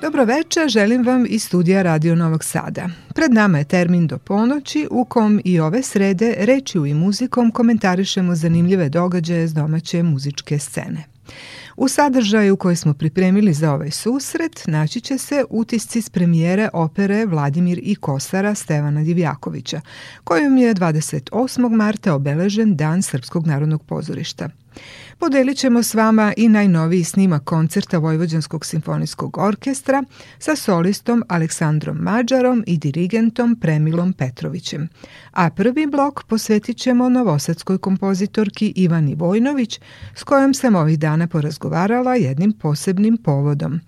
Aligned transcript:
Dobro 0.00 0.24
večer, 0.24 0.68
želim 0.68 1.06
vam 1.06 1.26
iz 1.28 1.42
studija 1.42 1.82
Radio 1.82 2.14
Novog 2.14 2.44
Sada. 2.44 2.88
Pred 3.14 3.32
nama 3.32 3.58
je 3.58 3.64
termin 3.64 4.06
do 4.06 4.18
ponoći 4.18 4.88
u 4.90 5.04
kom 5.04 5.40
i 5.44 5.60
ove 5.60 5.82
srede 5.82 6.34
rečju 6.38 6.86
i 6.86 6.94
muzikom 6.94 7.50
komentarišemo 7.50 8.34
zanimljive 8.34 8.88
događaje 8.88 9.48
s 9.48 9.54
domaće 9.54 10.02
muzičke 10.02 10.58
scene. 10.58 11.04
U 11.76 11.88
sadržaju 11.88 12.56
koji 12.56 12.76
smo 12.76 12.94
pripremili 12.94 13.52
za 13.52 13.72
ovaj 13.72 13.90
susret 13.90 14.62
naći 14.66 15.00
će 15.00 15.18
se 15.18 15.44
utisci 15.50 16.02
s 16.02 16.10
premijere 16.10 16.68
opere 16.72 17.26
Vladimir 17.26 17.80
i 17.82 17.94
Kosara 17.94 18.54
Stevana 18.54 19.02
Divjakovića, 19.02 19.80
kojom 20.24 20.56
je 20.56 20.74
28. 20.74 21.70
marta 21.70 22.14
obeležen 22.14 22.76
Dan 22.76 23.02
Srpskog 23.02 23.46
narodnog 23.46 23.84
pozorišta. 23.84 24.48
Podelit 25.20 25.58
ćemo 25.58 25.82
s 25.82 25.94
vama 25.94 26.32
i 26.36 26.48
najnoviji 26.48 27.04
snimak 27.04 27.44
koncerta 27.44 27.98
Vojvođanskog 27.98 28.66
simfonijskog 28.66 29.38
orkestra 29.38 30.04
sa 30.38 30.56
solistom 30.56 31.24
Aleksandrom 31.28 31.96
Mađarom 31.96 32.64
i 32.66 32.78
dirigentom 32.78 33.56
Premilom 33.60 34.12
Petrovićem. 34.12 34.88
A 35.32 35.50
prvi 35.50 35.86
blok 35.86 36.24
posvetit 36.24 36.76
ćemo 36.76 37.08
novosadskoj 37.08 37.78
kompozitorki 37.78 38.72
Ivani 38.76 39.14
Vojnović, 39.14 39.80
s 40.14 40.22
kojom 40.22 40.54
sam 40.54 40.76
ovih 40.76 40.98
dana 40.98 41.26
porazgovarala 41.26 42.14
jednim 42.14 42.52
posebnim 42.52 43.16
povodom. 43.16 43.80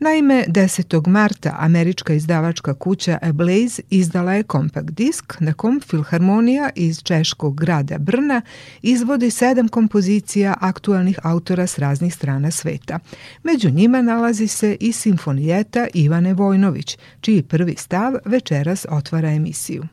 Naime, 0.00 0.44
10. 0.48 1.06
marta 1.06 1.56
američka 1.58 2.12
izdavačka 2.12 2.74
kuća 2.74 3.18
Ablaze 3.22 3.82
izdala 3.90 4.32
je 4.32 4.42
kompakt 4.42 4.90
disk 4.90 5.40
na 5.40 5.52
kom 5.52 5.80
Filharmonija 5.80 6.70
iz 6.74 7.02
češkog 7.02 7.60
grada 7.60 7.98
Brna 7.98 8.42
izvodi 8.82 9.30
sedam 9.30 9.68
kompozicija 9.68 10.54
aktualnih 10.76 11.18
autora 11.22 11.66
s 11.66 11.78
raznih 11.78 12.14
strana 12.14 12.50
sveta. 12.50 12.98
Među 13.42 13.70
njima 13.70 14.02
nalazi 14.02 14.48
se 14.48 14.76
i 14.80 14.92
simfonijeta 14.92 15.86
Ivane 15.94 16.34
Vojnović, 16.34 16.98
čiji 17.20 17.42
prvi 17.42 17.74
stav 17.78 18.12
večeras 18.24 18.86
otvara 18.90 19.28
emisiju. 19.28 19.84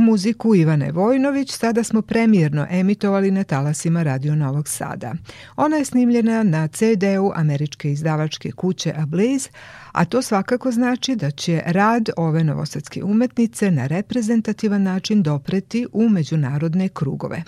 Muziku 0.00 0.54
Ivane 0.54 0.92
Vojnović 0.92 1.50
sada 1.50 1.84
smo 1.84 2.02
premijerno 2.02 2.66
emitovali 2.70 3.30
na 3.30 3.44
talasima 3.44 4.02
Radio 4.02 4.34
Novog 4.34 4.68
Sada. 4.68 5.14
Ona 5.56 5.76
je 5.76 5.84
snimljena 5.84 6.42
na 6.42 6.68
CD-u 6.68 7.32
američke 7.34 7.92
izdavačke 7.92 8.52
kuće 8.52 8.92
Ablaze, 8.96 9.48
a 9.92 10.04
to 10.04 10.22
svakako 10.22 10.70
znači 10.70 11.16
da 11.16 11.30
će 11.30 11.62
rad 11.66 12.08
ove 12.16 12.44
novosadske 12.44 13.04
umetnice 13.04 13.70
na 13.70 13.86
reprezentativan 13.86 14.82
način 14.82 15.22
dopreti 15.22 15.86
u 15.92 16.08
međunarodne 16.08 16.88
krugove. 16.88 17.42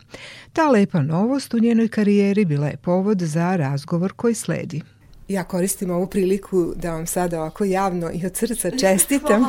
Ta 0.52 0.68
lepa 0.68 1.02
novost 1.02 1.54
u 1.54 1.58
njenoj 1.58 1.88
karijeri 1.88 2.44
bila 2.44 2.66
je 2.66 2.76
povod 2.76 3.20
za 3.20 3.56
razgovor 3.56 4.12
koji 4.12 4.34
sledi. 4.34 4.82
Ja 5.32 5.44
koristim 5.44 5.90
ovu 5.90 6.06
priliku 6.06 6.72
da 6.76 6.92
vam 6.92 7.06
sada 7.06 7.40
ovako 7.40 7.64
javno 7.64 8.10
i 8.12 8.26
od 8.26 8.36
srca 8.36 8.70
čestitam 8.80 9.46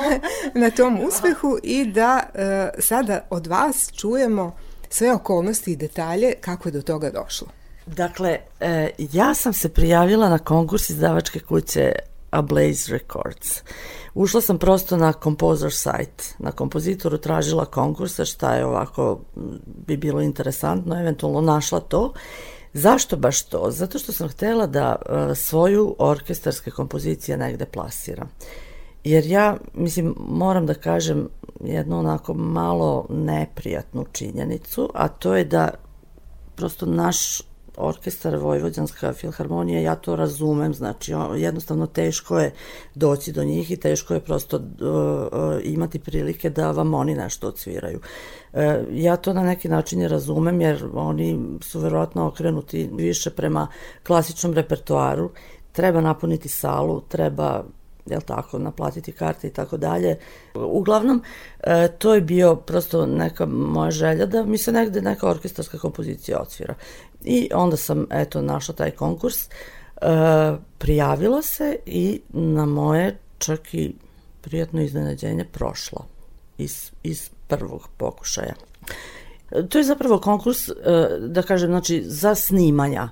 na 0.55 0.69
tom 0.69 0.99
uspehu 1.07 1.57
i 1.63 1.85
da 1.85 2.23
e, 2.33 2.69
sada 2.79 3.27
od 3.29 3.47
vas 3.47 3.91
čujemo 3.95 4.55
sve 4.89 5.13
okolnosti 5.13 5.71
i 5.71 5.75
detalje 5.75 6.33
kako 6.41 6.69
je 6.69 6.73
do 6.73 6.81
toga 6.81 7.09
došlo. 7.09 7.47
Dakle, 7.85 8.39
e, 8.59 8.89
ja 8.97 9.33
sam 9.33 9.53
se 9.53 9.69
prijavila 9.69 10.29
na 10.29 10.37
konkurs 10.37 10.89
izdavačke 10.89 11.39
kuće 11.39 11.91
Ablaze 12.31 12.91
Records. 12.91 13.61
Ušla 14.13 14.41
sam 14.41 14.57
prosto 14.57 14.97
na 14.97 15.13
Composer 15.13 15.71
site. 15.71 16.23
Na 16.39 16.51
kompozitoru 16.51 17.17
tražila 17.17 17.65
konkursa 17.65 18.25
šta 18.25 18.55
je 18.55 18.65
ovako 18.65 19.19
bi 19.65 19.97
bilo 19.97 20.21
interesantno, 20.21 20.99
eventualno 20.99 21.41
našla 21.41 21.79
to 21.79 22.13
Zašto 22.73 23.17
baš 23.17 23.43
to? 23.43 23.71
Zato 23.71 23.99
što 23.99 24.11
sam 24.13 24.29
htela 24.29 24.67
da 24.67 24.95
uh, 24.95 25.37
svoju 25.37 25.95
orkestarske 25.99 26.71
kompozicije 26.71 27.37
negde 27.37 27.65
plasiram. 27.65 28.29
Jer 29.03 29.25
ja, 29.25 29.57
mislim, 29.73 30.15
moram 30.17 30.65
da 30.65 30.73
kažem 30.73 31.29
jednu 31.63 31.99
onako 31.99 32.33
malo 32.33 33.05
neprijatnu 33.09 34.05
činjenicu, 34.11 34.89
a 34.93 35.07
to 35.07 35.35
je 35.35 35.43
da 35.43 35.69
prosto 36.55 36.85
naš 36.85 37.41
orkestar 37.77 38.35
Vojvođanska 38.35 39.13
filharmonija, 39.13 39.81
ja 39.81 39.95
to 39.95 40.15
razumem, 40.15 40.73
znači 40.73 41.13
jednostavno 41.37 41.87
teško 41.87 42.39
je 42.39 42.53
doći 42.95 43.31
do 43.31 43.43
njih 43.43 43.71
i 43.71 43.77
teško 43.77 44.13
je 44.13 44.19
prosto 44.19 44.57
uh, 44.57 44.61
uh, 44.61 45.59
imati 45.63 45.99
prilike 45.99 46.49
da 46.49 46.71
vam 46.71 46.93
oni 46.93 47.15
nešto 47.15 47.47
odsviraju. 47.47 47.99
Uh, 48.53 48.59
ja 48.91 49.15
to 49.15 49.33
na 49.33 49.43
neki 49.43 49.69
način 49.69 50.01
je 50.01 50.07
razumem 50.07 50.61
jer 50.61 50.85
oni 50.93 51.59
su 51.61 51.79
verovatno 51.79 52.27
okrenuti 52.27 52.89
više 52.93 53.29
prema 53.29 53.67
klasičnom 54.03 54.53
repertoaru, 54.53 55.31
treba 55.71 56.01
napuniti 56.01 56.49
salu, 56.49 57.01
treba 57.01 57.63
jel 58.05 58.21
tako, 58.21 58.59
naplatiti 58.59 59.11
karte 59.11 59.47
i 59.47 59.53
tako 59.53 59.77
dalje. 59.77 60.17
Uglavnom, 60.55 61.23
e, 61.59 61.87
to 61.87 62.13
je 62.13 62.21
bio 62.21 62.55
prosto 62.55 63.05
neka 63.05 63.45
moja 63.45 63.91
želja 63.91 64.25
da 64.25 64.43
mi 64.43 64.57
se 64.57 64.71
negde 64.71 65.01
neka 65.01 65.29
orkestarska 65.29 65.77
kompozicija 65.77 66.39
odsvira. 66.39 66.75
I 67.23 67.49
onda 67.53 67.77
sam, 67.77 68.05
eto, 68.11 68.41
našla 68.41 68.75
taj 68.75 68.91
konkurs, 68.91 69.35
e, 69.45 69.49
prijavila 70.77 71.41
se 71.41 71.75
i 71.85 72.21
na 72.29 72.65
moje 72.65 73.17
čak 73.37 73.73
i 73.73 73.95
prijatno 74.41 74.81
iznenađenje 74.81 75.45
prošla 75.51 76.05
iz, 76.57 76.91
iz 77.03 77.29
prvog 77.57 77.87
pokušaja. 77.97 78.53
To 79.69 79.77
je 79.77 79.83
zapravo 79.83 80.19
konkurs, 80.19 80.69
e, 80.69 80.73
da 81.19 81.41
kažem, 81.41 81.69
znači, 81.69 82.03
za 82.05 82.35
snimanja. 82.35 83.09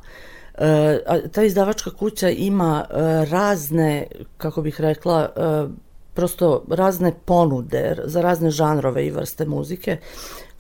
E, 0.58 1.00
ta 1.32 1.44
izdavačka 1.44 1.92
kuća 1.92 2.30
ima 2.30 2.86
e, 2.90 2.96
razne, 3.26 4.08
kako 4.38 4.62
bih 4.62 4.82
rekla, 4.82 5.30
prosto 6.14 6.64
razne 6.70 7.14
ponude 7.26 7.96
za 8.06 8.22
razne 8.22 8.52
žanrove 8.52 9.06
i 9.08 9.12
vrste 9.12 9.46
muzike 9.46 9.98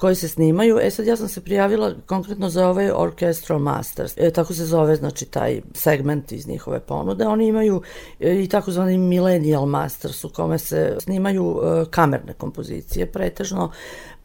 koje 0.02 0.16
se 0.16 0.28
snimaju. 0.28 0.80
E 0.82 0.90
sad 0.90 1.06
ja 1.06 1.16
sam 1.16 1.28
se 1.28 1.42
prijavila 1.42 1.94
konkretno 2.06 2.50
za 2.50 2.68
ovaj 2.68 2.92
Orchestral 2.96 3.60
Masters, 3.60 4.14
e, 4.18 4.32
tako 4.32 4.54
se 4.54 4.66
zove 4.66 4.96
znači 4.96 5.26
taj 5.26 5.62
segment 5.74 6.32
iz 6.32 6.48
njihove 6.48 6.80
ponude. 6.80 7.28
Oni 7.28 7.48
imaju 7.48 7.82
e, 8.20 8.44
i 8.44 8.48
takozvani 8.48 8.98
Millennial 8.98 9.66
Masters 9.66 10.24
u 10.24 10.30
kome 10.30 10.58
se 10.58 10.98
snimaju 11.00 11.62
e, 11.64 11.86
kamerne 11.92 12.34
kompozicije 12.34 13.12
pretežno 13.12 13.72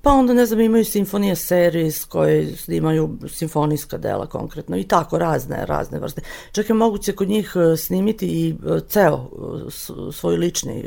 Pa 0.06 0.12
onda, 0.12 0.34
ne 0.34 0.46
znam, 0.46 0.60
imaju 0.60 0.84
simfonije 0.84 1.36
series 1.36 2.04
koje 2.04 2.56
snimaju 2.56 3.18
simfonijska 3.28 3.98
dela 3.98 4.26
konkretno 4.26 4.76
i 4.76 4.84
tako 4.84 5.18
razne, 5.18 5.66
razne 5.66 5.98
vrste. 5.98 6.22
Čak 6.52 6.68
je 6.68 6.74
moguće 6.74 7.12
kod 7.12 7.28
njih 7.28 7.52
e, 7.56 7.76
snimiti 7.76 8.26
i 8.26 8.50
e, 8.50 8.80
ceo 8.88 9.16
e, 9.16 10.12
svoj 10.12 10.36
lični 10.36 10.84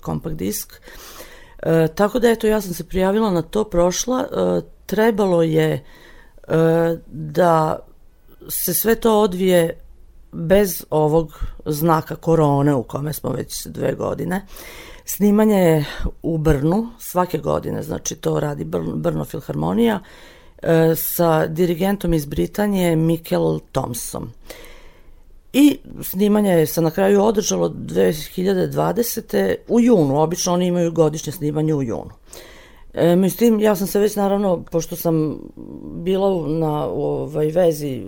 kompakt 0.00 0.36
disk. 0.36 0.80
E, 1.62 1.88
tako 1.94 2.18
da, 2.18 2.30
eto, 2.30 2.46
ja 2.46 2.60
sam 2.60 2.74
se 2.74 2.88
prijavila 2.88 3.30
na 3.30 3.42
to 3.42 3.64
prošla. 3.64 4.20
E, 4.20 4.60
trebalo 4.86 5.42
je 5.42 5.72
e, 5.72 5.82
da 7.06 7.78
se 8.48 8.74
sve 8.74 8.94
to 8.94 9.20
odvije 9.20 9.80
bez 10.32 10.84
ovog 10.90 11.40
znaka 11.66 12.16
korone 12.16 12.74
u 12.74 12.82
kome 12.82 13.12
smo 13.12 13.30
već 13.30 13.66
dve 13.66 13.92
godine. 13.92 14.36
E, 14.36 14.90
Snimanje 15.12 15.56
je 15.56 15.84
u 16.22 16.38
Brnu 16.38 16.88
svake 16.98 17.38
godine, 17.38 17.82
znači 17.82 18.16
to 18.16 18.40
radi 18.40 18.64
Brno, 18.64 18.96
Brno 18.96 19.24
Filharmonija 19.24 20.00
e, 20.62 20.94
sa 20.96 21.46
dirigentom 21.46 22.14
iz 22.14 22.26
Britanije 22.26 22.96
Mikel 22.96 23.58
Thompson. 23.72 24.30
I 25.52 25.78
snimanje 26.02 26.50
je 26.50 26.66
se 26.66 26.80
na 26.80 26.90
kraju 26.90 27.22
održalo 27.22 27.68
2020. 27.68 29.54
u 29.68 29.80
junu, 29.80 30.20
obično 30.20 30.52
oni 30.52 30.66
imaju 30.66 30.92
godišnje 30.92 31.32
snimanje 31.32 31.74
u 31.74 31.82
junu. 31.82 32.10
E, 32.94 33.16
mislim, 33.16 33.60
ja 33.60 33.76
sam 33.76 33.86
se 33.86 33.98
već 33.98 34.16
naravno, 34.16 34.64
pošto 34.70 34.96
sam 34.96 35.38
bila 35.94 36.48
na 36.48 36.86
ovaj, 36.86 37.46
vezi 37.46 38.02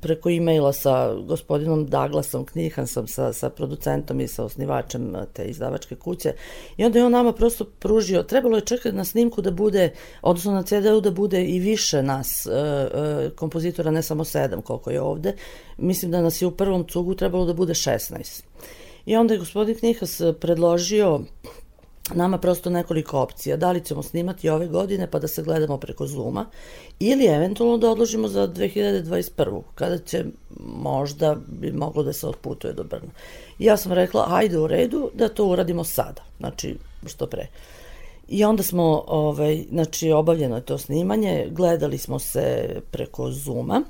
preko 0.00 0.30
e-maila 0.30 0.72
sa 0.72 1.14
gospodinom 1.14 1.86
Douglasom 1.86 2.44
Knihansom, 2.44 3.06
sa, 3.06 3.32
sa 3.32 3.50
producentom 3.50 4.20
i 4.20 4.28
sa 4.28 4.44
osnivačem 4.44 5.16
te 5.32 5.44
izdavačke 5.44 5.96
kuće, 5.96 6.32
i 6.76 6.84
onda 6.84 6.98
je 6.98 7.04
on 7.04 7.12
nama 7.12 7.32
prosto 7.32 7.64
pružio, 7.64 8.22
trebalo 8.22 8.56
je 8.56 8.64
čekati 8.64 8.96
na 8.96 9.04
snimku 9.04 9.42
da 9.42 9.50
bude, 9.50 9.92
odnosno 10.22 10.52
na 10.52 10.62
CD-u 10.62 11.00
da 11.00 11.10
bude 11.10 11.44
i 11.44 11.58
više 11.58 12.02
nas, 12.02 12.46
e, 12.46 12.50
e, 12.50 13.30
kompozitora, 13.36 13.90
ne 13.90 14.02
samo 14.02 14.24
sedam 14.24 14.62
koliko 14.62 14.90
je 14.90 15.00
ovde. 15.00 15.34
Mislim 15.78 16.10
da 16.10 16.20
nas 16.20 16.42
je 16.42 16.46
u 16.46 16.50
prvom 16.56 16.86
cugu 16.88 17.14
trebalo 17.14 17.44
da 17.44 17.54
bude 17.54 17.74
16. 17.74 18.42
I 19.06 19.16
onda 19.16 19.34
je 19.34 19.38
gospodin 19.38 19.78
Knihas 19.78 20.20
predložio 20.40 21.20
nama 22.14 22.38
prosto 22.38 22.70
nekoliko 22.70 23.20
opcija. 23.20 23.56
Da 23.56 23.72
li 23.72 23.84
ćemo 23.84 24.02
snimati 24.02 24.48
ove 24.48 24.66
godine 24.66 25.10
pa 25.10 25.18
da 25.18 25.28
se 25.28 25.42
gledamo 25.42 25.78
preko 25.78 26.06
Zuma 26.06 26.46
ili 26.98 27.26
eventualno 27.26 27.78
da 27.78 27.90
odložimo 27.90 28.28
za 28.28 28.48
2021. 28.48 29.62
kada 29.74 29.98
će 29.98 30.24
možda 30.60 31.36
bi 31.46 31.72
moglo 31.72 32.02
da 32.02 32.12
se 32.12 32.26
otputuje 32.26 32.72
do 32.72 32.84
Brna. 32.84 33.10
I 33.58 33.64
ja 33.64 33.76
sam 33.76 33.92
rekla, 33.92 34.26
ajde 34.28 34.58
u 34.58 34.66
redu 34.66 35.10
da 35.14 35.28
to 35.28 35.46
uradimo 35.46 35.84
sada, 35.84 36.22
znači 36.38 36.76
što 37.06 37.26
pre. 37.26 37.46
I 38.28 38.44
onda 38.44 38.62
smo, 38.62 39.04
ovaj, 39.06 39.64
znači 39.70 40.12
obavljeno 40.12 40.56
je 40.56 40.62
to 40.62 40.78
snimanje, 40.78 41.48
gledali 41.50 41.98
smo 41.98 42.18
se 42.18 42.76
preko 42.90 43.30
Zuma. 43.30 43.82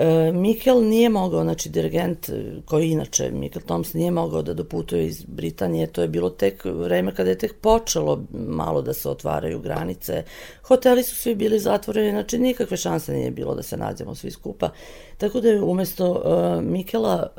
E, 0.00 0.32
Mikel 0.32 0.88
nije 0.88 1.08
mogao, 1.08 1.42
znači 1.42 1.68
dirigent 1.68 2.28
e, 2.28 2.32
koji 2.64 2.90
inače 2.90 3.30
Mikel 3.30 3.62
Toms 3.62 3.94
nije 3.94 4.10
mogao 4.10 4.42
da 4.42 4.54
doputuje 4.54 5.06
iz 5.06 5.24
Britanije, 5.24 5.86
to 5.86 6.02
je 6.02 6.08
bilo 6.08 6.30
tek 6.30 6.64
vreme 6.64 7.14
kada 7.14 7.30
je 7.30 7.38
tek 7.38 7.54
počelo 7.60 8.24
malo 8.32 8.82
da 8.82 8.92
se 8.92 9.08
otvaraju 9.08 9.60
granice, 9.60 10.22
hoteli 10.62 11.02
su 11.02 11.16
svi 11.16 11.34
bili 11.34 11.58
zatvoreni, 11.58 12.10
znači 12.10 12.38
nikakve 12.38 12.76
šanse 12.76 13.12
nije 13.12 13.30
bilo 13.30 13.54
da 13.54 13.62
se 13.62 13.76
nađemo 13.76 14.14
svi 14.14 14.30
skupa, 14.30 14.70
tako 15.18 15.40
da 15.40 15.48
je 15.48 15.62
umesto 15.62 16.10
uh, 16.10 16.64
Mikela 16.64 17.32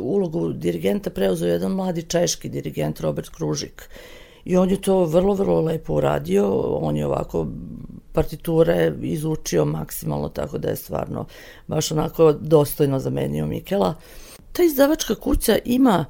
ulogu 0.00 0.52
dirigenta 0.52 1.10
preuzeo 1.10 1.48
jedan 1.48 1.72
mladi 1.72 2.02
češki 2.02 2.48
dirigent 2.48 3.00
Robert 3.00 3.28
Kružik, 3.28 3.88
I 4.46 4.56
on 4.56 4.70
je 4.70 4.80
to 4.80 5.04
vrlo, 5.04 5.34
vrlo 5.34 5.60
lepo 5.60 5.94
uradio, 5.94 6.60
on 6.60 6.96
je 6.96 7.06
ovako 7.06 7.46
partiture 8.12 8.92
izučio 9.02 9.64
maksimalno, 9.64 10.28
tako 10.28 10.58
da 10.58 10.68
je 10.68 10.76
stvarno 10.76 11.24
baš 11.66 11.92
onako 11.92 12.32
dostojno 12.32 12.98
zamenio 12.98 13.46
Mikela. 13.46 13.94
Ta 14.52 14.62
izdavačka 14.62 15.14
kuća 15.14 15.58
ima 15.64 16.04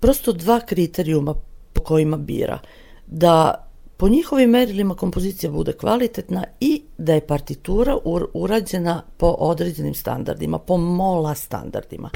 prosto 0.00 0.32
dva 0.32 0.60
kriterijuma 0.60 1.34
po 1.72 1.82
kojima 1.82 2.16
bira. 2.16 2.58
Da 3.06 3.66
po 3.96 4.08
njihovim 4.08 4.50
merilima 4.50 4.94
kompozicija 4.94 5.50
bude 5.50 5.72
kvalitetna 5.72 6.44
i 6.60 6.82
da 6.98 7.14
je 7.14 7.26
partitura 7.26 7.98
urađena 8.34 9.02
po 9.16 9.26
određenim 9.38 9.94
standardima, 9.94 10.58
po 10.58 10.76
mola 10.76 11.34
standardima. 11.34 12.10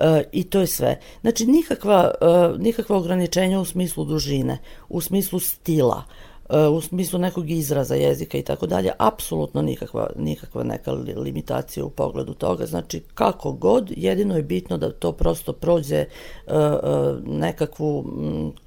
E, 0.00 0.22
I 0.32 0.44
to 0.44 0.60
je 0.60 0.66
sve. 0.66 1.00
Znači, 1.20 1.46
nikakva, 1.46 2.10
e, 2.20 2.58
nikakva 2.58 2.96
ograničenja 2.96 3.60
u 3.60 3.64
smislu 3.64 4.04
dužine, 4.04 4.58
u 4.88 5.00
smislu 5.00 5.40
stila, 5.40 6.04
e, 6.50 6.58
u 6.58 6.80
smislu 6.80 7.18
nekog 7.18 7.50
izraza 7.50 7.94
jezika 7.94 8.38
i 8.38 8.42
tako 8.42 8.66
dalje, 8.66 8.92
apsolutno 8.98 9.62
nikakva, 9.62 10.10
nikakva 10.16 10.64
neka 10.64 10.92
limitacija 10.92 11.84
u 11.84 11.90
pogledu 11.90 12.34
toga, 12.34 12.66
znači 12.66 13.02
kako 13.14 13.52
god, 13.52 13.92
jedino 13.96 14.36
je 14.36 14.42
bitno 14.42 14.78
da 14.78 14.92
to 14.92 15.12
prosto 15.12 15.52
prođe 15.52 16.04
nekakvu 17.26 18.04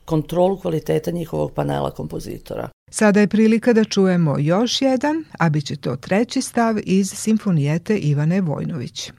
kontrolu 0.06 0.58
kvaliteta 0.58 1.12
njihovog 1.12 1.52
panela 1.52 1.92
kompozitora. 1.92 2.70
Sada 2.92 3.20
je 3.20 3.28
prilika 3.28 3.74
da 3.74 3.84
čujemo 3.84 4.36
još 4.40 4.82
jedan, 4.82 5.24
a 5.40 5.50
bit 5.50 5.66
će 5.66 5.76
to 5.76 5.96
treći 5.96 6.42
stav 6.42 6.76
iz 6.84 7.12
simfonijete 7.12 7.98
Ivane 7.98 8.42
Vojnović. 8.42 9.12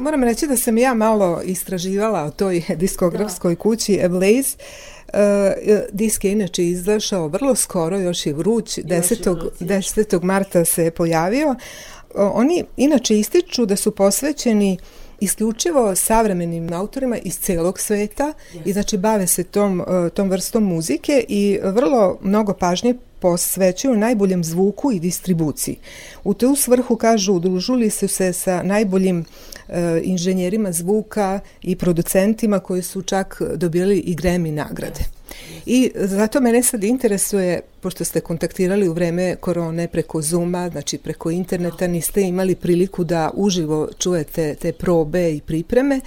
Moram 0.00 0.24
reći 0.24 0.46
da 0.46 0.56
sam 0.56 0.78
ja 0.78 0.94
malo 0.94 1.40
istraživala 1.44 2.24
o 2.24 2.30
toj 2.30 2.62
diskografskoj 2.76 3.54
da. 3.54 3.60
kući 3.60 4.00
Ablaze. 4.04 4.56
Uh, 5.12 5.18
disk 5.92 6.24
je 6.24 6.32
inače 6.32 6.64
izašao 6.64 7.28
vrlo 7.28 7.54
skoro, 7.54 7.98
još 7.98 8.26
je 8.26 8.32
vruć, 8.32 8.78
10. 8.78 9.30
Vruć, 9.30 9.52
10. 9.60 10.22
marta 10.22 10.64
se 10.64 10.90
pojavio. 10.90 11.48
Uh, 11.48 11.56
oni 12.14 12.64
inače 12.76 13.18
ističu 13.18 13.66
da 13.66 13.76
su 13.76 13.90
posvećeni 13.90 14.78
isključivo 15.20 15.94
savremenim 15.94 16.72
autorima 16.72 17.16
iz 17.16 17.38
celog 17.38 17.80
sveta 17.80 18.32
yes. 18.54 18.60
i 18.64 18.72
znači 18.72 18.98
bave 18.98 19.26
se 19.26 19.44
tom, 19.44 19.80
uh, 19.80 20.10
tom 20.14 20.30
vrstom 20.30 20.64
muzike 20.64 21.24
i 21.28 21.58
vrlo 21.62 22.18
mnogo 22.22 22.52
pažnje 22.52 22.94
posvećuju 23.20 23.96
najboljem 23.96 24.44
zvuku 24.44 24.92
i 24.92 25.00
distribuciji. 25.00 25.76
U 26.24 26.34
tu 26.34 26.56
svrhu, 26.56 26.96
kažu, 26.96 27.34
udružili 27.34 27.90
su 27.90 28.08
se 28.08 28.32
sa 28.32 28.62
najboljim 28.62 29.24
e, 29.68 30.00
inženjerima 30.04 30.72
zvuka 30.72 31.40
i 31.62 31.76
producentima 31.76 32.58
koji 32.58 32.82
su 32.82 33.02
čak 33.02 33.42
dobili 33.56 33.98
i 33.98 34.16
Grammy 34.16 34.50
nagrade. 34.50 35.20
I 35.66 35.90
zato 35.94 36.40
mene 36.40 36.62
sad 36.62 36.84
interesuje, 36.84 37.60
pošto 37.80 38.04
ste 38.04 38.20
kontaktirali 38.20 38.88
u 38.88 38.92
vreme 38.92 39.36
korone 39.36 39.88
preko 39.88 40.22
Zuma, 40.22 40.68
znači 40.68 40.98
preko 40.98 41.30
interneta, 41.30 41.86
niste 41.86 42.22
imali 42.22 42.54
priliku 42.54 43.04
da 43.04 43.30
uživo 43.34 43.88
čujete 43.98 44.54
te 44.54 44.72
probe 44.72 45.34
i 45.34 45.40
pripreme, 45.40 46.00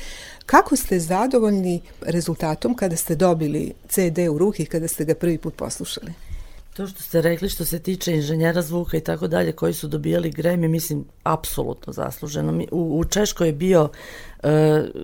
kako 0.45 0.75
ste 0.75 0.99
zadovoljni 0.99 1.81
rezultatom 2.01 2.75
kada 2.75 2.95
ste 2.95 3.15
dobili 3.15 3.73
CD 3.89 4.19
u 4.31 4.37
ruke 4.37 4.63
i 4.63 4.65
kada 4.65 4.87
ste 4.87 5.05
ga 5.05 5.15
prvi 5.15 5.37
put 5.37 5.55
poslušali? 5.55 6.32
To 6.73 6.87
što 6.87 7.01
ste 7.01 7.21
rekli 7.21 7.49
što 7.49 7.65
se 7.65 7.79
tiče 7.79 8.13
inženjera 8.13 8.61
zvuka 8.61 8.97
i 8.97 9.01
tako 9.01 9.27
dalje 9.27 9.51
koji 9.51 9.73
su 9.73 9.87
dobijali 9.87 10.31
Grammy, 10.31 10.67
mislim, 10.67 11.05
apsolutno 11.23 11.93
zasluženo. 11.93 12.63
U, 12.71 12.99
u 12.99 13.05
Češkoj 13.05 13.47
je 13.47 13.53
bio 13.53 13.83
uh, 13.83 14.49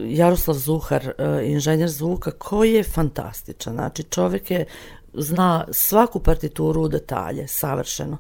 Jaroslav 0.07 0.57
Zuhar, 0.57 1.05
uh, 1.07 1.49
inženjer 1.49 1.89
zvuka, 1.89 2.31
koji 2.31 2.73
je 2.73 2.83
fantastičan. 2.83 3.73
Znači, 3.73 4.03
čovek 4.03 4.51
je 4.51 4.65
zna 5.13 5.65
svaku 5.71 6.19
partituru 6.19 6.81
u 6.81 6.87
detalje, 6.87 7.47
savršeno. 7.47 8.17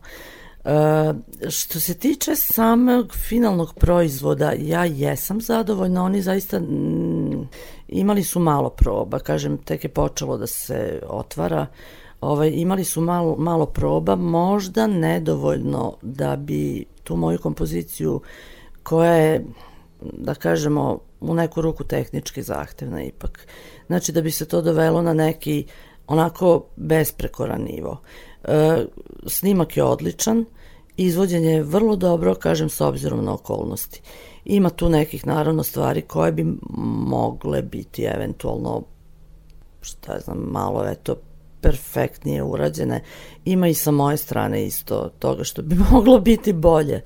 Uh, 0.63 0.71
što 1.49 1.79
se 1.79 1.93
tiče 1.93 2.35
samog 2.35 3.15
finalnog 3.15 3.73
proizvoda, 3.73 4.53
ja 4.57 4.85
jesam 4.85 5.41
zadovoljna, 5.41 6.03
oni 6.03 6.21
zaista 6.21 6.59
mm, 6.59 7.49
imali 7.87 8.23
su 8.23 8.39
malo 8.39 8.69
proba, 8.69 9.19
kažem, 9.19 9.57
tek 9.57 9.83
je 9.83 9.89
počelo 9.89 10.37
da 10.37 10.47
se 10.47 11.01
otvara, 11.07 11.61
uh, 11.61 11.99
ovaj, 12.21 12.51
imali 12.53 12.83
su 12.83 13.01
malo, 13.01 13.35
malo 13.35 13.65
proba, 13.65 14.15
možda 14.15 14.87
nedovoljno 14.87 15.93
da 16.01 16.35
bi 16.35 16.85
tu 17.03 17.15
moju 17.15 17.39
kompoziciju 17.39 18.21
koja 18.83 19.13
je, 19.13 19.45
da 20.01 20.33
kažemo, 20.33 20.99
u 21.21 21.33
neku 21.33 21.61
ruku 21.61 21.83
tehnički 21.83 22.41
zahtevna 22.43 23.03
ipak. 23.03 23.47
Znači 23.87 24.11
da 24.11 24.21
bi 24.21 24.31
se 24.31 24.45
to 24.45 24.61
dovelo 24.61 25.01
na 25.01 25.13
neki 25.13 25.65
onako 26.07 26.65
besprekoran 26.75 27.61
nivo. 27.61 28.01
E, 28.43 28.85
snimak 29.27 29.77
je 29.77 29.83
odličan, 29.83 30.45
izvođenje 30.97 31.49
je 31.49 31.63
vrlo 31.63 31.95
dobro, 31.95 32.35
kažem, 32.35 32.69
s 32.69 32.81
obzirom 32.81 33.25
na 33.25 33.33
okolnosti. 33.33 34.01
Ima 34.45 34.69
tu 34.69 34.89
nekih, 34.89 35.27
naravno, 35.27 35.63
stvari 35.63 36.01
koje 36.01 36.31
bi 36.31 36.45
mogle 37.07 37.61
biti 37.61 38.03
eventualno, 38.03 38.83
šta 39.81 40.19
znam, 40.19 40.37
malo, 40.37 40.87
eto, 40.87 41.15
perfektnije 41.61 42.43
urađene. 42.43 43.03
Ima 43.45 43.67
i 43.67 43.73
sa 43.73 43.91
moje 43.91 44.17
strane 44.17 44.65
isto 44.65 45.09
toga 45.19 45.43
što 45.43 45.61
bi 45.61 45.75
moglo 45.91 46.19
biti 46.19 46.53
bolje. 46.53 47.01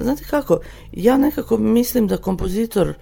Znate 0.00 0.24
kako, 0.30 0.58
ja 0.92 1.18
nekako 1.18 1.58
mislim 1.58 2.06
da 2.06 2.16
kompozitor 2.16 2.94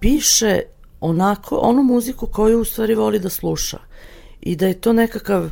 piše 0.00 0.60
onako, 1.00 1.56
onu 1.56 1.82
muziku 1.82 2.26
koju 2.26 2.60
u 2.60 2.64
stvari 2.64 2.94
voli 2.94 3.18
da 3.18 3.28
sluša 3.28 3.78
i 4.40 4.56
da 4.56 4.66
je 4.66 4.80
to 4.80 4.92
nekakav 4.92 5.50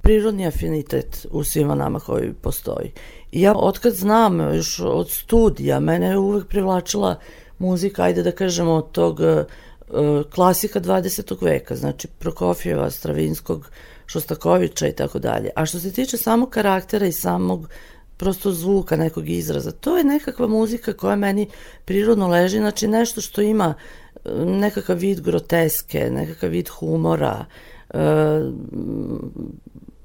prirodni 0.00 0.46
afinitet 0.46 1.26
u 1.30 1.44
svima 1.44 1.74
nama 1.74 2.00
koji 2.00 2.32
postoji. 2.32 2.92
I 3.32 3.40
ja 3.40 3.54
otkad 3.56 3.94
znam, 3.94 4.40
još 4.54 4.80
od 4.80 5.10
studija, 5.10 5.80
mene 5.80 6.06
je 6.06 6.18
uvek 6.18 6.46
privlačila 6.48 7.18
muzika, 7.58 8.02
ajde 8.02 8.22
da 8.22 8.32
kažemo, 8.32 8.72
od 8.72 8.92
tog 8.92 9.20
uh, 9.20 10.24
klasika 10.34 10.80
20. 10.80 11.44
veka, 11.44 11.76
znači 11.76 12.08
Prokofjeva, 12.18 12.90
Stravinskog, 12.90 13.70
Šostakovića 14.06 14.88
i 14.88 14.92
tako 14.92 15.18
dalje. 15.18 15.50
A 15.56 15.66
što 15.66 15.80
se 15.80 15.92
tiče 15.92 16.16
samog 16.16 16.50
karaktera 16.50 17.06
i 17.06 17.12
samog 17.12 17.68
prosto 18.16 18.52
zvuka 18.52 18.96
nekog 18.96 19.28
izraza, 19.28 19.72
to 19.72 19.98
je 19.98 20.04
nekakva 20.04 20.46
muzika 20.46 20.92
koja 20.92 21.16
meni 21.16 21.48
prirodno 21.84 22.28
leži, 22.28 22.58
znači 22.58 22.88
nešto 22.88 23.20
što 23.20 23.42
ima 23.42 23.74
e, 24.14 24.30
nekakav 24.44 24.96
vid 24.96 25.20
groteske, 25.20 26.10
nekakav 26.10 26.50
vid 26.50 26.68
humora, 26.68 27.44
e, 27.90 27.98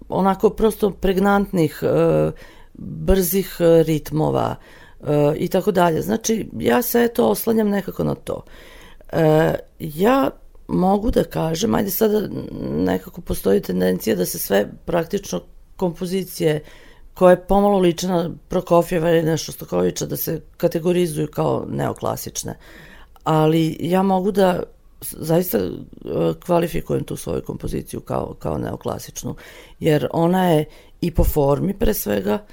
onako 0.09 0.49
prosto 0.49 0.91
pregnantnih, 0.91 1.83
e, 1.83 2.31
brzih 2.73 3.55
ritmova 3.85 4.55
e, 4.55 5.33
i 5.37 5.47
tako 5.47 5.71
dalje. 5.71 6.01
Znači, 6.01 6.49
ja 6.59 6.81
se 6.81 7.03
eto 7.03 7.27
oslanjam 7.27 7.69
nekako 7.69 8.03
na 8.03 8.15
to. 8.15 8.43
E, 9.11 9.55
ja 9.79 10.29
mogu 10.69 11.11
da 11.11 11.23
kažem, 11.23 11.75
ajde 11.75 11.91
sada 11.91 12.27
nekako 12.71 13.21
postoji 13.21 13.61
tendencija 13.61 14.15
da 14.15 14.25
se 14.25 14.39
sve 14.39 14.67
praktično 14.85 15.41
kompozicije 15.75 16.63
koje 17.13 17.47
pomalo 17.47 17.79
liče 17.79 18.07
na 18.07 18.29
Prokofjeva 18.47 19.09
ili 19.09 19.23
nešto 19.23 19.51
Stokovića 19.51 20.05
da 20.05 20.17
se 20.17 20.41
kategorizuju 20.57 21.27
kao 21.27 21.65
neoklasične. 21.69 22.55
Ali 23.23 23.77
ja 23.79 24.03
mogu 24.03 24.31
da 24.31 24.63
zaista 25.01 25.57
e, 25.57 25.69
kvalifikujem 26.45 27.03
tu 27.03 27.15
svoju 27.15 27.41
kompoziciju 27.41 27.99
kao, 27.99 28.35
kao 28.39 28.57
neoklasičnu, 28.57 29.35
jer 29.79 30.07
ona 30.11 30.49
je 30.49 30.65
i 31.01 31.11
po 31.11 31.23
formi 31.23 31.73
pre 31.73 31.93
svega, 31.93 32.45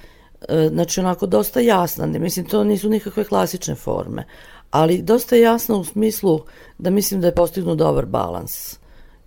e, 0.49 0.69
znači 0.71 0.99
onako 0.99 1.25
dosta 1.25 1.59
jasna, 1.59 2.05
mislim 2.05 2.45
to 2.45 2.63
nisu 2.63 2.89
nikakve 2.89 3.23
klasične 3.23 3.75
forme, 3.75 4.25
ali 4.71 5.01
dosta 5.01 5.35
jasno 5.35 5.79
u 5.79 5.83
smislu 5.83 6.39
da 6.77 6.89
mislim 6.89 7.21
da 7.21 7.27
je 7.27 7.35
postignut 7.35 7.77
dobar 7.77 8.05
balans 8.05 8.77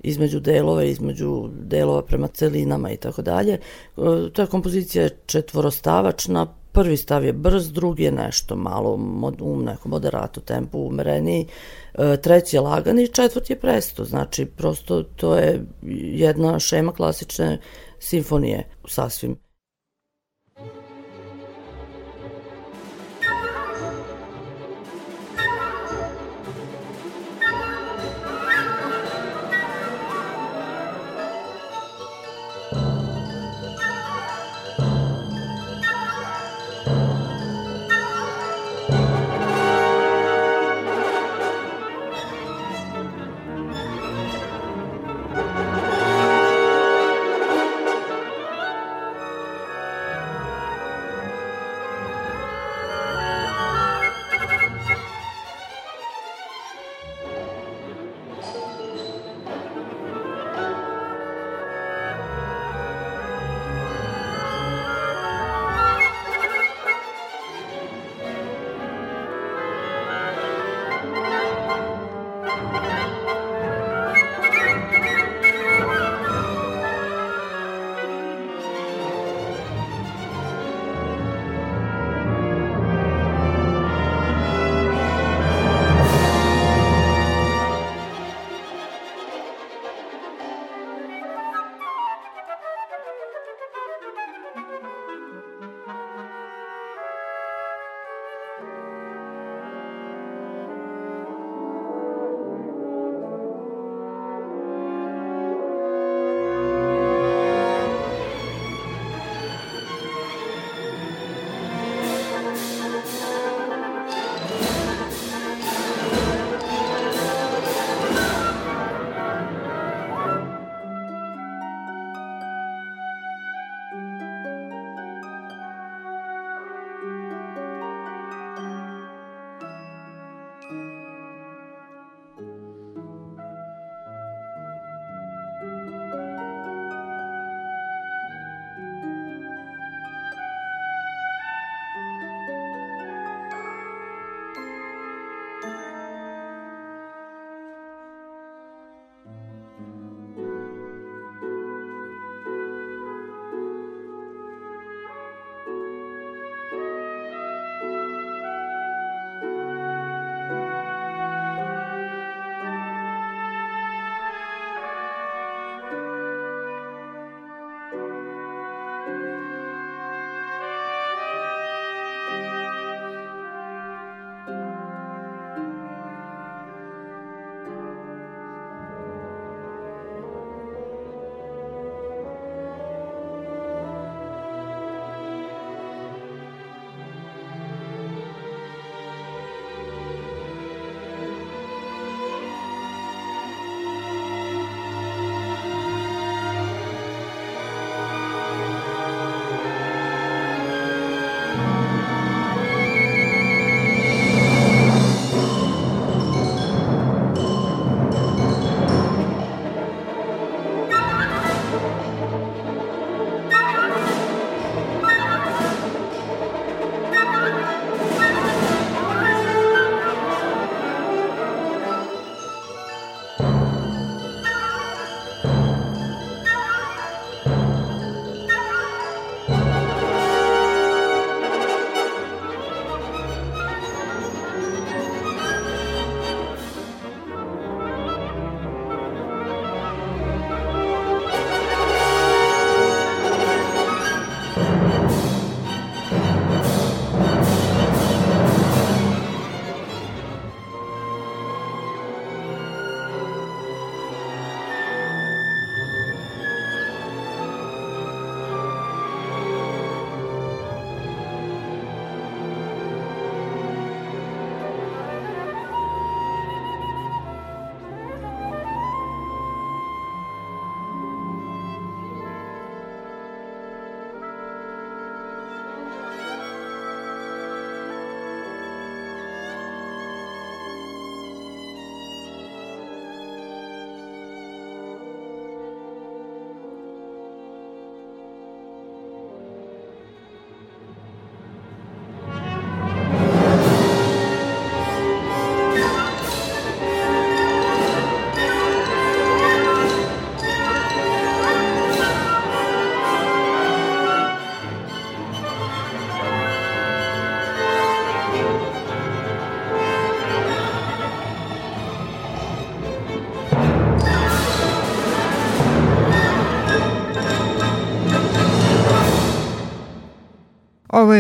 između 0.03 0.41
delova, 0.41 0.85
između 0.85 1.49
delova 1.53 2.03
prema 2.03 2.29
celinama 2.29 2.91
i 2.91 2.97
tako 2.97 3.23
dalje. 3.23 3.53
E, 3.53 3.61
ta 4.33 4.47
kompozicija 4.47 5.05
je 5.05 5.19
četvorostavačna, 5.27 6.47
prvi 6.73 6.97
stav 6.97 7.25
je 7.25 7.33
brz, 7.33 7.73
drugi 7.73 8.03
je 8.03 8.13
nešto 8.13 8.57
malo 8.57 8.99
u 9.41 9.63
nekom 9.63 9.91
moderato 9.91 10.41
tempu 10.41 10.79
umereniji, 10.79 11.47
e, 11.95 12.17
treći 12.17 12.57
je 12.57 12.61
lagani 12.61 13.03
i 13.03 13.09
četvrti 13.09 13.53
je 13.53 13.61
presto. 13.61 14.05
Znači, 14.05 14.47
prosto 14.47 15.03
to 15.03 15.37
je 15.37 15.67
jedna 15.93 16.59
šema 16.59 16.93
klasične 16.93 17.59
simfonije 17.99 18.65
sasvim. 18.89 19.37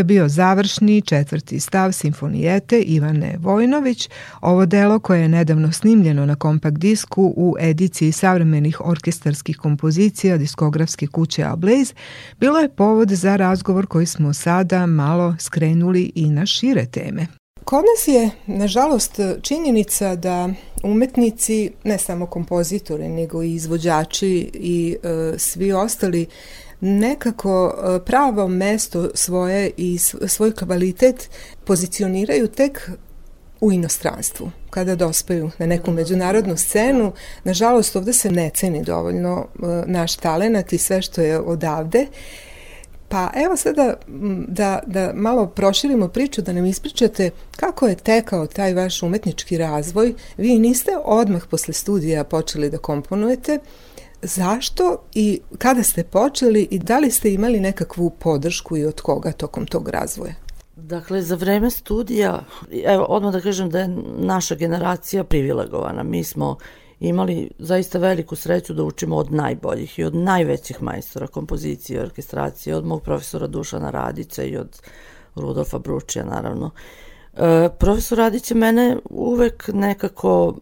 Je 0.00 0.04
bio 0.04 0.28
završni 0.28 1.02
četvrti 1.02 1.60
stav 1.60 1.92
simfonijete 1.92 2.80
Ivane 2.80 3.36
Vojnović. 3.38 4.08
Ovo 4.40 4.66
delo 4.66 4.98
koje 4.98 5.22
je 5.22 5.28
nedavno 5.28 5.72
snimljeno 5.72 6.26
na 6.26 6.34
kompakt 6.34 6.78
disku 6.78 7.34
u 7.36 7.56
ediciji 7.60 8.12
savremenih 8.12 8.80
orkestarskih 8.80 9.56
kompozicija 9.56 10.36
diskografske 10.36 11.06
kuće 11.06 11.44
Ablaze 11.44 11.94
bilo 12.40 12.58
je 12.58 12.68
povod 12.68 13.10
za 13.10 13.36
razgovor 13.36 13.86
koji 13.86 14.06
smo 14.06 14.34
sada 14.34 14.86
malo 14.86 15.36
skrenuli 15.38 16.12
i 16.14 16.30
na 16.30 16.46
šire 16.46 16.86
teme. 16.86 17.26
Kod 17.64 17.84
nas 17.84 18.08
je, 18.08 18.30
nažalost, 18.46 19.20
činjenica 19.42 20.16
da 20.16 20.48
umetnici, 20.82 21.70
ne 21.84 21.98
samo 21.98 22.26
kompozitori, 22.26 23.08
nego 23.08 23.42
i 23.42 23.54
izvođači 23.54 24.50
i 24.54 24.96
e, 25.02 25.38
svi 25.38 25.72
ostali 25.72 26.26
nekako 26.80 27.74
e, 27.74 28.04
pravo 28.04 28.48
mesto 28.48 29.10
svoje 29.14 29.70
i 29.76 29.98
svoj 30.26 30.54
kvalitet 30.54 31.30
pozicioniraju 31.64 32.48
tek 32.48 32.90
u 33.60 33.72
inostranstvu, 33.72 34.50
kada 34.70 34.96
dospaju 34.96 35.50
na 35.58 35.66
neku 35.66 35.90
međunarodnu 35.90 36.56
scenu. 36.56 37.12
Nažalost, 37.44 37.96
ovde 37.96 38.12
se 38.12 38.30
ne 38.30 38.50
ceni 38.54 38.84
dovoljno 38.84 39.46
e, 39.46 39.66
naš 39.86 40.16
talenat 40.16 40.72
i 40.72 40.78
sve 40.78 41.02
što 41.02 41.20
je 41.20 41.40
odavde. 41.40 42.06
Pa 43.08 43.30
evo 43.34 43.56
sada 43.56 43.94
da, 44.48 44.80
da 44.86 45.12
malo 45.14 45.46
proširimo 45.46 46.08
priču, 46.08 46.42
da 46.42 46.52
nam 46.52 46.66
ispričate 46.66 47.30
kako 47.56 47.86
je 47.86 47.96
tekao 47.96 48.46
taj 48.46 48.74
vaš 48.74 49.02
umetnički 49.02 49.58
razvoj. 49.58 50.14
Vi 50.36 50.58
niste 50.58 50.90
odmah 51.04 51.42
posle 51.50 51.74
studija 51.74 52.24
počeli 52.24 52.70
da 52.70 52.78
komponujete, 52.78 53.58
Zašto 54.22 55.02
i 55.14 55.40
kada 55.58 55.82
ste 55.82 56.04
počeli 56.04 56.68
i 56.70 56.78
da 56.78 56.98
li 56.98 57.10
ste 57.10 57.32
imali 57.32 57.60
nekakvu 57.60 58.10
podršku 58.10 58.76
i 58.76 58.84
od 58.84 59.00
koga 59.00 59.32
tokom 59.32 59.66
tog 59.66 59.88
razvoja? 59.88 60.34
Dakle, 60.76 61.22
za 61.22 61.34
vreme 61.34 61.70
studija, 61.70 62.44
evo, 62.84 63.04
odmah 63.04 63.32
da 63.32 63.40
kažem 63.40 63.70
da 63.70 63.78
je 63.78 63.88
naša 64.18 64.54
generacija 64.54 65.24
privilegovana. 65.24 66.02
Mi 66.02 66.24
smo 66.24 66.56
imali 67.00 67.50
zaista 67.58 67.98
veliku 67.98 68.36
sreću 68.36 68.74
da 68.74 68.84
učimo 68.84 69.16
od 69.16 69.32
najboljih 69.32 69.98
i 69.98 70.04
od 70.04 70.14
najvećih 70.14 70.82
majstora 70.82 71.26
kompozicije 71.26 71.96
i 71.96 72.02
orkestracije, 72.02 72.76
od 72.76 72.86
mog 72.86 73.02
profesora 73.02 73.46
Dušana 73.46 73.90
Radića 73.90 74.42
i 74.42 74.56
od 74.56 74.82
Rudolfa 75.34 75.78
Bručija, 75.78 76.24
naravno. 76.24 76.70
E, 77.36 77.68
profesor 77.78 78.18
Radić 78.18 78.50
je 78.50 78.56
mene 78.56 78.96
uvek 79.10 79.70
nekako 79.72 80.54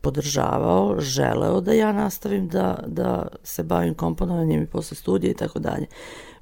podržavao, 0.00 1.00
želeo 1.00 1.60
da 1.60 1.72
ja 1.72 1.92
nastavim 1.92 2.48
da, 2.48 2.78
da 2.86 3.26
se 3.42 3.62
bavim 3.62 3.94
komponovanjem 3.94 4.62
i 4.62 4.66
posle 4.66 4.96
studija 4.96 5.30
i 5.30 5.34
tako 5.34 5.58
dalje. 5.58 5.86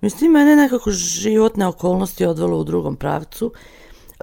Mislim, 0.00 0.32
mene 0.32 0.56
nekako 0.56 0.90
životne 0.90 1.66
okolnosti 1.66 2.26
odvelo 2.26 2.58
u 2.58 2.64
drugom 2.64 2.96
pravcu, 2.96 3.52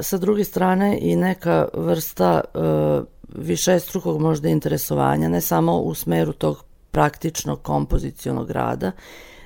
sa 0.01 0.17
druge 0.17 0.43
strane 0.43 0.99
i 1.01 1.15
neka 1.15 1.67
vrsta 1.73 2.41
e, 2.41 2.59
više 3.35 3.79
strukog 3.79 4.21
možda 4.21 4.49
interesovanja, 4.49 5.29
ne 5.29 5.41
samo 5.41 5.77
u 5.77 5.93
smeru 5.93 6.33
tog 6.33 6.63
praktičnog 6.91 7.61
kompozicionog 7.61 8.51
rada, 8.51 8.91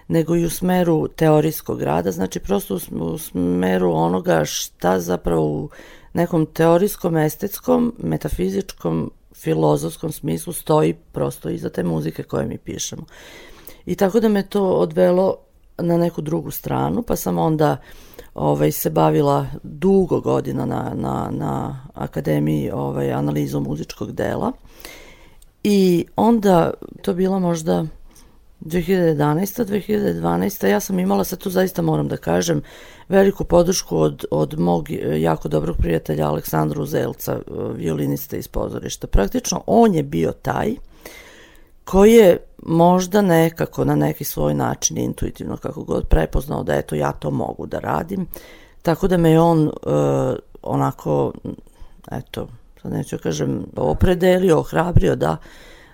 nego 0.08 0.36
i 0.36 0.46
u 0.46 0.50
smeru 0.50 1.08
teorijskog 1.08 1.82
rada, 1.82 2.12
znači 2.12 2.40
prosto 2.40 2.80
u 2.92 3.18
smeru 3.18 3.92
onoga 3.92 4.46
šta 4.46 5.00
zapravo 5.00 5.46
u 5.46 5.70
nekom 6.14 6.46
teorijskom, 6.46 7.18
estetskom, 7.18 7.94
metafizičkom 7.98 9.12
filozofskom 9.40 10.12
smislu 10.12 10.54
stoji 10.54 10.94
prosto 10.94 11.50
iza 11.50 11.70
te 11.70 11.84
muzike 11.84 12.24
koje 12.24 12.46
mi 12.46 12.58
pišemo. 12.58 13.04
I 13.86 13.96
tako 13.96 14.20
da 14.20 14.30
me 14.30 14.50
to 14.50 14.64
odvelo 14.64 15.38
na 15.78 15.98
neku 15.98 16.22
drugu 16.22 16.52
stranu, 16.52 17.02
pa 17.02 17.16
sam 17.16 17.38
onda 17.38 17.78
ovaj, 18.36 18.72
se 18.72 18.90
bavila 18.90 19.48
dugo 19.64 20.22
godina 20.22 20.66
na, 20.66 20.92
na, 20.96 21.30
na 21.32 21.84
akademiji 21.94 22.72
ovaj, 22.74 23.12
analizom 23.12 23.64
muzičkog 23.64 24.12
dela 24.12 24.52
i 25.64 26.06
onda 26.16 26.74
to 27.02 27.14
bila 27.14 27.40
možda 27.40 27.86
2011. 28.60 29.66
2012. 29.66 30.68
ja 30.68 30.80
sam 30.80 31.00
imala, 31.00 31.24
sad 31.24 31.40
tu 31.40 31.50
zaista 31.50 31.82
moram 31.82 32.08
da 32.08 32.18
kažem, 32.18 32.62
veliku 33.10 33.44
podršku 33.44 33.98
od, 33.98 34.26
od 34.32 34.60
mog 34.60 34.90
jako 35.18 35.48
dobrog 35.48 35.78
prijatelja 35.78 36.28
Aleksandra 36.28 36.82
Uzelca, 36.82 37.40
violinista 37.76 38.38
iz 38.38 38.48
pozorišta. 38.48 39.08
Praktično 39.08 39.64
on 39.66 39.96
je 39.96 40.04
bio 40.04 40.32
taj 40.32 40.76
koji 41.84 42.14
je 42.14 42.38
možda 42.64 43.22
nekako 43.22 43.86
na 43.86 43.96
neki 43.96 44.24
svoj 44.24 44.54
način 44.54 44.98
intuitivno 44.98 45.58
kako 45.58 45.84
god 45.84 46.08
prepoznao 46.08 46.64
da 46.64 46.76
eto 46.76 46.96
ja 46.96 47.12
to 47.12 47.32
mogu 47.32 47.66
da 47.66 47.80
radim. 47.80 48.28
Tako 48.82 49.08
da 49.08 49.18
me 49.18 49.40
on 49.40 49.68
uh, 49.68 49.74
onako 50.62 51.34
eto, 52.12 52.48
sad 52.82 52.92
neću 52.92 53.16
da 53.16 53.22
kažem 53.22 53.66
opredelio, 53.76 54.60
ohrabrio 54.60 55.16
da 55.16 55.32
uh, 55.32 55.38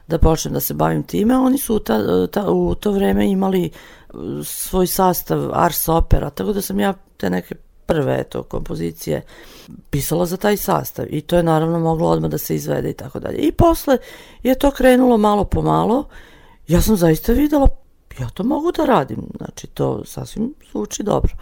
da 0.08 0.18
počnem 0.18 0.54
da 0.54 0.60
se 0.60 0.74
bavim 0.74 1.04
time. 1.04 1.38
Oni 1.38 1.58
su 1.58 1.80
ta, 1.80 2.28
ta, 2.28 2.52
u 2.52 2.76
to 2.76 2.92
vreme 2.92 3.32
imali 3.32 3.70
uh, 4.13 4.20
svoj 4.46 4.88
sastav 4.88 5.50
Ars 5.54 5.89
Opera, 5.89 6.30
tako 6.30 6.54
da 6.54 6.62
sam 6.62 6.80
ja 6.80 6.94
te 7.18 7.30
neke 7.30 7.56
prve 7.86 8.20
eto, 8.20 8.44
kompozicije 8.44 9.22
pisala 9.89 10.26
za 10.26 10.38
taj 10.38 10.58
sastav 10.58 11.06
i 11.10 11.22
to 11.22 11.36
je 11.36 11.44
naravno 11.44 11.80
moglo 11.80 12.10
odmah 12.10 12.32
da 12.32 12.38
se 12.38 12.56
izvede 12.56 12.89
i 12.89 12.94
tako 12.94 13.20
dalje. 13.20 13.38
I 13.38 13.52
posle 13.52 13.98
je 14.44 14.56
to 14.56 14.72
krenulo 14.72 15.18
malo 15.18 15.44
po 15.44 15.62
malo, 15.62 16.06
ja 16.68 16.82
sam 16.82 16.96
zaista 16.96 17.34
videla 17.34 17.68
ja 18.20 18.30
to 18.30 18.44
mogu 18.44 18.72
da 18.72 18.86
radim, 18.86 19.18
znači 19.38 19.68
to 19.68 20.06
sasvim 20.06 20.54
zvuči 20.72 21.04
dobro. 21.04 21.34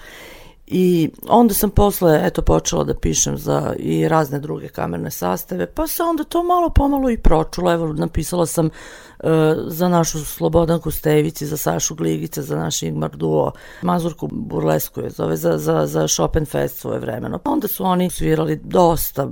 I 0.74 1.10
onda 1.28 1.54
sam 1.54 1.70
posle, 1.70 2.22
eto, 2.24 2.42
počela 2.42 2.84
da 2.84 2.94
pišem 2.94 3.38
za 3.38 3.74
i 3.80 4.08
razne 4.08 4.40
druge 4.40 4.68
kamerne 4.68 5.12
sastave, 5.12 5.68
pa 5.68 5.88
se 5.88 6.04
onda 6.04 6.24
to 6.24 6.44
malo 6.44 6.70
pomalo 6.70 7.10
i 7.10 7.18
pročulo. 7.18 7.74
Evo, 7.74 7.94
napisala 7.94 8.46
sam 8.46 8.66
uh, 8.66 9.30
za 9.68 9.90
našu 9.90 10.26
Slobodanku 10.26 10.92
Stevici, 10.92 11.46
za 11.46 11.58
Sašu 11.58 11.96
Gligice, 11.96 12.42
za 12.42 12.56
naš 12.56 12.82
Ingmar 12.82 13.16
Duo, 13.16 13.52
Mazurku 13.82 14.28
Burlesku 14.32 15.02
je 15.02 15.10
zove, 15.10 15.38
za, 15.38 15.58
za, 15.58 15.88
za 15.88 16.08
Chopin 16.08 16.46
Fest 16.46 16.80
svoje 16.80 17.00
vremeno. 17.00 17.38
Pa 17.38 17.52
onda 17.52 17.68
su 17.68 17.84
oni 17.84 18.10
svirali 18.10 18.60
dosta 18.64 19.28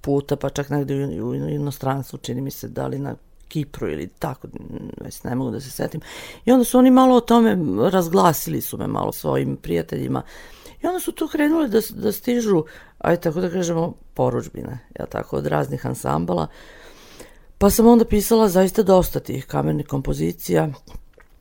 puta, 0.00 0.36
pa 0.36 0.50
čak 0.50 0.70
negde 0.70 1.22
u, 1.22 1.28
u 1.28 1.34
inostranstvu, 1.34 2.18
čini 2.18 2.40
mi 2.40 2.50
se, 2.50 2.68
da 2.68 2.86
li 2.86 2.98
na 2.98 3.14
Kipru 3.48 3.88
ili 3.88 4.08
tako, 4.18 4.48
već 5.00 5.22
ne 5.22 5.34
mogu 5.34 5.50
da 5.50 5.60
se 5.60 5.70
setim. 5.70 6.00
I 6.44 6.52
onda 6.52 6.64
su 6.64 6.78
oni 6.78 6.90
malo 6.90 7.16
o 7.16 7.20
tome 7.20 7.58
razglasili 7.90 8.60
su 8.60 8.78
me 8.78 8.86
malo 8.86 9.12
svojim 9.12 9.56
prijateljima 9.56 10.22
I 10.84 10.86
onda 10.86 11.00
su 11.00 11.12
tu 11.12 11.28
krenule 11.28 11.68
da, 11.68 11.80
da 11.90 12.12
stižu, 12.12 12.64
aj 12.98 13.16
tako 13.16 13.40
da 13.40 13.50
kažemo, 13.50 13.92
poručbine, 14.14 14.78
ja 14.98 15.06
tako, 15.06 15.36
od 15.36 15.46
raznih 15.46 15.86
ansambala. 15.86 16.46
Pa 17.58 17.70
sam 17.70 17.86
onda 17.86 18.04
pisala 18.04 18.48
zaista 18.48 18.82
dosta 18.82 19.20
tih 19.20 19.46
kamernih 19.46 19.86
kompozicija 19.86 20.68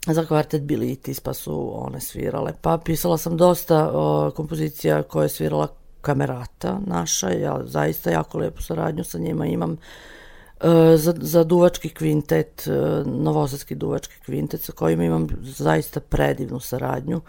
za 0.08 0.26
kvartet 0.26 0.62
Bilitis, 0.62 1.20
pa 1.20 1.34
su 1.34 1.72
one 1.86 2.00
svirale. 2.00 2.54
Pa 2.62 2.78
pisala 2.78 3.18
sam 3.18 3.38
dosta 3.38 3.92
o, 3.94 4.32
kompozicija 4.36 5.04
koje 5.04 5.26
je 5.26 5.30
svirala 5.30 5.68
kamerata 6.02 6.80
naša, 6.86 7.30
ja 7.30 7.60
zaista 7.66 8.12
jako 8.12 8.38
lepu 8.38 8.62
saradnju 8.62 9.04
sa 9.04 9.18
njima 9.18 9.46
imam 9.46 9.72
e, 9.74 10.98
za, 10.98 11.14
za 11.22 11.44
duvački 11.44 11.90
kvintet, 11.90 12.68
e, 12.68 12.72
novosadski 13.06 13.76
duvački 13.76 14.16
kvintet 14.26 14.62
sa 14.62 14.72
kojim 14.72 15.02
imam 15.02 15.28
zaista 15.42 16.00
predivnu 16.00 16.60
saradnju. 16.60 17.22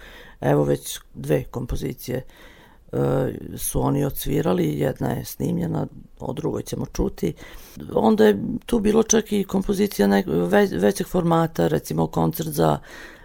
Evo 0.44 0.64
već 0.64 1.00
dve 1.14 1.44
kompozicije 1.44 2.16
e, 2.16 2.96
su 3.56 3.80
oni 3.80 4.04
odsvirali, 4.04 4.78
jedna 4.78 5.10
je 5.10 5.24
snimljena, 5.24 5.86
o 6.20 6.32
drugoj 6.32 6.62
ćemo 6.62 6.86
čuti. 6.86 7.32
Onda 7.94 8.24
je 8.24 8.38
tu 8.66 8.80
bilo 8.80 9.02
čak 9.02 9.32
i 9.32 9.44
kompozicija 9.44 10.08
nek, 10.08 10.26
ve, 10.26 10.68
većeg 10.72 11.06
formata, 11.06 11.66
recimo 11.68 12.06
koncert 12.06 12.48
za 12.48 12.78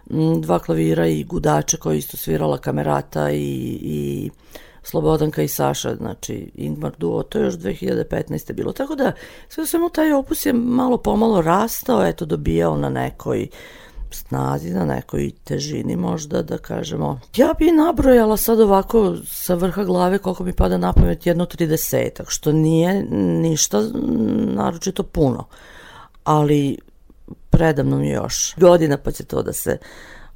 m, 0.09 0.41
dva 0.41 0.59
klavira 0.59 1.07
i 1.07 1.23
gudače 1.23 1.77
koji 1.77 1.97
isto 1.97 2.17
svirala 2.17 2.57
kamerata 2.57 3.31
i, 3.31 3.79
i 3.81 4.29
Slobodanka 4.83 5.41
i 5.41 5.47
Saša, 5.47 5.95
znači 5.95 6.51
Ingmar 6.55 6.91
Duo, 6.97 7.23
to 7.23 7.37
je 7.37 7.45
još 7.45 7.53
2015. 7.53 8.53
bilo. 8.53 8.71
Tako 8.71 8.95
da 8.95 9.11
sve 9.49 9.65
svemu 9.65 9.89
taj 9.89 10.11
opus 10.11 10.45
je 10.45 10.53
malo 10.53 10.97
pomalo 10.97 11.41
rastao, 11.41 12.07
eto 12.07 12.25
dobijao 12.25 12.77
na 12.77 12.89
nekoj 12.89 13.47
snazi, 14.11 14.69
na 14.69 14.85
nekoj 14.85 15.31
težini 15.43 15.95
možda 15.95 16.41
da 16.41 16.57
kažemo. 16.57 17.19
Ja 17.35 17.53
bi 17.59 17.71
nabrojala 17.71 18.37
sad 18.37 18.59
ovako 18.59 19.15
sa 19.25 19.55
vrha 19.55 19.83
glave 19.83 20.17
koliko 20.17 20.43
mi 20.43 20.53
pada 20.53 20.77
na 20.77 20.93
pamet 20.93 21.25
jedno 21.25 21.45
tridesetak, 21.45 22.29
što 22.29 22.51
nije 22.51 23.03
ništa 23.41 23.81
naročito 24.53 25.03
puno, 25.03 25.47
ali 26.23 26.77
predavno 27.49 27.97
mi 27.97 28.09
još 28.09 28.55
godina 28.57 28.97
pa 28.97 29.11
će 29.11 29.23
to 29.23 29.43
da 29.43 29.53
se 29.53 29.77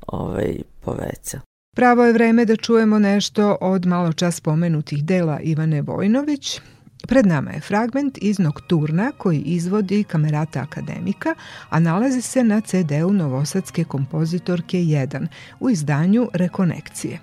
ovaj, 0.08 0.58
poveća. 0.82 1.40
Pravo 1.76 2.06
je 2.06 2.14
vreme 2.14 2.46
da 2.46 2.56
čujemo 2.56 3.00
nešto 3.00 3.58
od 3.62 3.86
malo 3.86 4.14
čas 4.14 4.40
pomenutih 4.40 5.06
dela 5.06 5.40
Ivane 5.40 5.82
Vojnović, 5.82 6.60
Pred 7.08 7.26
nama 7.26 7.52
je 7.52 7.62
fragment 7.62 8.18
iz 8.22 8.40
Nokturna 8.40 9.12
koji 9.18 9.40
izvodi 9.40 10.04
Kamerata 10.04 10.62
Akademika, 10.62 11.36
a 11.70 11.80
nalazi 11.80 12.22
se 12.22 12.44
na 12.44 12.62
CD-u 12.62 13.14
Novosadske 13.14 13.84
kompozitorke 13.84 14.78
1 14.78 15.28
u 15.60 15.70
izdanju 15.70 16.30
Rekonekcije. 16.34 17.20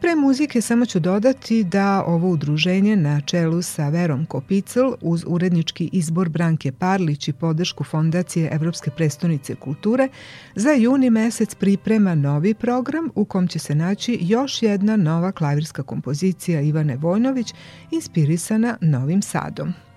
Pre 0.00 0.16
muzike 0.16 0.60
samo 0.60 0.86
ću 0.86 1.00
dodati 1.00 1.64
da 1.64 2.04
ovo 2.06 2.28
udruženje 2.28 2.96
na 2.96 3.20
čelu 3.20 3.62
sa 3.62 3.88
Verom 3.88 4.26
Kopicl 4.26 4.80
uz 5.00 5.24
urednički 5.26 5.90
izbor 5.92 6.28
Branke 6.28 6.72
Parlić 6.72 7.28
i 7.28 7.32
podršku 7.32 7.84
Fondacije 7.84 8.50
Evropske 8.52 8.90
prestonice 8.90 9.54
kulture 9.54 10.08
za 10.54 10.70
juni 10.70 11.10
mesec 11.10 11.54
priprema 11.54 12.14
novi 12.14 12.54
program 12.54 13.08
u 13.14 13.24
kom 13.24 13.48
će 13.48 13.58
se 13.58 13.74
naći 13.74 14.18
još 14.20 14.62
jedna 14.62 14.96
nova 14.96 15.32
klavirska 15.32 15.82
kompozicija 15.82 16.60
Ivane 16.60 16.96
Vojnović 16.96 17.54
inspirisana 17.90 18.76
Novim 18.80 19.22
Sadom. 19.22 19.89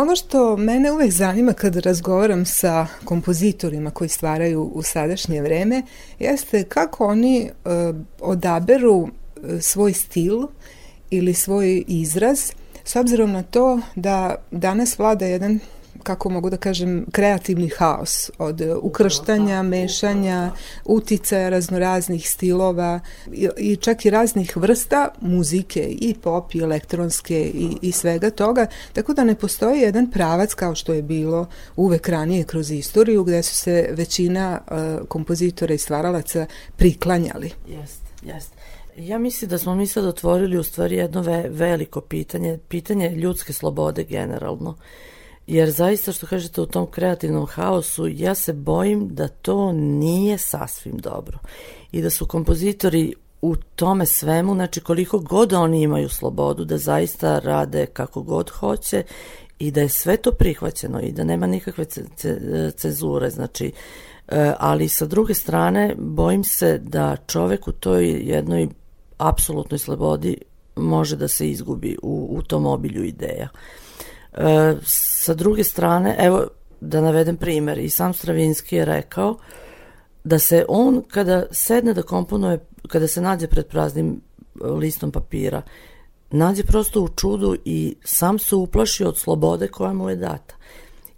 Ono 0.00 0.16
što 0.16 0.56
mene 0.56 0.92
uvek 0.92 1.10
zanima 1.10 1.52
kada 1.52 1.80
razgovaram 1.80 2.44
sa 2.44 2.86
kompozitorima 3.04 3.90
koji 3.90 4.08
stvaraju 4.08 4.62
u 4.62 4.82
sadašnje 4.82 5.42
vreme 5.42 5.82
jeste 6.18 6.64
kako 6.64 7.06
oni 7.06 7.50
uh, 7.64 7.96
odaberu 8.20 9.08
e, 9.08 9.60
svoj 9.60 9.92
stil 9.92 10.46
ili 11.10 11.34
svoj 11.34 11.84
izraz 11.88 12.52
s 12.84 12.96
obzirom 12.96 13.32
na 13.32 13.42
to 13.42 13.80
da 13.94 14.34
danas 14.50 14.98
vlada 14.98 15.26
jedan 15.26 15.60
kako 16.02 16.30
mogu 16.30 16.50
da 16.50 16.56
kažem, 16.56 17.06
kreativni 17.12 17.68
haos 17.78 18.30
od 18.38 18.60
ukrštanja, 18.82 19.62
mešanja, 19.62 20.50
uticaja 20.84 21.48
raznoraznih 21.48 22.30
stilova 22.30 23.00
i, 23.32 23.48
i 23.58 23.76
čak 23.76 24.04
i 24.04 24.10
raznih 24.10 24.56
vrsta 24.56 25.08
muzike 25.20 25.80
i 26.00 26.14
pop 26.14 26.54
i 26.54 26.58
elektronske 26.58 27.40
i, 27.40 27.76
i 27.82 27.92
svega 27.92 28.30
toga, 28.30 28.66
tako 28.92 29.14
da 29.14 29.24
ne 29.24 29.34
postoji 29.34 29.80
jedan 29.80 30.10
pravac 30.10 30.54
kao 30.54 30.74
što 30.74 30.92
je 30.92 31.02
bilo 31.02 31.46
uvek 31.76 32.08
ranije 32.08 32.44
kroz 32.44 32.70
istoriju 32.70 33.24
gde 33.24 33.42
su 33.42 33.56
se 33.56 33.88
većina 33.92 34.60
uh, 34.60 35.08
kompozitora 35.08 35.74
i 35.74 35.78
stvaralaca 35.78 36.46
priklanjali. 36.76 37.50
Jeste, 37.68 38.06
jeste. 38.22 38.56
Ja 38.96 39.18
mislim 39.18 39.48
da 39.48 39.58
smo 39.58 39.74
mi 39.74 39.86
sad 39.86 40.04
otvorili 40.04 40.58
u 40.58 40.62
stvari 40.62 40.96
jedno 40.96 41.22
ve 41.22 41.48
veliko 41.48 42.00
pitanje, 42.00 42.58
pitanje 42.68 43.10
ljudske 43.10 43.52
slobode 43.52 44.04
generalno. 44.04 44.76
Jer 45.50 45.70
zaista 45.70 46.12
što 46.12 46.26
kažete 46.26 46.60
u 46.60 46.66
tom 46.66 46.86
kreativnom 46.86 47.46
haosu, 47.46 48.08
ja 48.08 48.34
se 48.34 48.52
bojim 48.52 49.08
da 49.14 49.28
to 49.28 49.72
nije 49.72 50.38
sasvim 50.38 50.98
dobro. 50.98 51.38
I 51.92 52.02
da 52.02 52.10
su 52.10 52.26
kompozitori 52.26 53.14
u 53.42 53.56
tome 53.56 54.06
svemu, 54.06 54.54
znači 54.54 54.80
koliko 54.80 55.18
god 55.18 55.52
oni 55.52 55.82
imaju 55.82 56.08
slobodu 56.08 56.64
da 56.64 56.78
zaista 56.78 57.38
rade 57.38 57.86
kako 57.86 58.22
god 58.22 58.50
hoće 58.50 59.02
i 59.58 59.70
da 59.70 59.80
je 59.80 59.88
sve 59.88 60.16
to 60.16 60.32
prihvaćeno 60.32 61.00
i 61.00 61.12
da 61.12 61.24
nema 61.24 61.46
nikakve 61.46 61.84
ce, 61.84 62.04
ce, 62.16 62.70
cezure, 62.76 63.30
znači 63.30 63.72
e, 64.28 64.52
ali 64.58 64.88
sa 64.88 65.06
druge 65.06 65.34
strane 65.34 65.94
bojim 65.98 66.44
se 66.44 66.78
da 66.78 67.16
čovek 67.26 67.68
u 67.68 67.72
toj 67.72 68.08
jednoj 68.08 68.68
apsolutnoj 69.18 69.78
slobodi 69.78 70.36
može 70.76 71.16
da 71.16 71.28
se 71.28 71.50
izgubi 71.50 71.96
u, 72.02 72.36
u 72.38 72.42
tom 72.42 72.66
obilju 72.66 73.04
ideja. 73.04 73.48
E, 74.32 74.76
sa 74.84 75.34
druge 75.34 75.64
strane, 75.64 76.16
evo 76.18 76.46
da 76.80 77.00
navedem 77.00 77.36
primer, 77.36 77.78
i 77.78 77.90
sam 77.90 78.14
Stravinski 78.14 78.76
je 78.76 78.84
rekao 78.84 79.36
da 80.24 80.38
se 80.38 80.64
on 80.68 81.02
kada 81.08 81.46
sedne 81.50 81.94
da 81.94 82.02
komponuje, 82.02 82.58
kada 82.88 83.06
se 83.06 83.20
nađe 83.20 83.46
pred 83.46 83.66
praznim 83.66 84.20
listom 84.54 85.12
papira, 85.12 85.62
nađe 86.30 86.62
prosto 86.62 87.00
u 87.00 87.08
čudu 87.08 87.56
i 87.64 87.96
sam 88.04 88.38
se 88.38 88.56
uplaši 88.56 89.04
od 89.04 89.18
slobode 89.18 89.68
koja 89.68 89.92
mu 89.92 90.10
je 90.10 90.16
data. 90.16 90.54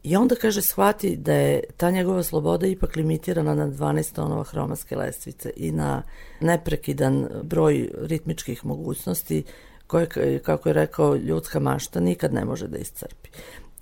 I 0.02 0.16
onda 0.16 0.34
kaže 0.34 0.62
shvati 0.62 1.16
da 1.16 1.32
je 1.32 1.62
ta 1.76 1.90
njegova 1.90 2.22
sloboda 2.22 2.66
ipak 2.66 2.96
limitirana 2.96 3.54
na 3.54 3.66
12 3.66 4.14
tonova 4.14 4.44
hromatske 4.44 4.96
lestvice 4.96 5.50
i 5.56 5.72
na 5.72 6.02
neprekidan 6.40 7.28
broj 7.42 7.90
ritmičkih 7.98 8.66
mogućnosti 8.66 9.44
koje, 9.92 10.38
kako 10.38 10.68
je 10.68 10.72
rekao, 10.72 11.16
ljudska 11.16 11.60
mašta 11.60 12.00
nikad 12.00 12.34
ne 12.34 12.44
može 12.44 12.68
da 12.68 12.78
iscrpi. 12.78 13.28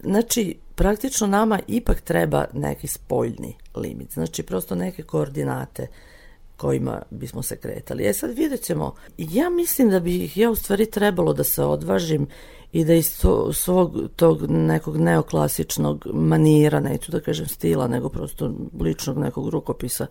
Znači, 0.03 0.57
praktično 0.75 1.27
nama 1.27 1.61
ipak 1.69 2.01
treba 2.01 2.45
neki 2.53 2.87
spoljni 2.87 3.57
limit, 3.75 4.13
znači 4.13 4.43
prosto 4.43 4.75
neke 4.75 5.03
koordinate 5.03 5.87
kojima 6.57 7.03
bismo 7.11 7.43
se 7.43 7.57
kretali. 7.57 8.07
E 8.07 8.13
sad 8.13 8.31
vidjet 8.37 8.63
ćemo, 8.63 8.95
ja 9.19 9.51
mislim 9.51 9.91
da 9.91 10.01
bih 10.01 10.37
ja 10.37 10.51
u 10.51 10.55
stvari 10.55 10.91
trebalo 10.91 11.33
da 11.33 11.45
se 11.45 11.65
odvažim 11.65 12.27
i 12.73 12.85
da 12.85 12.95
iz 12.95 13.21
to, 13.21 13.53
svog 13.53 13.99
tog 14.17 14.51
nekog 14.51 14.97
neoklasičnog 14.97 16.07
manira, 16.13 16.81
neću 16.81 17.13
da 17.13 17.21
kažem 17.21 17.47
stila, 17.47 17.89
nego 17.89 18.09
prosto 18.09 18.53
ličnog 18.81 19.19
nekog 19.19 19.49
rukopisa, 19.49 20.07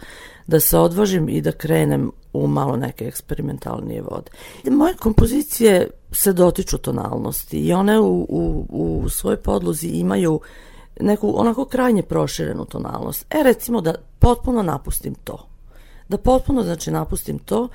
da 0.47 0.59
se 0.59 0.77
odvažim 0.77 1.29
i 1.29 1.41
da 1.41 1.51
krenem 1.51 2.11
u 2.33 2.47
malo 2.47 2.77
neke 2.77 3.05
eksperimentalnije 3.05 4.01
vode. 4.01 4.31
Moje 4.71 4.95
kompozicije 4.95 5.89
se 6.11 6.33
dotiču 6.33 6.77
tonalnosti 6.77 7.57
i 7.59 7.73
one 7.73 7.99
u, 7.99 8.25
u, 8.29 8.65
u 8.69 9.09
svojoj 9.09 9.37
podlozi 9.37 9.87
imaju 9.87 10.39
neku 10.99 11.33
onako 11.35 11.65
krajnje 11.65 12.03
proširenu 12.03 12.65
tonalnost. 12.65 13.25
E 13.29 13.43
recimo 13.43 13.81
da 13.81 13.95
potpuno 14.19 14.63
napustim 14.63 15.15
to. 15.15 15.47
Da 16.09 16.17
potpuno 16.17 16.63
znači 16.63 16.91
napustim 16.91 17.39
to 17.39 17.67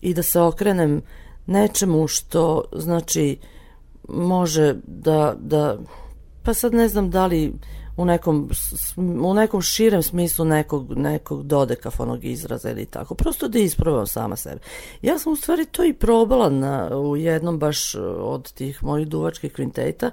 i 0.00 0.14
da 0.14 0.22
se 0.22 0.40
okrenem 0.40 1.02
nečemu 1.46 2.06
što 2.06 2.64
znači 2.72 3.38
može 4.08 4.74
da, 4.86 5.34
da 5.40 5.78
pa 6.42 6.54
sad 6.54 6.74
ne 6.74 6.88
znam 6.88 7.10
da 7.10 7.26
li 7.26 7.54
u 7.96 8.04
nekom, 8.04 8.50
u 9.22 9.34
nekom 9.34 9.62
širem 9.62 10.02
smislu 10.02 10.44
nekog, 10.44 10.96
nekog 10.96 11.42
dodekafonog 11.42 12.24
izraza 12.24 12.70
ili 12.70 12.86
tako. 12.86 13.14
Prosto 13.14 13.48
da 13.48 13.58
isprobam 13.58 14.06
sama 14.06 14.36
sebe. 14.36 14.60
Ja 15.02 15.18
sam 15.18 15.32
u 15.32 15.36
stvari 15.36 15.64
to 15.64 15.84
i 15.84 15.92
probala 15.92 16.50
na, 16.50 16.98
u 16.98 17.16
jednom 17.16 17.58
baš 17.58 17.94
od 18.18 18.52
tih 18.52 18.84
mojih 18.84 19.08
duvačkih 19.08 19.52
kvinteta 19.52 20.10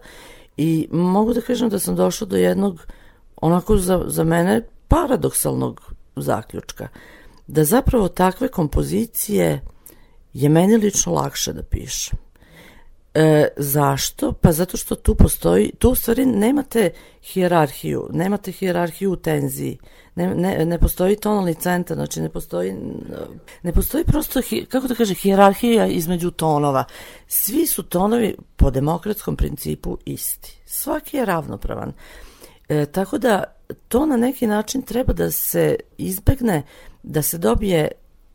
i 0.58 0.88
mogu 0.92 1.34
da 1.34 1.42
kažem 1.42 1.70
da 1.70 1.80
sam 1.80 1.96
došla 1.96 2.28
do 2.28 2.38
jednog 2.38 2.86
onako 3.36 3.78
za, 3.78 4.04
za 4.08 4.24
mene 4.24 4.68
paradoksalnog 4.88 5.94
zaključka. 6.16 6.88
Da 7.48 7.64
zapravo 7.64 8.08
takve 8.08 8.48
kompozicije 8.48 9.62
je 10.34 10.50
meni 10.50 10.78
lično 10.78 11.14
lakše 11.14 11.54
da 11.54 11.64
pišem 11.64 12.29
E, 13.14 13.48
zašto? 13.58 14.32
Pa 14.32 14.52
zato 14.52 14.78
što 14.78 14.96
tu 14.96 15.16
postoji, 15.16 15.72
tu 15.80 15.90
u 15.90 15.96
stvari 15.96 16.26
nemate 16.26 16.90
hijerarhiju, 17.22 18.08
nemate 18.12 18.52
hijerarhiju 18.52 19.12
u 19.12 19.16
tenziji, 19.16 19.78
ne, 20.16 20.36
ne, 20.36 20.66
ne 20.66 20.80
postoji 20.80 21.16
tonalni 21.16 21.54
centar, 21.56 21.98
znači 21.98 22.22
ne 22.22 22.30
postoji, 22.30 22.76
ne 23.64 23.74
postoji 23.74 24.04
prosto, 24.04 24.42
kako 24.70 24.88
da 24.88 24.96
kaže, 24.96 25.14
hijerarhija 25.14 25.88
između 25.88 26.32
tonova. 26.32 26.84
Svi 27.28 27.68
su 27.68 27.84
tonovi 27.84 28.36
po 28.56 28.72
demokratskom 28.72 29.36
principu 29.36 29.98
isti. 30.06 30.62
Svaki 30.66 31.18
je 31.18 31.26
ravnopravan. 31.26 31.94
E, 32.70 32.86
tako 32.86 33.18
da 33.18 33.44
to 33.88 34.06
na 34.06 34.18
neki 34.18 34.48
način 34.48 34.82
treba 34.82 35.14
da 35.14 35.32
se 35.32 35.76
izbegne, 35.98 36.64
da 37.04 37.22
se 37.22 37.38
dobije 37.38 37.92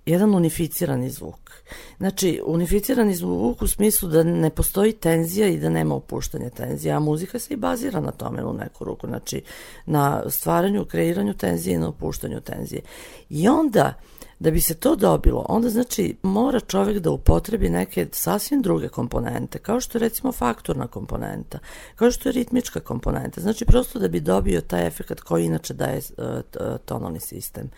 jedan 0.07 0.34
unificirani 0.34 1.11
zvuk. 1.11 1.50
Znači, 1.98 2.40
unificirani 2.46 3.14
zvuk 3.14 3.62
u 3.62 3.66
smislu 3.66 4.09
da 4.09 4.22
ne 4.22 4.50
postoji 4.50 4.92
tenzija 4.92 5.48
i 5.48 5.59
da 5.59 5.68
nema 5.68 5.94
opuštanja 5.94 6.50
tenzija, 6.50 6.96
a 6.96 7.00
muzika 7.00 7.38
se 7.38 7.55
i 7.55 7.57
bazira 7.57 8.00
na 8.00 8.11
tome 8.11 8.44
u 8.44 8.52
neku 8.52 8.84
ruku, 8.84 9.07
znači 9.07 9.42
na 9.86 10.22
stvaranju, 10.30 10.84
kreiranju 10.84 11.34
tenzije 11.34 11.74
i 11.74 11.78
na 11.78 11.88
opuštanju 11.88 12.40
tenzije. 12.40 12.82
I 13.30 13.48
onda, 13.48 13.94
da 14.39 14.51
bi 14.51 14.61
se 14.61 14.74
to 14.74 14.97
dobilo, 14.97 15.47
onda 15.49 15.70
znači 15.70 16.16
mora 16.22 16.61
čovek 16.61 16.99
da 16.99 17.11
upotrebi 17.11 17.68
neke 17.68 18.07
sasvim 18.12 18.62
druge 18.62 18.89
komponente, 18.89 19.59
kao 19.59 19.80
što 19.80 19.99
je 19.99 20.01
recimo 20.01 20.32
faktorna 20.32 20.87
komponenta, 20.87 21.59
kao 21.95 22.11
što 22.11 22.28
je 22.28 22.32
ritmička 22.32 22.80
komponenta, 22.80 23.41
znači 23.41 23.64
prosto 23.64 23.99
da 23.99 24.09
bi 24.09 24.20
dobio 24.20 24.61
taj 24.61 24.87
efekt 24.87 25.20
koji 25.20 25.45
inače 25.45 25.74
daje 25.74 25.99
uh, 25.99 26.76
tonalni 26.85 27.20
sistem. 27.20 27.70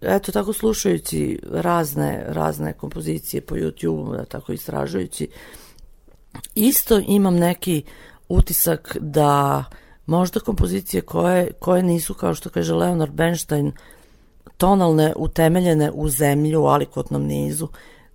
Eto 0.00 0.32
tako 0.32 0.52
slušajući 0.52 1.38
razne, 1.50 2.24
razne 2.28 2.72
kompozicije 2.72 3.40
po 3.40 3.54
YouTube, 3.54 4.24
tako 4.28 4.52
istražujući, 4.52 5.28
isto 6.54 7.00
imam 7.06 7.36
neki 7.36 7.82
utisak 8.28 8.96
da 9.00 9.64
možda 10.06 10.40
kompozicije 10.40 11.00
koje, 11.00 11.52
koje 11.52 11.82
nisu, 11.82 12.14
kao 12.14 12.34
što 12.34 12.50
kaže 12.50 12.74
Leonard 12.74 13.12
Bernstein, 13.12 13.72
tonalne, 14.56 15.12
utemeljene 15.16 15.90
u 15.94 16.08
zemlju, 16.08 16.62
u 16.62 16.66
alikotnom 16.66 17.22
nizu, 17.22 17.68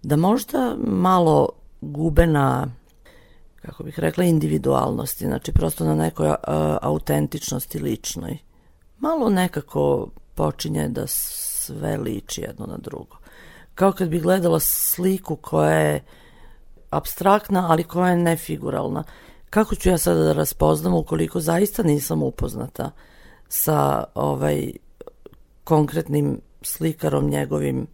da 0.03 0.15
možda 0.15 0.75
malo 0.77 1.49
gube 1.81 2.27
na 2.27 2.67
kako 3.61 3.83
bih 3.83 3.99
rekla, 3.99 4.23
individualnosti, 4.23 5.25
znači 5.25 5.51
prosto 5.51 5.85
na 5.85 5.95
nekoj 5.95 6.27
uh, 6.27 6.35
autentičnosti 6.81 7.79
ličnoj. 7.79 8.37
Malo 8.97 9.29
nekako 9.29 10.09
počinje 10.35 10.87
da 10.87 11.07
sve 11.07 11.97
liči 11.97 12.41
jedno 12.41 12.65
na 12.65 12.77
drugo. 12.77 13.17
Kao 13.75 13.91
kad 13.91 14.09
bi 14.09 14.19
gledala 14.19 14.59
sliku 14.59 15.35
koja 15.35 15.71
je 15.71 16.03
abstraktna, 16.89 17.67
ali 17.69 17.83
koja 17.83 18.09
je 18.09 18.17
nefiguralna. 18.17 19.03
Kako 19.49 19.75
ću 19.75 19.89
ja 19.89 19.97
sada 19.97 20.23
da 20.23 20.33
raspoznam 20.33 20.93
ukoliko 20.93 21.39
zaista 21.39 21.83
nisam 21.83 22.23
upoznata 22.23 22.91
sa 23.47 24.03
ovaj 24.15 24.71
konkretnim 25.69 26.41
slikarom 26.61 27.29
njegovim 27.29 27.87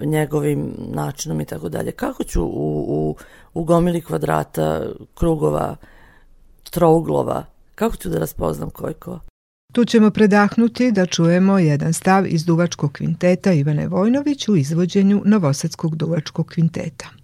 njegovim 0.00 0.74
načinom 0.78 1.40
i 1.40 1.44
tako 1.44 1.68
dalje. 1.68 1.92
Kako 1.92 2.24
ću 2.24 2.42
u, 2.42 2.84
u, 2.88 3.16
u 3.54 3.64
gomili 3.64 4.00
kvadrata, 4.00 4.82
krugova, 5.14 5.76
trouglova, 6.70 7.44
kako 7.74 7.96
ću 7.96 8.08
da 8.08 8.18
raspoznam 8.18 8.70
ko 8.70 8.88
je 8.88 8.94
ko? 8.94 9.18
Tu 9.72 9.84
ćemo 9.84 10.10
predahnuti 10.10 10.92
da 10.92 11.06
čujemo 11.06 11.58
jedan 11.58 11.92
stav 11.92 12.26
iz 12.26 12.44
duvačkog 12.44 12.92
kvinteta 12.92 13.52
Ivane 13.52 13.88
Vojnović 13.88 14.48
u 14.48 14.56
izvođenju 14.56 15.22
Novosadskog 15.24 15.96
duvačkog 15.96 16.46
kvinteta. 16.46 17.17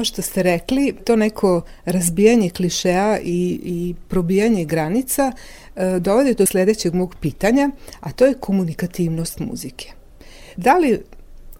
Ovo 0.00 0.04
što 0.04 0.22
ste 0.22 0.42
rekli, 0.42 0.94
to 1.04 1.16
neko 1.16 1.62
razbijanje 1.84 2.50
klišeja 2.50 3.18
i, 3.18 3.60
i 3.64 3.94
probijanje 4.08 4.64
granica 4.64 5.32
e, 5.76 5.98
dovodi 6.00 6.34
do 6.34 6.46
sledećeg 6.46 6.94
mog 6.94 7.14
pitanja, 7.20 7.70
a 8.00 8.12
to 8.12 8.26
je 8.26 8.34
komunikativnost 8.34 9.38
muzike. 9.38 9.92
Da 10.56 10.78
li 10.78 11.02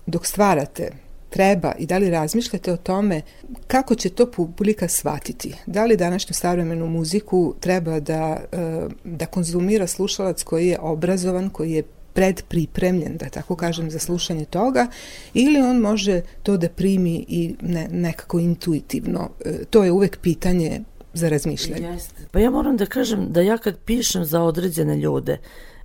dok 0.07 0.27
stvarate 0.27 0.91
treba 1.31 1.73
i 1.79 1.87
da 1.87 1.99
li 1.99 2.11
razmišljate 2.11 2.73
o 2.73 2.77
tome 2.77 3.23
kako 3.67 3.95
će 3.95 4.09
to 4.09 4.31
publika 4.31 4.89
shvatiti? 4.89 5.55
Da 5.67 5.85
li 5.85 5.97
današnju 5.97 6.35
savremenu 6.35 6.87
muziku 6.87 7.55
treba 7.61 8.01
da, 8.01 8.41
e, 8.53 8.89
da 9.05 9.27
konzumira 9.27 9.87
slušalac 9.87 10.43
koji 10.43 10.69
je 10.69 10.79
obrazovan, 10.79 11.51
koji 11.51 11.73
je 11.73 11.83
predpripremljen, 12.15 13.17
da 13.17 13.29
tako 13.29 13.57
kažem, 13.57 13.91
za 13.91 13.99
slušanje 13.99 14.45
toga, 14.45 14.87
ili 15.35 15.61
on 15.61 15.77
može 15.77 16.21
to 16.43 16.57
da 16.57 16.69
primi 16.69 17.25
i 17.29 17.55
ne, 17.61 17.89
nekako 17.91 18.39
intuitivno. 18.39 19.31
E, 19.45 19.65
to 19.71 19.85
je 19.85 19.93
uvek 19.93 20.19
pitanje 20.21 20.81
za 21.13 21.29
razmišljanje. 21.29 21.99
Pa 22.31 22.39
ja 22.39 22.51
moram 22.51 22.77
da 22.77 22.87
kažem 22.87 23.27
da 23.33 23.41
ja 23.41 23.59
kad 23.59 23.79
pišem 23.79 24.25
za 24.25 24.43
određene 24.43 24.97
ljude, 24.97 25.39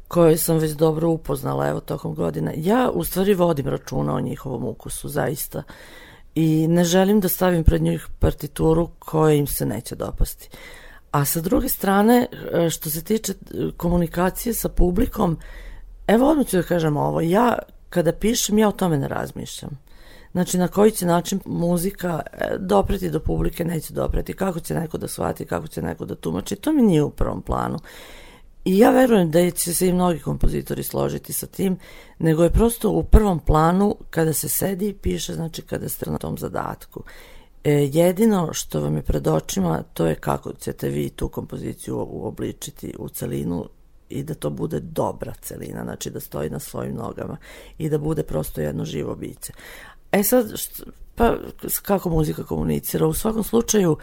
koje 0.08 0.38
sam 0.38 0.58
već 0.58 0.72
dobro 0.72 1.10
upoznala 1.10 1.68
evo 1.68 1.80
tokom 1.80 2.16
godina. 2.16 2.52
Ja 2.56 2.92
u 2.94 3.04
stvari 3.04 3.34
vodim 3.34 3.68
računa 3.68 4.16
o 4.16 4.22
njihovom 4.22 4.64
ukusu, 4.64 5.10
zaista. 5.10 5.64
I 6.36 6.68
ne 6.68 6.84
želim 6.84 7.20
da 7.20 7.28
stavim 7.28 7.64
pred 7.64 7.82
njih 7.82 8.08
partituru 8.20 8.90
koja 9.00 9.36
im 9.36 9.48
se 9.48 9.66
neće 9.66 9.96
dopasti. 9.96 10.50
A 11.12 11.26
sa 11.26 11.42
druge 11.42 11.70
strane, 11.70 12.28
e, 12.52 12.70
što 12.70 12.90
se 12.90 13.04
tiče 13.04 13.32
e, 13.34 13.36
komunikacije 13.78 14.54
sa 14.54 14.70
publikom, 14.70 15.38
evo 16.08 16.30
odmah 16.30 16.48
ću 16.48 16.58
da 16.58 16.64
kažem 16.64 16.98
ovo, 16.98 17.22
ja 17.22 17.58
kada 17.90 18.12
pišem, 18.12 18.58
ja 18.58 18.68
o 18.68 18.72
tome 18.72 18.98
ne 18.98 19.08
razmišljam. 19.08 19.86
Znači, 20.32 20.58
na 20.58 20.68
koji 20.68 20.92
će 20.92 21.06
način 21.06 21.40
muzika 21.46 22.22
e, 22.34 22.58
dopreti 22.60 23.10
do 23.10 23.20
publike, 23.20 23.66
neće 23.66 23.94
dopreti, 23.94 24.34
kako 24.34 24.60
će 24.60 24.74
neko 24.74 24.98
da 24.98 25.08
shvati, 25.08 25.46
kako 25.46 25.68
će 25.68 25.82
neko 25.82 26.06
da 26.06 26.16
tumači, 26.16 26.56
to 26.56 26.74
mi 26.74 26.82
nije 26.82 27.04
u 27.04 27.10
prvom 27.10 27.42
planu. 27.42 27.80
I 28.66 28.78
ja 28.78 28.92
verujem 28.92 29.32
da 29.32 29.52
će 29.52 29.74
se 29.74 29.88
i 29.88 29.94
mnogi 29.94 30.20
kompozitori 30.20 30.84
složiti 30.84 31.34
sa 31.34 31.48
tim, 31.48 31.78
nego 32.20 32.44
je 32.44 32.50
prosto 32.50 32.90
u 32.90 33.04
prvom 33.04 33.40
planu 33.40 33.96
kada 34.10 34.34
se 34.34 34.50
sedi 34.50 34.88
i 34.88 34.94
piše, 34.94 35.34
znači 35.34 35.62
kada 35.62 35.90
ste 35.90 36.12
na 36.12 36.18
tom 36.18 36.38
zadatku. 36.38 37.04
E, 37.64 37.72
jedino 37.72 38.54
što 38.54 38.82
vam 38.82 38.96
je 38.96 39.02
pred 39.02 39.28
očima 39.28 39.84
to 39.94 40.06
je 40.06 40.16
kako 40.16 40.54
ćete 40.54 40.90
vi 40.90 41.10
tu 41.10 41.30
kompoziciju 41.30 42.08
uobličiti 42.10 42.94
u 43.00 43.10
celinu 43.10 43.66
i 44.10 44.24
da 44.24 44.34
to 44.34 44.50
bude 44.50 44.80
dobra 44.80 45.34
celina, 45.42 45.84
znači 45.84 46.10
da 46.10 46.20
stoji 46.20 46.50
na 46.50 46.60
svojim 46.60 46.96
nogama 46.96 47.38
i 47.78 47.90
da 47.90 47.98
bude 47.98 48.24
prosto 48.24 48.62
jedno 48.62 48.86
živo 48.86 49.16
biće. 49.16 49.54
E 50.12 50.24
sad, 50.24 50.52
pa 51.16 51.38
kako 51.82 52.10
muzika 52.10 52.44
komunicira? 52.44 53.08
U 53.08 53.14
svakom 53.14 53.44
slučaju, 53.44 53.98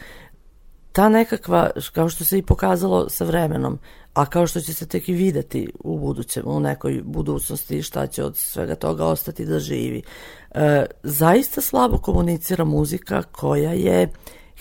ta 0.93 1.09
nekakva, 1.09 1.71
kao 1.93 2.09
što 2.09 2.25
se 2.25 2.39
i 2.39 2.43
pokazalo 2.43 3.09
sa 3.09 3.25
vremenom, 3.25 3.79
a 4.15 4.27
kao 4.27 4.47
što 4.47 4.61
će 4.61 4.75
se 4.75 4.89
tek 4.89 5.09
i 5.09 5.13
videti 5.13 5.73
u 5.85 5.99
budućem, 5.99 6.43
u 6.47 6.61
nekoj 6.61 7.03
budućnosti 7.05 7.83
šta 7.83 8.07
će 8.07 8.25
od 8.25 8.37
svega 8.37 8.75
toga 8.75 9.07
ostati 9.07 9.45
da 9.45 9.59
živi. 9.59 10.03
E, 10.51 10.87
zaista 11.03 11.61
slabo 11.61 11.99
komunicira 11.99 12.65
muzika 12.65 13.23
koja 13.23 13.73
je 13.73 14.09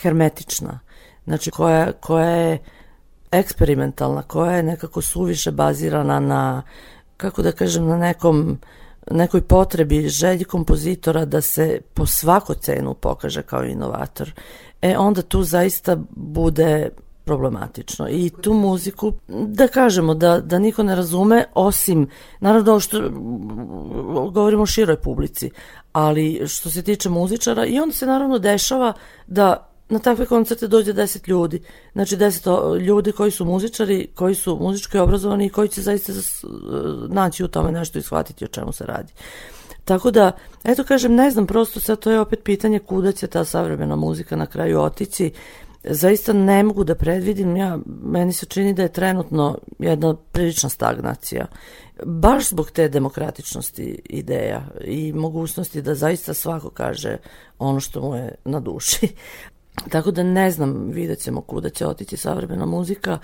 hermetična, 0.02 0.80
znači 1.26 1.52
koja, 1.52 1.92
koja 1.92 2.30
je 2.30 2.60
eksperimentalna, 3.32 4.22
koja 4.22 4.52
je 4.52 4.64
nekako 4.64 5.02
suviše 5.02 5.52
bazirana 5.52 6.20
na, 6.20 6.62
kako 7.18 7.42
da 7.42 7.52
kažem, 7.52 7.86
na 7.86 7.98
nekom 7.98 8.60
nekoj 9.12 9.42
potrebi, 9.42 10.10
želji 10.10 10.44
kompozitora 10.44 11.26
da 11.26 11.42
se 11.42 11.82
po 11.94 12.06
svako 12.06 12.54
cenu 12.54 12.94
pokaže 12.94 13.42
kao 13.42 13.64
inovator, 13.64 14.32
e 14.82 14.98
onda 14.98 15.22
tu 15.22 15.44
zaista 15.44 15.98
bude 16.10 16.90
problematično. 17.24 18.10
I 18.10 18.30
tu 18.42 18.54
muziku, 18.54 19.14
da 19.28 19.68
kažemo, 19.68 20.14
da, 20.14 20.40
da 20.40 20.60
niko 20.60 20.84
ne 20.84 20.96
razume, 20.96 21.46
osim, 21.54 22.10
naravno 22.40 22.80
što 22.80 23.10
govorimo 24.32 24.64
o 24.64 24.66
široj 24.66 24.98
publici, 24.98 25.52
ali 25.94 26.42
što 26.48 26.70
se 26.70 26.82
tiče 26.82 27.10
muzičara, 27.10 27.66
i 27.66 27.80
onda 27.80 27.96
se 27.96 28.06
naravno 28.06 28.40
dešava 28.40 28.94
da 29.28 29.71
na 29.92 30.00
takve 30.00 30.26
koncerte 30.26 30.68
dođe 30.68 30.94
10 30.94 31.30
ljudi. 31.30 31.62
Znači 31.94 32.18
10 32.18 32.80
ljudi 32.80 33.12
koji 33.12 33.32
su 33.32 33.46
muzičari, 33.46 34.08
koji 34.16 34.36
su 34.36 34.58
muzički 34.62 34.98
obrazovani 34.98 35.46
i 35.46 35.50
koji 35.50 35.70
će 35.70 35.82
zaista 35.82 36.14
naći 37.08 37.44
u 37.44 37.48
tome 37.48 37.72
nešto 37.72 38.00
i 38.00 38.02
shvatiti 38.02 38.46
o 38.46 38.48
čemu 38.48 38.72
se 38.72 38.86
radi. 38.86 39.14
Tako 39.86 40.12
da, 40.12 40.32
eto 40.64 40.84
kažem, 40.84 41.16
ne 41.16 41.32
znam, 41.32 41.48
prosto 41.48 41.80
sad 41.80 42.00
to 42.00 42.12
je 42.12 42.20
opet 42.20 42.44
pitanje 42.44 42.80
kuda 42.80 43.12
će 43.12 43.28
ta 43.28 43.46
savremena 43.46 43.96
muzika 43.96 44.36
na 44.36 44.46
kraju 44.46 44.82
otići 44.82 45.32
zaista 45.84 46.34
ne 46.34 46.64
mogu 46.64 46.84
da 46.84 46.96
predvidim, 46.96 47.58
ja, 47.58 47.80
meni 48.04 48.34
se 48.34 48.46
čini 48.46 48.74
da 48.74 48.82
je 48.82 48.92
trenutno 48.92 49.58
jedna 49.80 50.16
prilična 50.32 50.70
stagnacija. 50.70 51.46
Baš 52.06 52.50
zbog 52.50 52.72
te 52.72 52.90
demokratičnosti 52.90 54.02
ideja 54.06 54.62
i 54.84 55.14
mogućnosti 55.14 55.82
da 55.82 55.96
zaista 55.96 56.34
svako 56.34 56.70
kaže 56.70 57.18
ono 57.60 57.80
što 57.80 58.02
mu 58.02 58.16
je 58.16 58.36
na 58.46 58.60
duši. 58.60 59.08
Tako 59.90 60.12
da 60.12 60.24
ne 60.24 60.52
znam, 60.52 60.90
vidjet 60.90 61.20
ćemo 61.20 61.42
kuda 61.42 61.70
će 61.70 61.88
otići 61.88 62.18
savremena 62.18 62.66
muzika. 62.66 63.20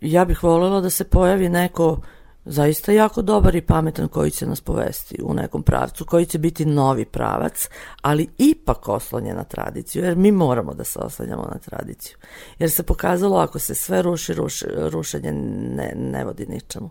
Ja 0.00 0.24
bih 0.24 0.42
voljela 0.42 0.80
da 0.80 0.90
se 0.90 1.04
pojavi 1.04 1.48
neko 1.48 2.00
zaista 2.44 2.92
jako 2.92 3.22
dobar 3.22 3.56
i 3.56 3.60
pametan 3.60 4.08
koji 4.08 4.30
će 4.30 4.46
nas 4.46 4.60
povesti 4.60 5.22
u 5.22 5.34
nekom 5.34 5.62
pravcu, 5.62 6.04
koji 6.04 6.26
će 6.26 6.38
biti 6.38 6.64
novi 6.64 7.04
pravac, 7.04 7.68
ali 8.02 8.28
ipak 8.38 8.88
oslonje 8.88 9.34
na 9.34 9.44
tradiciju, 9.44 10.04
jer 10.04 10.16
mi 10.16 10.32
moramo 10.32 10.74
da 10.74 10.84
se 10.84 10.98
oslanjamo 10.98 11.42
na 11.42 11.58
tradiciju. 11.58 12.16
Jer 12.58 12.70
se 12.70 12.82
pokazalo 12.82 13.36
ako 13.36 13.58
se 13.58 13.74
sve 13.74 14.02
ruši, 14.02 14.34
ruši 14.34 14.66
rušenje 14.76 15.32
ne, 15.32 15.92
ne 15.96 16.24
vodi 16.24 16.46
ničemu. 16.46 16.90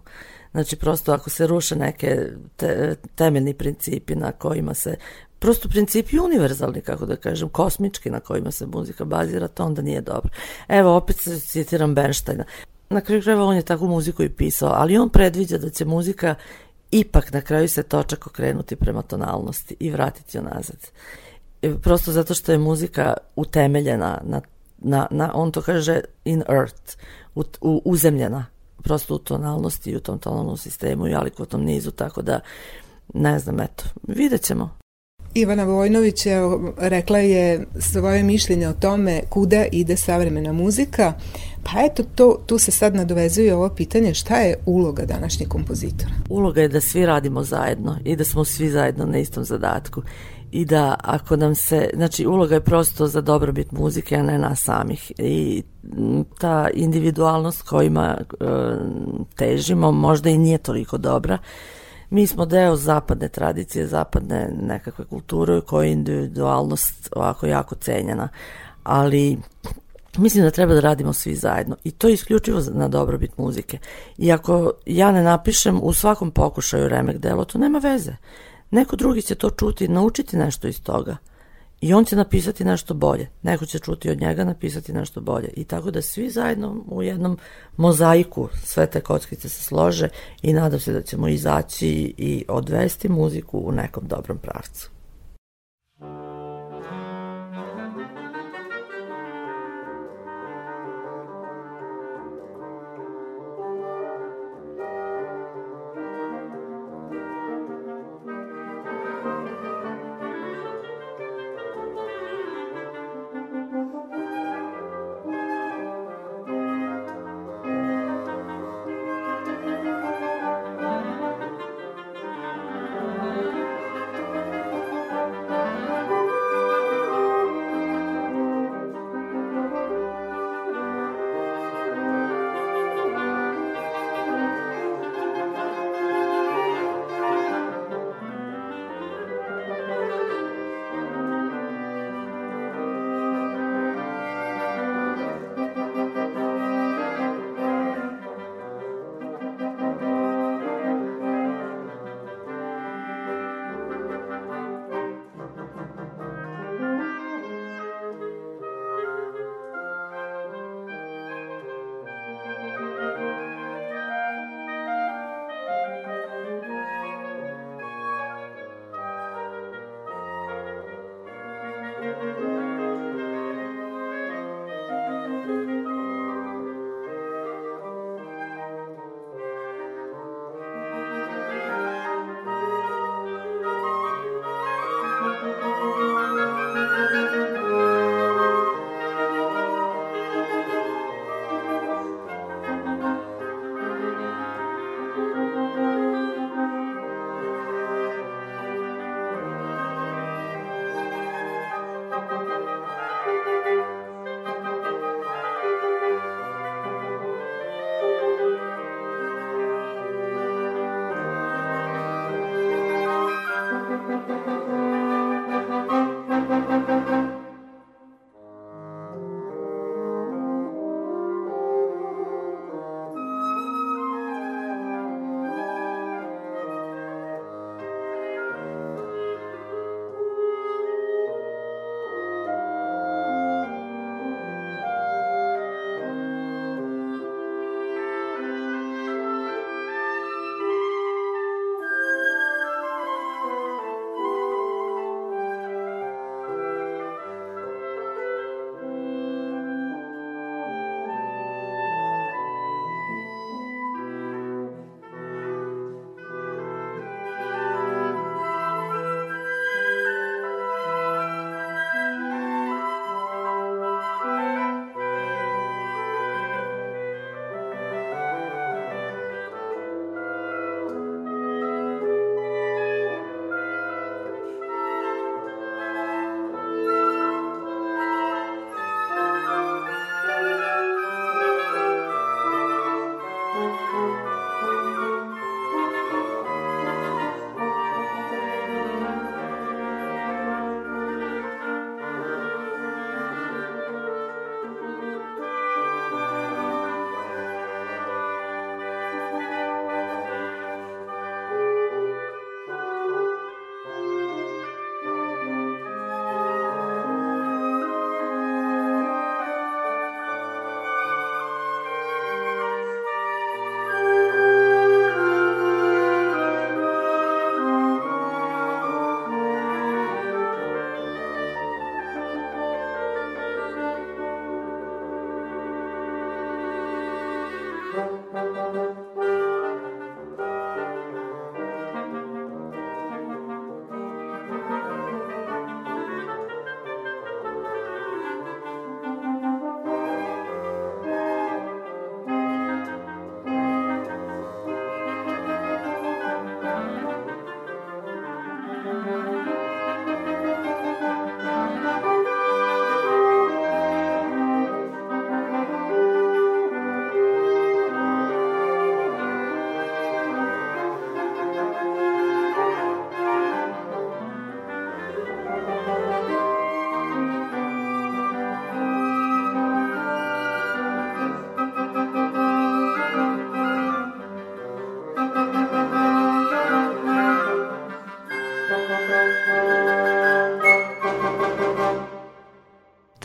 Znači 0.52 0.76
prosto 0.76 1.14
ako 1.14 1.30
se 1.30 1.48
ruše 1.48 1.76
neke 1.76 2.28
te, 2.56 2.96
temeljni 3.16 3.54
principi 3.54 4.16
na 4.16 4.32
kojima 4.32 4.74
se 4.74 4.96
prosto 5.44 5.70
principi 5.70 6.20
univerzalni, 6.20 6.82
kako 6.82 7.06
da 7.06 7.16
kažem, 7.16 7.50
kosmički 7.50 8.10
na 8.10 8.20
kojima 8.20 8.52
se 8.52 8.66
muzika 8.66 9.06
bazira, 9.06 9.48
to 9.48 9.66
onda 9.66 9.82
nije 9.82 10.02
dobro. 10.02 10.30
Evo, 10.68 10.96
opet 10.96 11.18
citiram 11.48 11.96
Bernsteina 11.96 12.44
na 12.90 13.02
kraju 13.02 13.22
krajeva 13.22 13.46
on 13.46 13.56
je 13.56 13.62
takvu 13.62 13.88
muziku 13.88 14.24
i 14.24 14.30
pisao, 14.30 14.70
ali 14.74 14.98
on 14.98 15.10
predviđa 15.10 15.58
da 15.58 15.70
će 15.70 15.86
muzika 15.86 16.36
ipak 16.92 17.32
na 17.32 17.42
kraju 17.42 17.68
se 17.70 17.84
točak 17.84 18.28
okrenuti 18.28 18.76
prema 18.76 19.02
tonalnosti 19.02 19.76
i 19.80 19.92
vratiti 19.92 20.38
joj 20.38 20.44
nazad. 20.44 20.78
E, 21.62 21.74
prosto 21.82 22.12
zato 22.12 22.34
što 22.34 22.52
je 22.52 22.58
muzika 22.58 23.14
utemeljena 23.36 24.22
na, 24.24 24.42
na, 24.78 25.08
na 25.12 25.32
on 25.34 25.52
to 25.52 25.62
kaže 25.62 26.02
in 26.26 26.44
earth, 26.50 26.98
u, 27.36 27.44
u, 27.62 27.82
uzemljena 27.86 28.46
prosto 28.84 29.16
u 29.16 29.20
tonalnosti 29.20 29.92
i 29.92 29.96
u 29.96 30.00
tom 30.00 30.20
tonalnom 30.20 30.58
sistemu 30.58 31.08
i 31.08 31.16
alikvotnom 31.16 31.64
nizu, 31.64 31.92
tako 31.92 32.22
da 32.22 32.40
ne 33.14 33.40
znam, 33.40 33.60
eto, 33.60 33.84
vidjet 34.08 34.42
ćemo. 34.42 34.83
Ivana 35.34 35.64
Vojnović 35.64 36.26
je, 36.26 36.42
rekla 36.78 37.18
je 37.18 37.66
svoje 37.80 38.24
mišljenje 38.24 38.68
o 38.68 38.74
tome 38.74 39.22
kuda 39.30 39.66
ide 39.72 39.98
savremena 39.98 40.54
muzika. 40.54 41.14
Pa 41.64 41.72
eto, 41.86 42.04
to, 42.16 42.40
tu 42.46 42.58
se 42.58 42.72
sad 42.72 42.96
nadovezuje 42.96 43.56
ovo 43.56 43.70
pitanje 43.70 44.14
šta 44.14 44.38
je 44.38 44.56
uloga 44.66 45.06
današnjih 45.06 45.50
kompozitora? 45.50 46.12
Uloga 46.30 46.62
je 46.62 46.68
da 46.68 46.82
svi 46.82 47.06
radimo 47.06 47.44
zajedno 47.44 48.00
i 48.04 48.16
da 48.16 48.24
smo 48.24 48.46
svi 48.46 48.70
zajedno 48.70 49.06
na 49.06 49.18
istom 49.18 49.44
zadatku 49.44 50.02
i 50.52 50.66
da 50.66 50.96
ako 51.04 51.36
nam 51.36 51.56
se, 51.56 51.90
znači 51.94 52.26
uloga 52.26 52.56
je 52.56 52.62
prosto 52.62 53.08
za 53.08 53.22
dobrobit 53.22 53.72
muzike, 53.72 54.16
a 54.16 54.24
ne 54.24 54.38
nas 54.38 54.64
samih 54.64 55.12
i 55.18 55.64
ta 56.40 56.70
individualnost 56.74 57.62
kojima 57.62 58.18
e, 58.18 58.46
težimo 59.36 59.92
možda 59.92 60.30
i 60.30 60.38
nije 60.38 60.58
toliko 60.58 60.98
dobra 60.98 61.38
mi 62.14 62.28
smo 62.28 62.46
deo 62.46 62.76
zapadne 62.76 63.30
tradicije, 63.30 63.88
zapadne 63.88 64.50
nekakve 64.62 65.06
kulture 65.06 65.62
koja 65.62 65.86
je 65.86 65.92
individualnost 65.92 67.10
ovako 67.16 67.46
jako 67.46 67.76
cenjena, 67.76 68.30
ali 68.84 69.38
mislim 70.18 70.44
da 70.44 70.52
treba 70.52 70.74
da 70.74 70.80
radimo 70.80 71.14
svi 71.14 71.36
zajedno 71.36 71.76
i 71.84 71.92
to 71.92 72.08
je 72.08 72.14
isključivo 72.14 72.62
na 72.72 72.88
dobrobit 72.88 73.38
muzike. 73.38 73.78
I 74.18 74.32
ako 74.32 74.72
ja 74.86 75.12
ne 75.12 75.24
napišem 75.24 75.80
u 75.84 75.94
svakom 75.94 76.32
pokušaju 76.32 76.90
remek 76.90 77.18
delo, 77.18 77.46
to 77.46 77.58
nema 77.58 77.80
veze. 77.80 78.16
Neko 78.72 78.96
drugi 78.96 79.22
će 79.22 79.36
to 79.36 79.50
čuti, 79.50 79.88
naučiti 79.88 80.38
nešto 80.38 80.68
iz 80.68 80.82
toga 80.82 81.18
i 81.84 81.94
on 81.94 82.06
će 82.06 82.16
napisati 82.16 82.66
nešto 82.66 82.94
bolje. 82.94 83.30
Neko 83.42 83.66
će 83.66 83.80
čuti 83.80 84.10
od 84.10 84.22
njega 84.22 84.44
napisati 84.44 84.94
nešto 84.94 85.22
bolje. 85.22 85.50
I 85.56 85.64
tako 85.64 85.92
da 85.92 86.02
svi 86.02 86.30
zajedno 86.30 86.84
u 86.88 87.04
jednom 87.04 87.38
mozaiku 87.78 88.50
sve 88.64 88.86
te 88.86 89.02
kockice 89.02 89.50
se 89.50 89.64
slože 89.64 90.10
i 90.42 90.54
nadam 90.54 90.80
se 90.80 90.94
da 90.94 91.02
ćemo 91.02 91.28
izaći 91.28 92.14
i 92.18 92.46
odvesti 92.48 93.10
muziku 93.10 93.60
u 93.60 93.72
nekom 93.72 94.08
dobrom 94.08 94.38
pravcu. 94.38 94.90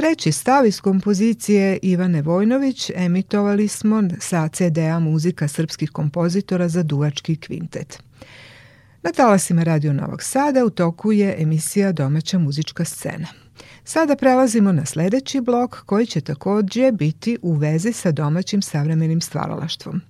Treći 0.09 0.33
stav 0.33 0.67
iz 0.67 0.81
kompozicije 0.81 1.79
Ivane 1.83 2.23
Vojnović 2.23 2.91
emitovali 2.95 3.69
smo 3.69 4.03
sa 4.21 4.49
CD-a 4.49 4.99
muzika 4.99 5.49
srpskih 5.49 5.91
kompozitora 5.91 6.69
za 6.69 6.83
duvački 6.83 7.37
kvintet. 7.37 8.03
Na 9.03 9.13
talasima 9.13 9.63
Radio 9.63 9.93
Novog 9.93 10.23
Sada 10.23 10.65
u 10.65 10.71
toku 10.71 11.13
je 11.13 11.37
emisija 11.39 11.93
Domaća 11.93 12.39
muzička 12.39 12.85
scena. 12.85 13.27
Sada 13.85 14.17
prelazimo 14.17 14.73
na 14.73 14.87
sledeći 14.87 15.41
blok 15.41 15.77
koji 15.87 16.07
će 16.07 16.21
takođe 16.21 16.93
biti 16.93 17.39
u 17.43 17.53
vezi 17.53 17.93
sa 17.93 18.13
domaćim 18.13 18.63
savremenim 18.63 19.21
stvaralaštvom. 19.21 20.01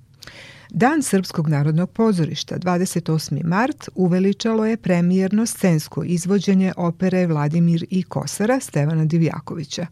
Dan 0.71 1.03
Srpskog 1.03 1.49
narodnog 1.49 1.91
pozorišta 1.91 2.59
28. 2.59 3.45
mart 3.45 3.89
uveličalo 3.95 4.67
je 4.67 4.77
premijerno 4.77 5.47
scensko 5.47 6.05
izvođenje 6.05 6.73
opere 6.77 7.27
Vladimir 7.27 7.85
i 7.91 8.03
Kosara 8.03 8.61
Stevana 8.61 9.05
Divjakovića. 9.05 9.87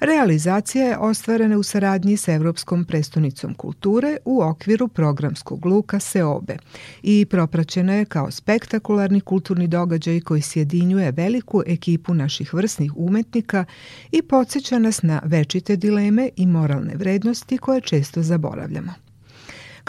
Realizacija 0.00 0.84
je 0.84 0.98
ostvarena 0.98 1.58
u 1.58 1.62
saradnji 1.62 2.16
sa 2.16 2.32
Evropskom 2.32 2.84
prestonicom 2.84 3.54
kulture 3.54 4.16
u 4.24 4.42
okviru 4.42 4.88
programskog 4.88 5.66
luka 5.66 6.00
Seobe 6.00 6.56
i 7.02 7.26
propraćena 7.30 7.94
je 7.94 8.04
kao 8.04 8.30
spektakularni 8.30 9.20
kulturni 9.20 9.66
događaj 9.66 10.20
koji 10.20 10.42
sjedinjuje 10.42 11.12
veliku 11.12 11.62
ekipu 11.66 12.14
naših 12.14 12.54
vrsnih 12.54 12.92
umetnika 12.96 13.64
i 14.12 14.22
podsjeća 14.22 14.78
nas 14.78 15.02
na 15.02 15.20
večite 15.24 15.76
dileme 15.76 16.30
i 16.36 16.46
moralne 16.46 16.94
vrednosti 16.94 17.58
koje 17.58 17.80
često 17.80 18.22
zaboravljamo. 18.22 19.09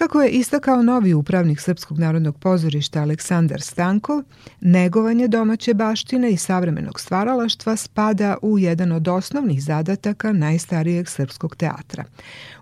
Kako 0.02 0.22
je 0.22 0.30
istakao 0.30 0.84
novi 0.84 1.14
upravnik 1.14 1.60
Srpskog 1.60 2.00
narodnog 2.00 2.40
pozorišta 2.40 3.02
Aleksandar 3.02 3.62
Stankov, 3.62 4.24
negovanje 4.62 5.28
domaće 5.28 5.74
baštine 5.74 6.32
i 6.32 6.38
savremenog 6.38 7.00
stvaralaštva 7.00 7.76
spada 7.76 8.38
u 8.42 8.60
jedan 8.60 8.92
od 8.92 9.08
osnovnih 9.08 9.64
zadataka 9.64 10.32
najstarijeg 10.32 11.10
srpskog 11.10 11.56
teatra. 11.56 12.04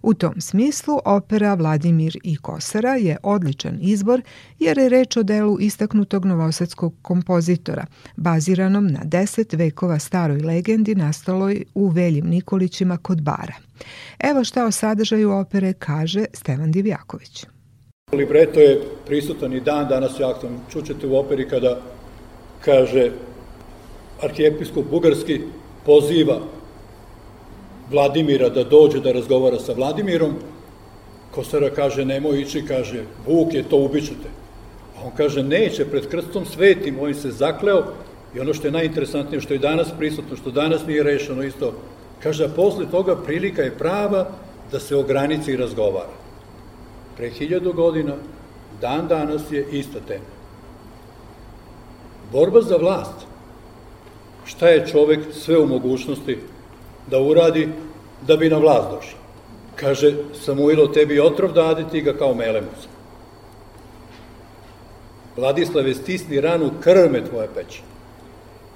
U 0.01 0.13
tom 0.13 0.41
smislu 0.41 0.99
opera 1.05 1.53
Vladimir 1.53 2.17
i 2.23 2.37
Kosara 2.37 2.95
je 2.95 3.17
odličan 3.23 3.77
izbor 3.81 4.21
jer 4.59 4.77
je 4.77 4.89
reč 4.89 5.17
o 5.17 5.23
delu 5.23 5.59
istaknutog 5.59 6.25
novosadskog 6.25 6.95
kompozitora, 7.01 7.85
baziranom 8.15 8.87
na 8.87 8.99
deset 9.03 9.53
vekova 9.53 9.99
staroj 9.99 10.39
legendi 10.39 10.95
nastaloj 10.95 11.63
u 11.75 11.87
Veljim 11.87 12.25
Nikolićima 12.25 12.97
kod 12.97 13.21
Bara. 13.21 13.68
Evo 14.19 14.43
šta 14.43 14.65
o 14.65 14.71
sadržaju 14.71 15.31
opere 15.31 15.73
kaže 15.73 16.25
Stevan 16.33 16.71
Divjaković. 16.71 17.45
Libreto 18.13 18.59
je 18.59 18.81
prisutan 19.05 19.53
i 19.53 19.59
dan 19.59 19.87
danas 19.87 20.19
je 20.19 20.25
aktualno. 20.25 20.59
Čućete 20.71 21.07
u 21.07 21.17
operi 21.17 21.49
kada 21.49 21.81
kaže 22.65 23.11
arhijepiskop 24.21 24.85
Bugarski 24.91 25.41
poziva 25.85 26.39
Vladimira 27.91 28.49
da 28.49 28.63
dođe 28.63 28.99
da 28.99 29.11
razgovara 29.11 29.59
sa 29.59 29.73
Vladimirom, 29.73 30.35
Kosara 31.31 31.69
kaže, 31.69 32.05
nemoj 32.05 32.41
ići, 32.41 32.63
kaže, 32.67 33.03
Vuk 33.27 33.53
je 33.53 33.63
to, 33.63 33.77
ubićete. 33.77 34.29
A 34.97 35.05
on 35.05 35.11
kaže, 35.17 35.43
neće, 35.43 35.85
pred 35.85 36.07
krstom 36.09 36.45
svetim, 36.45 36.99
on 36.99 37.13
se 37.13 37.31
zakleo 37.31 37.83
i 38.35 38.39
ono 38.39 38.53
što 38.53 38.67
je 38.67 38.71
najinteresantnije, 38.71 39.41
što 39.41 39.53
je 39.53 39.59
danas 39.59 39.87
prisutno, 39.97 40.37
što 40.37 40.51
danas 40.51 40.85
nije 40.87 41.03
rešeno 41.03 41.43
isto, 41.43 41.73
kaže, 42.23 42.49
posle 42.55 42.85
toga 42.91 43.15
prilika 43.15 43.61
je 43.61 43.77
prava 43.77 44.27
da 44.71 44.79
se 44.79 44.95
o 44.95 45.03
granici 45.03 45.57
razgovara. 45.57 46.15
Pre 47.17 47.29
hiljadu 47.29 47.73
godina, 47.73 48.13
dan 48.81 49.07
danas 49.07 49.51
je 49.51 49.65
ista 49.71 49.99
tema. 50.07 50.39
Borba 52.31 52.61
za 52.61 52.77
vlast. 52.77 53.27
Šta 54.45 54.69
je 54.69 54.87
čovek 54.87 55.19
sve 55.33 55.57
u 55.59 55.67
mogućnosti 55.67 56.37
da 57.07 57.19
uradi 57.19 57.69
da 58.27 58.37
bi 58.37 58.49
na 58.49 58.57
vlast 58.57 58.89
došao? 58.91 59.19
Kaže, 59.75 60.13
Samuilo, 60.33 60.87
tebi 60.87 61.19
otrov 61.19 61.51
dadi 61.51 61.83
ti 61.91 62.01
ga 62.01 62.13
kao 62.13 62.33
melemus. 62.33 62.87
Vladislave, 65.37 65.93
stisni 65.93 66.41
ranu, 66.41 66.71
krme 66.81 67.25
tvoje 67.25 67.47
peći. 67.55 67.81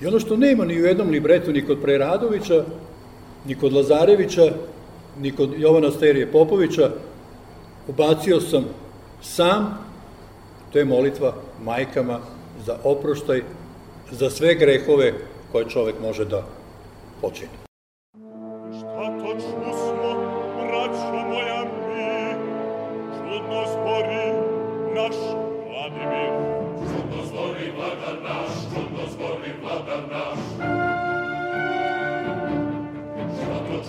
I 0.01 0.07
ono 0.07 0.19
što 0.19 0.35
nema 0.35 0.65
ni 0.65 0.81
u 0.81 0.85
jednom 0.85 1.09
libretu, 1.09 1.51
ni 1.51 1.65
kod 1.65 1.81
Preradovića, 1.81 2.63
ni 3.45 3.55
kod 3.55 3.73
Lazarevića, 3.73 4.53
ni 5.19 5.31
kod 5.35 5.53
Jovana 5.57 5.91
Sterije 5.91 6.31
Popovića, 6.31 6.91
ubacio 7.87 8.41
sam 8.41 8.65
sam, 9.21 9.77
to 10.73 10.79
je 10.79 10.85
molitva 10.85 11.33
majkama 11.63 12.19
za 12.65 12.77
oproštaj, 12.83 13.41
za 14.11 14.29
sve 14.29 14.55
grehove 14.55 15.13
koje 15.51 15.69
čovek 15.69 15.95
može 16.01 16.25
da 16.25 16.43
počini. 17.21 17.62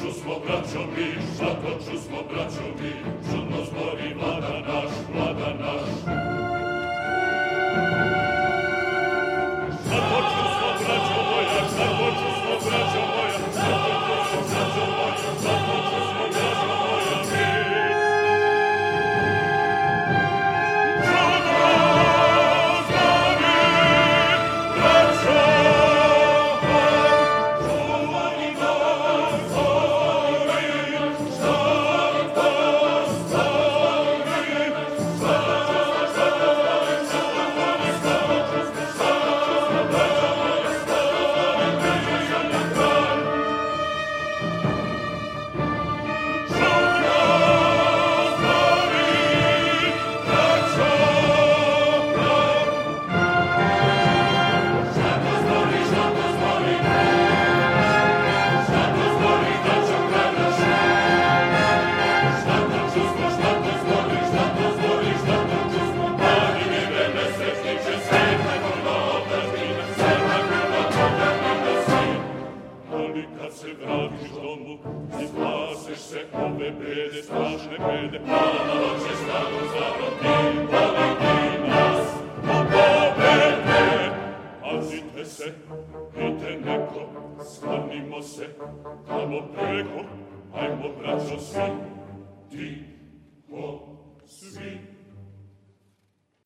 čusmo, 0.04 0.34
braćo 0.46 0.80
mi, 0.96 1.06
šta 1.34 1.46
to 1.46 1.70
čusmo, 1.84 2.18
braćo 2.30 2.64
mi, 2.80 2.90
čudno 3.30 3.56
zbori 3.64 4.14
vlada. 4.14 4.33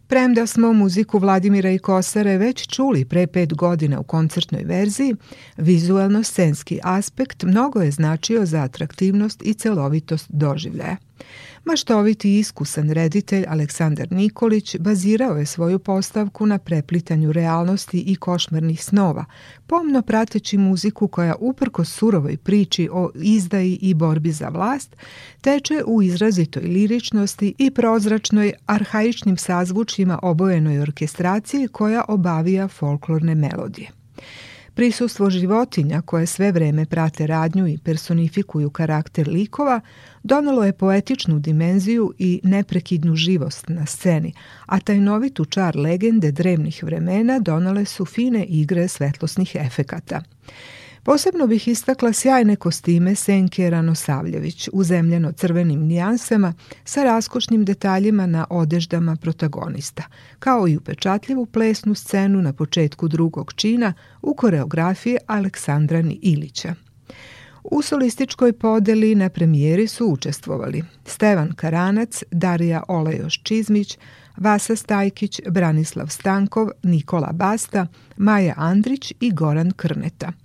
Premda 0.09 0.47
smo 0.47 0.72
muziku 0.72 1.18
Vladimira 1.18 1.70
i 1.70 1.79
Kosare 1.79 2.39
već 2.39 2.66
čuli 2.66 3.05
pre 3.05 3.26
pet 3.26 3.55
godina 3.55 4.01
u 4.01 4.03
koncertnoj 4.03 4.62
verziji, 4.64 5.14
vizualno-scenski 5.57 6.81
aspekt 6.83 7.43
mnogo 7.43 7.81
je 7.81 7.91
značio 7.91 8.47
za 8.47 8.62
atraktivnost 8.62 9.43
i 9.43 9.55
celovitost 9.55 10.26
doživljaja. 10.29 10.97
Maštoviti 11.69 12.31
i 12.31 12.39
iskusan 12.39 12.91
reditelj 12.91 13.45
Aleksandar 13.49 14.12
Nikolić 14.12 14.77
bazirao 14.77 15.37
je 15.37 15.47
svoju 15.47 15.79
postavku 15.79 16.47
na 16.47 16.59
preplitanju 16.59 17.33
realnosti 17.33 18.01
i 18.01 18.16
košmarnih 18.16 18.85
snova, 18.85 19.25
pomno 19.66 20.03
prateći 20.03 20.59
muziku 20.59 21.09
koja 21.09 21.35
uprko 21.41 21.85
surovoj 21.85 22.37
priči 22.37 22.89
o 22.93 23.11
izdaji 23.14 23.79
i 23.83 23.95
borbi 23.95 24.33
za 24.33 24.49
vlast, 24.49 24.97
teče 25.41 25.83
u 25.87 26.03
izrazitoj 26.03 26.62
liričnosti 26.62 27.55
i 27.59 27.71
prozračnoj 27.71 28.53
arhaičnim 28.66 29.37
sazvučjima 29.37 30.19
obojenoj 30.23 30.81
orkestraciji 30.81 31.69
koja 31.69 32.05
obavija 32.09 32.69
folklorne 32.69 33.35
melodije. 33.35 33.91
Prisustvo 34.79 35.31
životinja 35.31 36.01
koje 36.01 36.26
sve 36.26 36.53
vreme 36.53 36.87
prate 36.87 37.26
radnju 37.26 37.66
i 37.66 37.79
personifikuju 37.79 38.70
karakter 38.70 39.29
likova 39.29 39.81
donalo 40.22 40.64
je 40.64 40.72
poetičnu 40.72 41.39
dimenziju 41.39 42.14
i 42.18 42.41
neprekidnu 42.45 43.16
živost 43.16 43.68
na 43.68 43.87
sceni, 43.87 44.33
a 44.66 44.81
tajnovitu 44.81 45.45
čar 45.45 45.76
legende 45.76 46.33
drevnih 46.33 46.85
vremena 46.85 47.39
donale 47.39 47.85
su 47.85 48.05
fine 48.05 48.45
igre 48.45 48.89
svetlosnih 48.89 49.55
efekata. 49.55 50.22
Posebno 51.09 51.47
bih 51.47 51.69
istakla 51.69 52.13
sjajne 52.13 52.57
kostime 52.57 53.15
Senke 53.15 53.71
Ranosavljević 53.71 54.69
u 54.73 54.85
zemljeno-crvenim 54.85 55.81
nijansama 55.81 56.55
sa 56.85 57.05
raskošnim 57.05 57.65
detaljima 57.65 58.27
na 58.27 58.47
odeždama 58.51 59.17
protagonista, 59.17 60.03
kao 60.39 60.69
i 60.69 60.77
upečatljivu 60.77 61.47
plesnu 61.47 61.95
scenu 61.95 62.43
na 62.43 62.53
početku 62.53 63.09
drugog 63.09 63.53
čina 63.53 63.93
u 64.23 64.35
koreografiji 64.35 65.17
Aleksandra 65.27 66.03
Ilića. 66.23 66.75
U 67.65 67.83
solističkoj 67.83 68.53
podeli 68.53 69.15
na 69.15 69.29
premijeri 69.29 69.87
su 69.87 70.07
učestvovali 70.07 70.85
Stevan 71.05 71.53
Karanac, 71.53 72.23
Darija 72.31 72.83
Olejoš 72.89 73.43
Čizmić, 73.43 73.99
Vasa 74.37 74.77
Stajkić, 74.77 75.41
Branislav 75.51 76.07
Stankov, 76.07 76.69
Nikola 76.83 77.33
Basta, 77.33 77.87
Maja 78.17 78.55
Andrić 78.57 79.13
i 79.21 79.33
Goran 79.33 79.71
Krneta– 79.71 80.33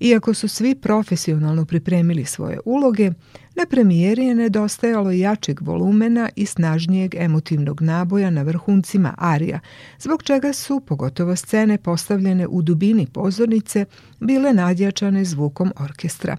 Iako 0.00 0.34
su 0.34 0.48
svi 0.48 0.74
profesionalno 0.74 1.64
pripremili 1.64 2.24
svoje 2.24 2.58
uloge, 2.64 3.10
na 3.56 3.66
premijeri 3.70 4.24
je 4.24 4.34
nedostajalo 4.34 5.10
jačeg 5.10 5.60
volumena 5.60 6.28
i 6.36 6.46
snažnijeg 6.46 7.14
emotivnog 7.14 7.82
naboja 7.82 8.30
na 8.30 8.42
vrhuncima 8.42 9.14
arija, 9.18 9.60
zbog 9.98 10.22
čega 10.22 10.52
su, 10.52 10.80
pogotovo 10.80 11.36
scene 11.36 11.78
postavljene 11.78 12.46
u 12.46 12.62
dubini 12.62 13.06
pozornice, 13.06 13.84
bile 14.20 14.52
nadjačane 14.52 15.24
zvukom 15.24 15.72
orkestra. 15.76 16.36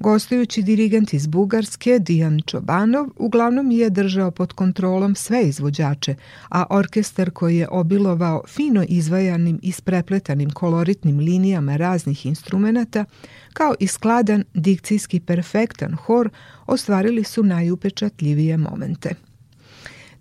Gostujući 0.00 0.62
dirigent 0.62 1.14
iz 1.14 1.26
Bugarske, 1.26 1.98
Dijan 1.98 2.40
Čobanov, 2.46 3.06
uglavnom 3.16 3.70
je 3.70 3.90
držao 3.90 4.30
pod 4.30 4.52
kontrolom 4.52 5.14
sve 5.14 5.42
izvođače, 5.42 6.14
a 6.48 6.64
orkestar 6.70 7.30
koji 7.30 7.56
je 7.56 7.68
obilovao 7.70 8.42
fino 8.48 8.84
izvajanim 8.88 9.60
i 9.62 9.72
sprepletanim 9.72 10.50
koloritnim 10.50 11.18
linijama 11.18 11.76
raznih 11.76 12.26
instrumenta, 12.26 13.04
kao 13.52 13.74
i 13.80 13.86
skladan, 13.86 14.44
dikcijski 14.54 15.20
perfektan 15.20 15.94
hor, 15.94 16.30
ostvarili 16.66 17.24
su 17.24 17.42
najupečatljivije 17.42 18.56
momente. 18.56 19.14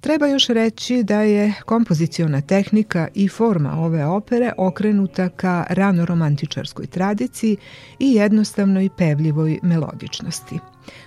Treba 0.01 0.27
još 0.27 0.47
reći 0.47 1.03
da 1.03 1.21
je 1.21 1.53
kompoziciona 1.65 2.41
tehnika 2.41 3.07
i 3.13 3.27
forma 3.27 3.79
ove 3.79 4.05
opere 4.05 4.51
okrenuta 4.57 5.29
ka 5.29 5.65
rano-romantičarskoj 5.69 6.87
tradiciji 6.87 7.57
i 7.99 8.13
jednostavnoj 8.13 8.89
pevljivoj 8.97 9.59
melodičnosti. 9.63 10.59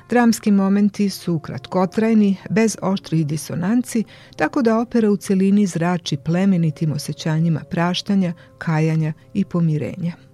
Dramski 0.08 0.50
momenti 0.50 1.10
su 1.10 1.38
kratkotrajni, 1.38 2.36
bez 2.50 2.76
oštrih 2.82 3.26
disonanci, 3.26 4.04
tako 4.36 4.62
da 4.62 4.78
opera 4.78 5.10
u 5.10 5.16
celini 5.16 5.66
zrači 5.66 6.16
plemenitim 6.16 6.92
osjećanjima 6.92 7.60
praštanja, 7.70 8.32
kajanja 8.58 9.12
i 9.34 9.44
pomirenja. 9.44 10.31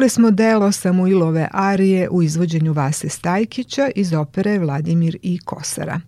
Čuli 0.00 0.08
smo 0.08 0.30
delo 0.30 0.72
Samuilove 0.72 1.48
arije 1.52 2.08
u 2.08 2.22
izvođenju 2.22 2.72
Vase 2.72 3.08
Stajkića 3.08 3.90
iz 3.94 4.12
opere 4.12 4.58
Vladimir 4.58 5.16
i 5.22 5.38
Kosara. 5.38 6.00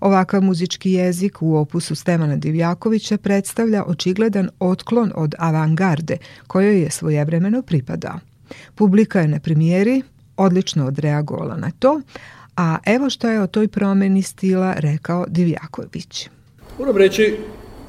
Ovakav 0.00 0.42
muzički 0.42 0.92
jezik 0.92 1.42
u 1.42 1.56
opusu 1.56 1.94
Stevana 1.94 2.36
Divjakovića 2.36 3.16
predstavlja 3.16 3.84
očigledan 3.86 4.48
otklon 4.60 5.12
od 5.14 5.34
avangarde 5.38 6.16
kojoj 6.46 6.82
je 6.82 6.90
svojevremeno 6.90 7.62
pripadao. 7.62 8.18
Publika 8.74 9.20
je 9.20 9.28
na 9.28 9.40
premijeri 9.40 10.02
odlično 10.36 10.86
odreagovala 10.86 11.56
na 11.56 11.70
to, 11.78 12.00
a 12.56 12.76
evo 12.86 13.10
što 13.10 13.28
je 13.28 13.42
o 13.42 13.46
toj 13.46 13.68
promeni 13.68 14.22
stila 14.22 14.74
rekao 14.76 15.26
Divjaković. 15.28 16.28
Moram 16.78 16.96
reći, 16.96 17.36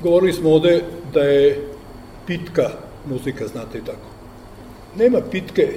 govorili 0.03 0.34
smo 0.34 0.49
ovde 0.49 0.84
da 1.14 1.20
je 1.20 1.68
pitka 2.28 2.70
muzika, 3.09 3.47
znate 3.47 3.78
i 3.78 3.82
tako. 3.82 4.11
Nema 4.98 5.22
pitke 5.32 5.68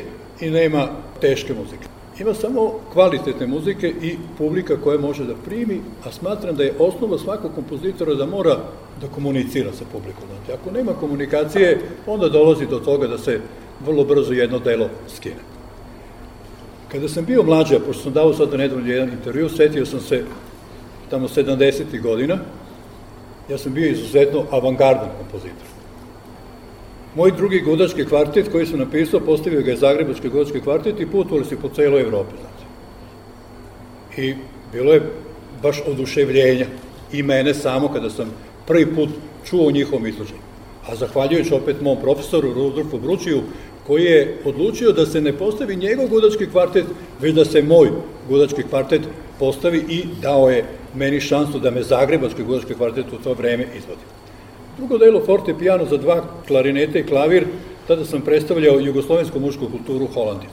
i 0.40 0.50
nema 0.50 0.88
teške 1.20 1.54
muzike. 1.54 1.86
Ima 2.20 2.34
samo 2.34 2.80
kvalitetne 2.92 3.46
muzike 3.46 3.88
i 4.02 4.16
publika 4.38 4.76
koja 4.76 4.98
može 4.98 5.24
da 5.24 5.34
primi, 5.44 5.80
a 6.04 6.12
smatram 6.12 6.56
da 6.56 6.62
je 6.62 6.74
osnova 6.78 7.18
svakog 7.18 7.54
kompozitora 7.54 8.14
da 8.14 8.26
mora 8.26 8.56
da 9.00 9.08
komunicira 9.08 9.72
sa 9.72 9.84
publikom. 9.92 10.24
Znači, 10.26 10.60
ako 10.60 10.70
nema 10.70 10.92
komunikacije, 10.92 11.80
onda 12.06 12.28
dolazi 12.28 12.66
do 12.66 12.78
toga 12.78 13.06
da 13.06 13.18
se 13.18 13.40
vrlo 13.86 14.04
brzo 14.04 14.32
jedno 14.32 14.58
delo 14.58 14.88
skine. 15.16 15.42
Kada 16.92 17.08
sam 17.08 17.24
bio 17.24 17.42
mlađa, 17.42 17.80
pošto 17.86 18.02
sam 18.02 18.12
dao 18.12 18.34
sad 18.34 18.54
nedavno 18.54 18.86
jedan 18.86 19.08
intervju, 19.08 19.48
setio 19.48 19.86
sam 19.86 20.00
se 20.00 20.24
tamo 21.10 21.28
70. 21.28 22.02
godina, 22.02 22.38
ja 23.48 23.58
sam 23.58 23.74
bio 23.74 23.90
izuzetno 23.90 24.44
avangardan 24.50 25.10
kompozitor. 25.18 25.73
Moj 27.14 27.32
drugi 27.36 27.60
gudački 27.60 28.04
kvartet 28.04 28.48
koji 28.52 28.66
sam 28.66 28.78
napisao, 28.78 29.20
postavio 29.20 29.62
ga 29.62 29.70
je 29.70 29.76
Zagrebački 29.76 30.28
gudački 30.28 30.60
kvartet 30.60 31.00
i 31.00 31.06
putovali 31.06 31.44
se 31.44 31.56
po 31.56 31.68
celoj 31.68 32.00
Evropi, 32.00 32.34
znači. 32.40 32.64
I 34.22 34.34
bilo 34.72 34.92
je 34.92 35.02
baš 35.62 35.82
oduševljenja 35.86 36.66
i 37.12 37.22
mene 37.22 37.54
samo 37.54 37.88
kada 37.88 38.10
sam 38.10 38.30
prvi 38.66 38.94
put 38.94 39.08
čuo 39.44 39.70
njihovom 39.70 40.06
izloženju. 40.06 40.40
a 40.86 40.94
zahvaljujući 40.96 41.54
opet 41.54 41.80
mom 41.80 41.98
profesoru 42.00 42.52
Rudolfu 42.52 42.98
Bručiju, 42.98 43.40
koji 43.86 44.04
je 44.04 44.38
odlučio 44.44 44.92
da 44.92 45.06
se 45.06 45.20
ne 45.20 45.32
postavi 45.32 45.76
njegov 45.76 46.08
gudački 46.08 46.46
kvartet, 46.46 46.84
već 47.20 47.34
da 47.34 47.44
se 47.44 47.62
moj 47.62 47.88
gudački 48.28 48.62
kvartet 48.62 49.02
postavi 49.38 49.84
i 49.88 50.04
dao 50.22 50.50
je 50.50 50.64
meni 50.94 51.20
šansu 51.20 51.58
da 51.58 51.70
me 51.70 51.82
Zagrebački 51.82 52.42
gudački 52.42 52.74
kvartet 52.74 53.12
u 53.12 53.22
to 53.24 53.34
vreme 53.34 53.66
izvodi. 53.76 54.23
Drugo 54.76 54.98
delo 54.98 55.20
forte 55.26 55.54
piano 55.54 55.84
za 55.84 55.96
dva 55.96 56.22
klarinete 56.46 57.00
i 57.00 57.06
klavir, 57.06 57.46
tada 57.86 58.04
sam 58.04 58.20
predstavljao 58.20 58.80
jugoslovensku 58.80 59.40
mušku 59.40 59.68
kulturu. 59.70 60.08
Znate. 60.12 60.46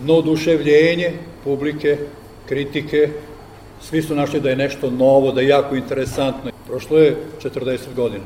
No 0.00 0.14
oduševljenje 0.14 1.12
publike, 1.44 1.98
kritike, 2.48 3.08
svi 3.80 4.02
su 4.02 4.14
našli 4.14 4.40
da 4.40 4.50
je 4.50 4.56
nešto 4.56 4.90
novo, 4.90 5.32
da 5.32 5.40
je 5.40 5.48
jako 5.48 5.76
interesantno. 5.76 6.50
Prošlo 6.66 6.98
je 6.98 7.16
40 7.42 7.94
godina. 7.96 8.24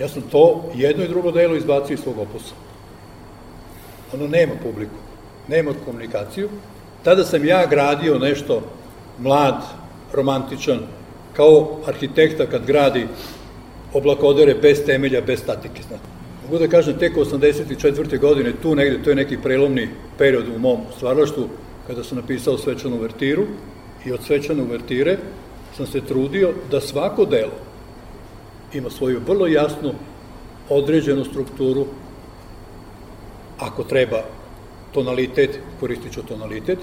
Ja 0.00 0.08
sam 0.08 0.22
to 0.22 0.72
jedno 0.74 1.04
i 1.04 1.08
drugo 1.08 1.30
delo 1.30 1.56
izbacio 1.56 1.94
iz 1.94 2.00
svog 2.00 2.18
opusa. 2.18 2.54
Ono 4.14 4.26
nema 4.26 4.52
publiku, 4.62 4.94
nema 5.48 5.72
komunikaciju. 5.84 6.48
Tada 7.02 7.24
sam 7.24 7.44
ja 7.44 7.66
gradio 7.66 8.18
nešto 8.18 8.62
mlad, 9.18 9.62
romantičan, 10.12 10.80
kao 11.36 11.80
arhitekta 11.86 12.46
kad 12.46 12.66
gradi 12.66 13.06
oblakodere 13.92 14.54
bez 14.54 14.84
temelja, 14.86 15.20
bez 15.20 15.40
statike. 15.40 15.82
Znate. 15.88 16.04
Mogu 16.44 16.58
da 16.58 16.68
kažem, 16.68 16.98
tek 16.98 17.16
84. 17.16 18.18
godine, 18.18 18.52
tu 18.62 18.74
negde, 18.74 19.02
to 19.02 19.10
je 19.10 19.16
neki 19.16 19.38
prelomni 19.42 19.88
period 20.18 20.48
u 20.56 20.58
mom 20.58 20.80
stvaralaštvu, 20.96 21.48
kada 21.86 22.04
sam 22.04 22.18
napisao 22.18 22.58
svečanu 22.58 22.96
uvertiru 22.96 23.46
i 24.04 24.12
od 24.12 24.22
svečane 24.22 24.62
uvertire 24.62 25.18
sam 25.76 25.86
se 25.86 26.00
trudio 26.00 26.52
da 26.70 26.80
svako 26.80 27.24
delo 27.24 27.70
ima 28.72 28.90
svoju 28.90 29.20
vrlo 29.26 29.46
jasnu 29.46 29.92
određenu 30.68 31.24
strukturu, 31.24 31.86
ako 33.58 33.84
treba 33.84 34.22
tonalitet, 34.92 35.58
koristit 35.80 36.12
ću 36.12 36.22
tonalitet, 36.22 36.78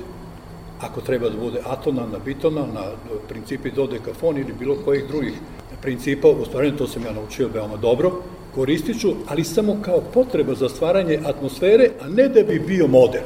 ako 0.82 1.02
treba 1.02 1.30
da 1.30 1.38
bude 1.38 1.60
atona 1.66 2.06
na 2.12 2.20
bitona, 2.26 2.66
na 2.74 2.84
principi 3.28 3.72
dodekafon 3.72 4.38
ili 4.38 4.54
bilo 4.60 4.76
kojih 4.86 5.08
drugih 5.08 5.34
principa, 5.82 6.28
u 6.28 6.46
stvaraju 6.46 6.78
to 6.78 6.88
sam 6.88 7.06
ja 7.06 7.12
naučio 7.12 7.50
veoma 7.54 7.78
dobro, 7.78 8.12
koristit 8.56 9.02
ću, 9.02 9.14
ali 9.28 9.44
samo 9.44 9.78
kao 9.82 10.02
potreba 10.14 10.56
za 10.56 10.70
stvaranje 10.70 11.20
atmosfere, 11.26 11.90
a 12.02 12.08
ne 12.08 12.28
da 12.28 12.44
bi 12.44 12.60
bio 12.60 12.88
modern. 12.88 13.26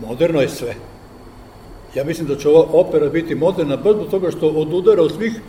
Moderno 0.00 0.40
je 0.40 0.48
sve. 0.48 0.74
Ja 1.94 2.04
mislim 2.04 2.26
da 2.26 2.36
će 2.36 2.48
ova 2.48 2.64
opera 2.72 3.08
biti 3.08 3.34
moderna 3.34 3.76
baš 3.76 3.94
do 3.94 4.04
toga 4.10 4.30
što 4.30 4.48
od 4.48 4.72
udara 4.72 5.02
od 5.02 5.12
svih 5.12 5.40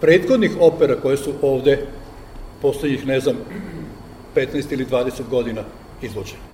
prethodnih 0.00 0.52
opera 0.60 0.96
koje 1.00 1.16
su 1.16 1.32
ovde 1.42 1.86
poslednjih, 2.62 3.06
ne 3.06 3.20
znam, 3.20 3.36
15 4.36 4.72
ili 4.72 4.86
20 4.86 5.28
godina 5.30 5.62
izlučene. 6.02 6.51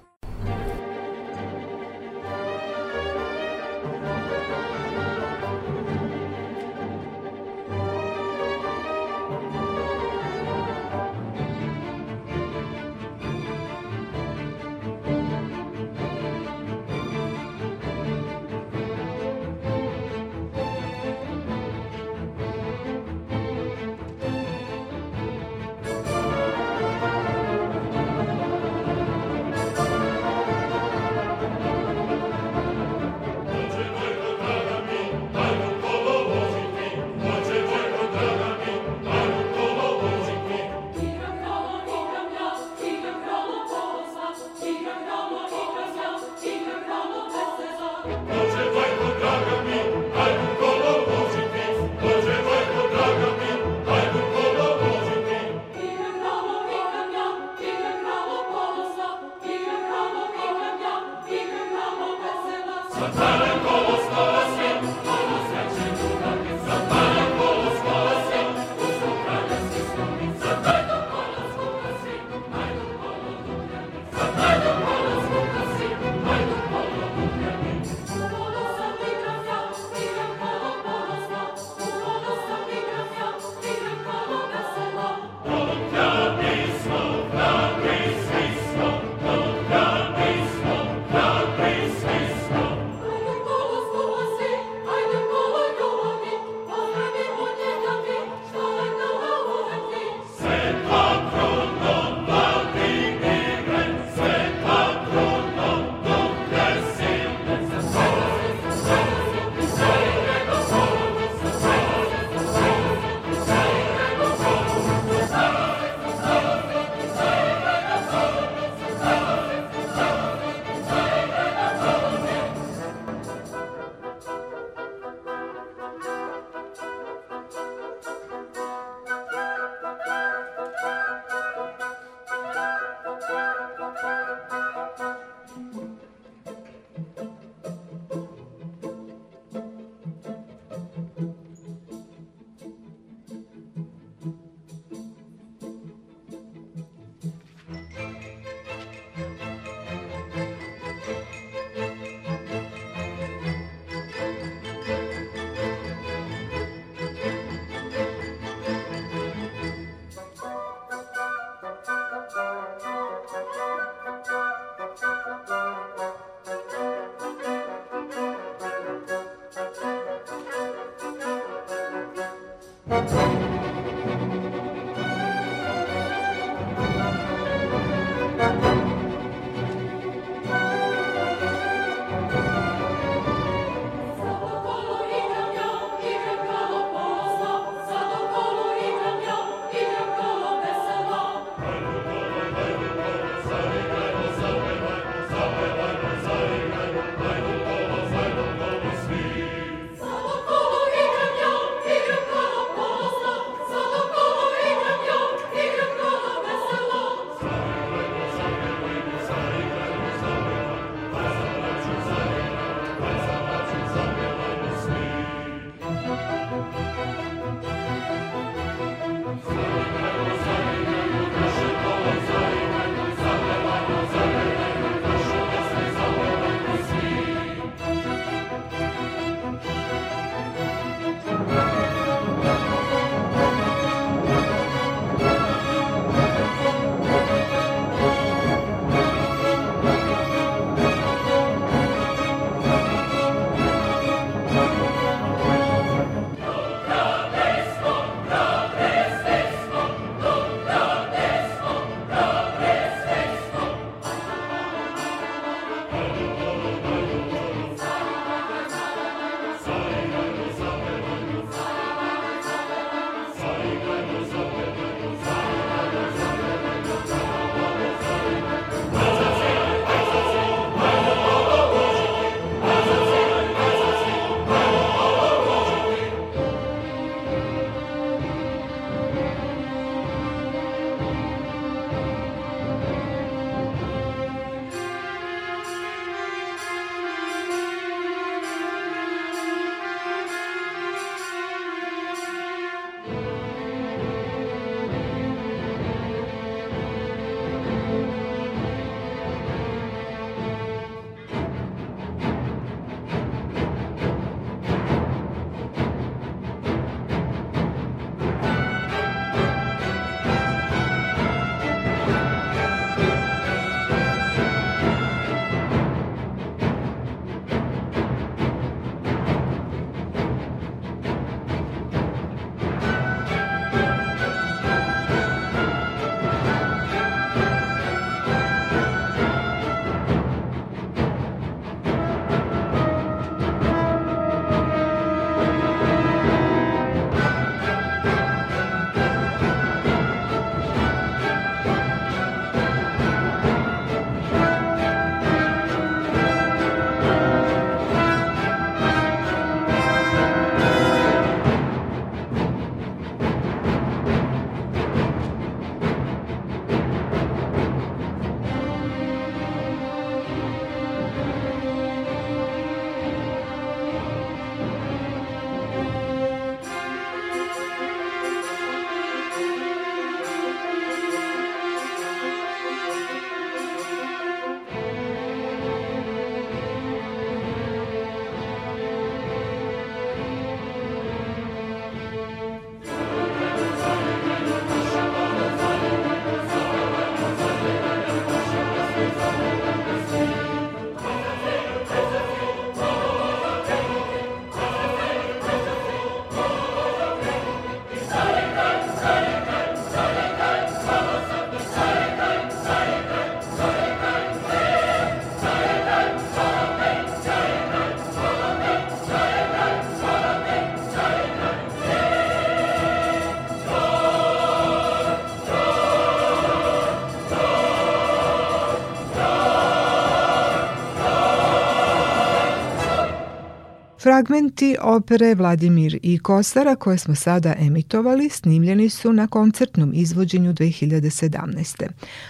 Fragmenti 424.03 424.77
opere 424.81 425.35
Vladimir 425.35 425.99
i 426.03 426.19
Kosara 426.19 426.77
koje 426.77 426.99
smo 426.99 427.15
sada 427.15 427.55
emitovali 427.59 428.29
snimljeni 428.29 428.89
su 428.89 429.13
na 429.13 429.27
koncertnom 429.27 429.93
izvođenju 429.95 430.53
2017. 430.53 431.87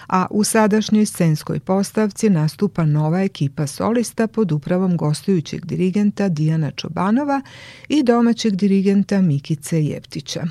A 0.07 0.27
u 0.29 0.43
sadašnjoj 0.43 1.05
scenskoj 1.05 1.59
postavci 1.59 2.29
nastupa 2.29 2.85
nova 2.85 3.21
ekipa 3.21 3.67
solista 3.67 4.27
pod 4.27 4.51
upravom 4.51 4.97
gostujućeg 4.97 5.65
dirigenta 5.65 6.29
Dijana 6.29 6.71
Čobanova 6.71 7.41
i 7.89 8.03
domaćeg 8.03 8.55
dirigenta 8.55 9.21
Mikice 9.21 9.83
Jevtića. 9.83 10.43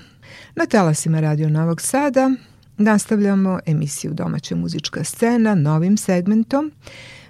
Na 0.57 0.67
talasima 0.67 1.21
Radio 1.21 1.49
Novog 1.49 1.81
Sada 1.81 2.31
nastavljamo 2.77 3.59
emisiju 3.67 4.15
Domaća 4.15 4.57
muzička 4.57 5.05
scena 5.05 5.55
novim 5.55 5.97
segmentom 5.97 6.73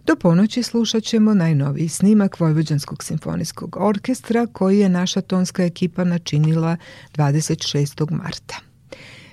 Do 0.09 0.16
ponoći 0.16 0.62
slušat 0.62 1.02
ćemo 1.05 1.35
najnoviji 1.35 1.89
snimak 1.89 2.40
Vojvođanskog 2.40 3.05
simfonijskog 3.05 3.76
orkestra 3.80 4.47
koji 4.47 4.78
je 4.78 4.89
naša 4.89 5.20
tonska 5.20 5.64
ekipa 5.64 6.05
načinila 6.05 6.76
26. 7.16 8.10
marta. 8.10 8.56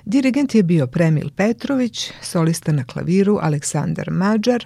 Dirigent 0.05 0.55
je 0.55 0.63
bio 0.63 0.87
Premil 0.87 1.29
Petrović, 1.35 2.11
solista 2.21 2.71
na 2.71 2.83
klaviru 2.83 3.39
Aleksandar 3.41 4.11
Mađar, 4.11 4.65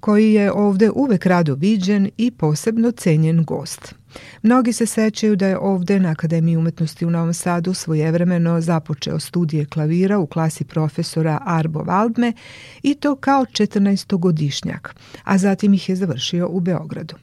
koji 0.00 0.32
je 0.32 0.52
ovde 0.52 0.90
uvek 0.90 1.26
rado 1.26 1.54
viđen 1.54 2.10
i 2.16 2.30
posebno 2.30 2.90
cenjen 2.90 3.44
gost. 3.44 3.94
Mnogi 4.42 4.72
se 4.72 4.86
sećaju 4.86 5.36
da 5.36 5.46
je 5.46 5.58
ovde 5.58 6.00
na 6.00 6.10
Akademiji 6.10 6.56
umetnosti 6.56 7.06
u 7.06 7.10
Novom 7.10 7.34
Sadu 7.34 7.74
svojevremeno 7.74 8.60
započeo 8.60 9.20
studije 9.20 9.64
klavira 9.64 10.18
u 10.18 10.26
klasi 10.26 10.64
profesora 10.64 11.38
Arbo 11.44 11.82
Valdme 11.82 12.32
i 12.82 12.94
to 12.94 13.16
kao 13.16 13.44
14-godišnjak, 13.44 14.88
a 15.24 15.38
zatim 15.38 15.74
ih 15.74 15.88
je 15.88 15.96
završio 15.96 16.48
u 16.48 16.60
Beogradu. 16.60 17.14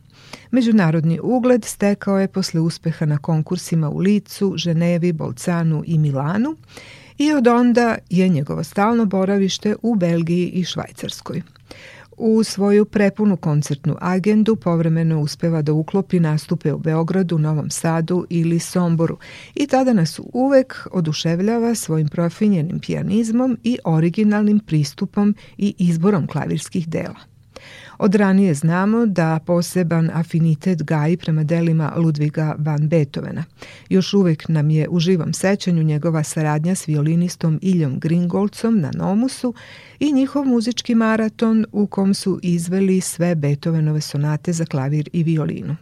Međunarodni 0.52 1.20
ugled 1.24 1.66
stekao 1.66 2.20
je 2.20 2.28
posle 2.28 2.62
uspeha 2.62 3.06
na 3.06 3.18
konkursima 3.18 3.90
u 3.90 3.98
Licu, 3.98 4.54
Ženevi, 4.58 5.14
Bolcanu 5.14 5.84
i 5.86 5.98
Milanu 5.98 6.56
i 7.18 7.34
od 7.34 7.48
onda 7.48 7.98
je 8.10 8.30
njegovo 8.30 8.64
stalno 8.64 9.06
boravište 9.06 9.76
u 9.82 9.95
Belgiji 9.95 10.49
i 10.49 10.64
Švajcarskoj. 10.64 11.41
U 12.18 12.44
svoju 12.44 12.85
prepunu 12.85 13.38
koncertnu 13.38 13.95
agendu 14.02 14.56
povremeno 14.56 15.22
uspeva 15.22 15.61
da 15.61 15.73
uklopi 15.73 16.19
nastupe 16.19 16.73
u 16.73 16.80
Beogradu, 16.80 17.38
Novom 17.38 17.69
Sadu 17.69 18.26
ili 18.30 18.60
Somboru 18.60 19.18
i 19.56 19.68
tada 19.68 19.94
nas 19.94 20.19
uvek 20.34 20.88
oduševljava 20.91 21.76
svojim 21.76 22.07
profinjenim 22.07 22.80
pijanizmom 22.80 23.57
i 23.64 23.77
originalnim 23.84 24.60
pristupom 24.60 25.35
i 25.57 25.76
izborom 25.77 26.27
klavirskih 26.27 26.88
dela. 26.88 27.36
Od 27.98 28.15
ranije 28.15 28.53
znamo 28.53 29.06
da 29.06 29.40
poseban 29.45 30.10
afinitet 30.14 30.84
gaji 30.84 31.18
prema 31.18 31.44
delima 31.44 31.94
Ludviga 31.95 32.56
van 32.60 32.88
Beethovena. 32.88 33.44
Još 33.90 34.14
uvek 34.14 34.49
nam 34.49 34.69
je 34.69 34.90
u 34.90 34.99
živom 34.99 35.34
sećanju 35.34 35.84
njegova 35.84 36.24
saradnja 36.24 36.76
s 36.76 36.88
violinistom 36.88 37.60
Iljom 37.61 37.99
Gringolcom 37.99 38.80
na 38.80 38.91
Nomusu 38.95 39.53
i 39.99 40.11
njihov 40.14 40.45
muzički 40.45 40.95
maraton 40.95 41.65
u 41.72 41.88
kom 41.88 42.14
su 42.14 42.40
izveli 42.44 43.02
sve 43.02 43.36
Beethovenove 43.36 44.02
sonate 44.02 44.53
za 44.53 44.65
klavir 44.65 45.10
i 45.14 45.24
violinu. 45.24 45.76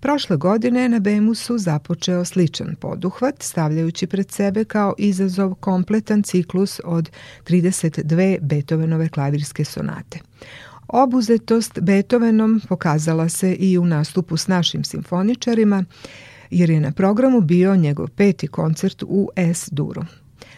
Prošle 0.00 0.36
godine 0.36 0.88
na 0.88 0.98
Bemusu 0.98 1.58
započeo 1.58 2.24
sličan 2.24 2.74
poduhvat, 2.80 3.42
stavljajući 3.42 4.06
pred 4.06 4.30
sebe 4.30 4.64
kao 4.64 4.94
izazov 4.98 5.54
kompletan 5.54 6.22
ciklus 6.22 6.80
od 6.84 7.10
32 7.44 8.38
Beethovenove 8.40 9.08
klavirske 9.08 9.64
sonate. 9.64 10.18
Obuzetost 10.92 11.80
Beethovenom 11.80 12.60
pokazala 12.68 13.28
se 13.28 13.54
i 13.54 13.78
u 13.78 13.84
nastupu 13.84 14.36
s 14.36 14.48
našim 14.48 14.84
simfoničarima, 14.84 15.84
jer 16.50 16.70
je 16.70 16.80
na 16.80 16.92
programu 16.92 17.40
bio 17.40 17.76
njegov 17.76 18.08
peti 18.08 18.46
koncert 18.46 19.02
u 19.02 19.30
S-duru. 19.36 20.04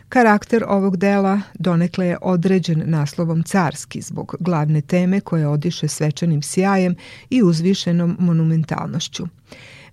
Karakter 0.08 0.64
ovog 0.68 0.96
dela 0.96 1.40
donekle 1.54 2.06
je 2.06 2.18
određen 2.22 2.82
naslovom 2.86 3.42
carski 3.42 4.00
zbog 4.00 4.36
glavne 4.40 4.80
teme 4.80 5.20
koje 5.20 5.48
odiše 5.48 5.88
svečanim 5.88 6.42
sjajem 6.42 6.94
i 7.30 7.42
uzvišenom 7.42 8.16
monumentalnošću. 8.20 9.26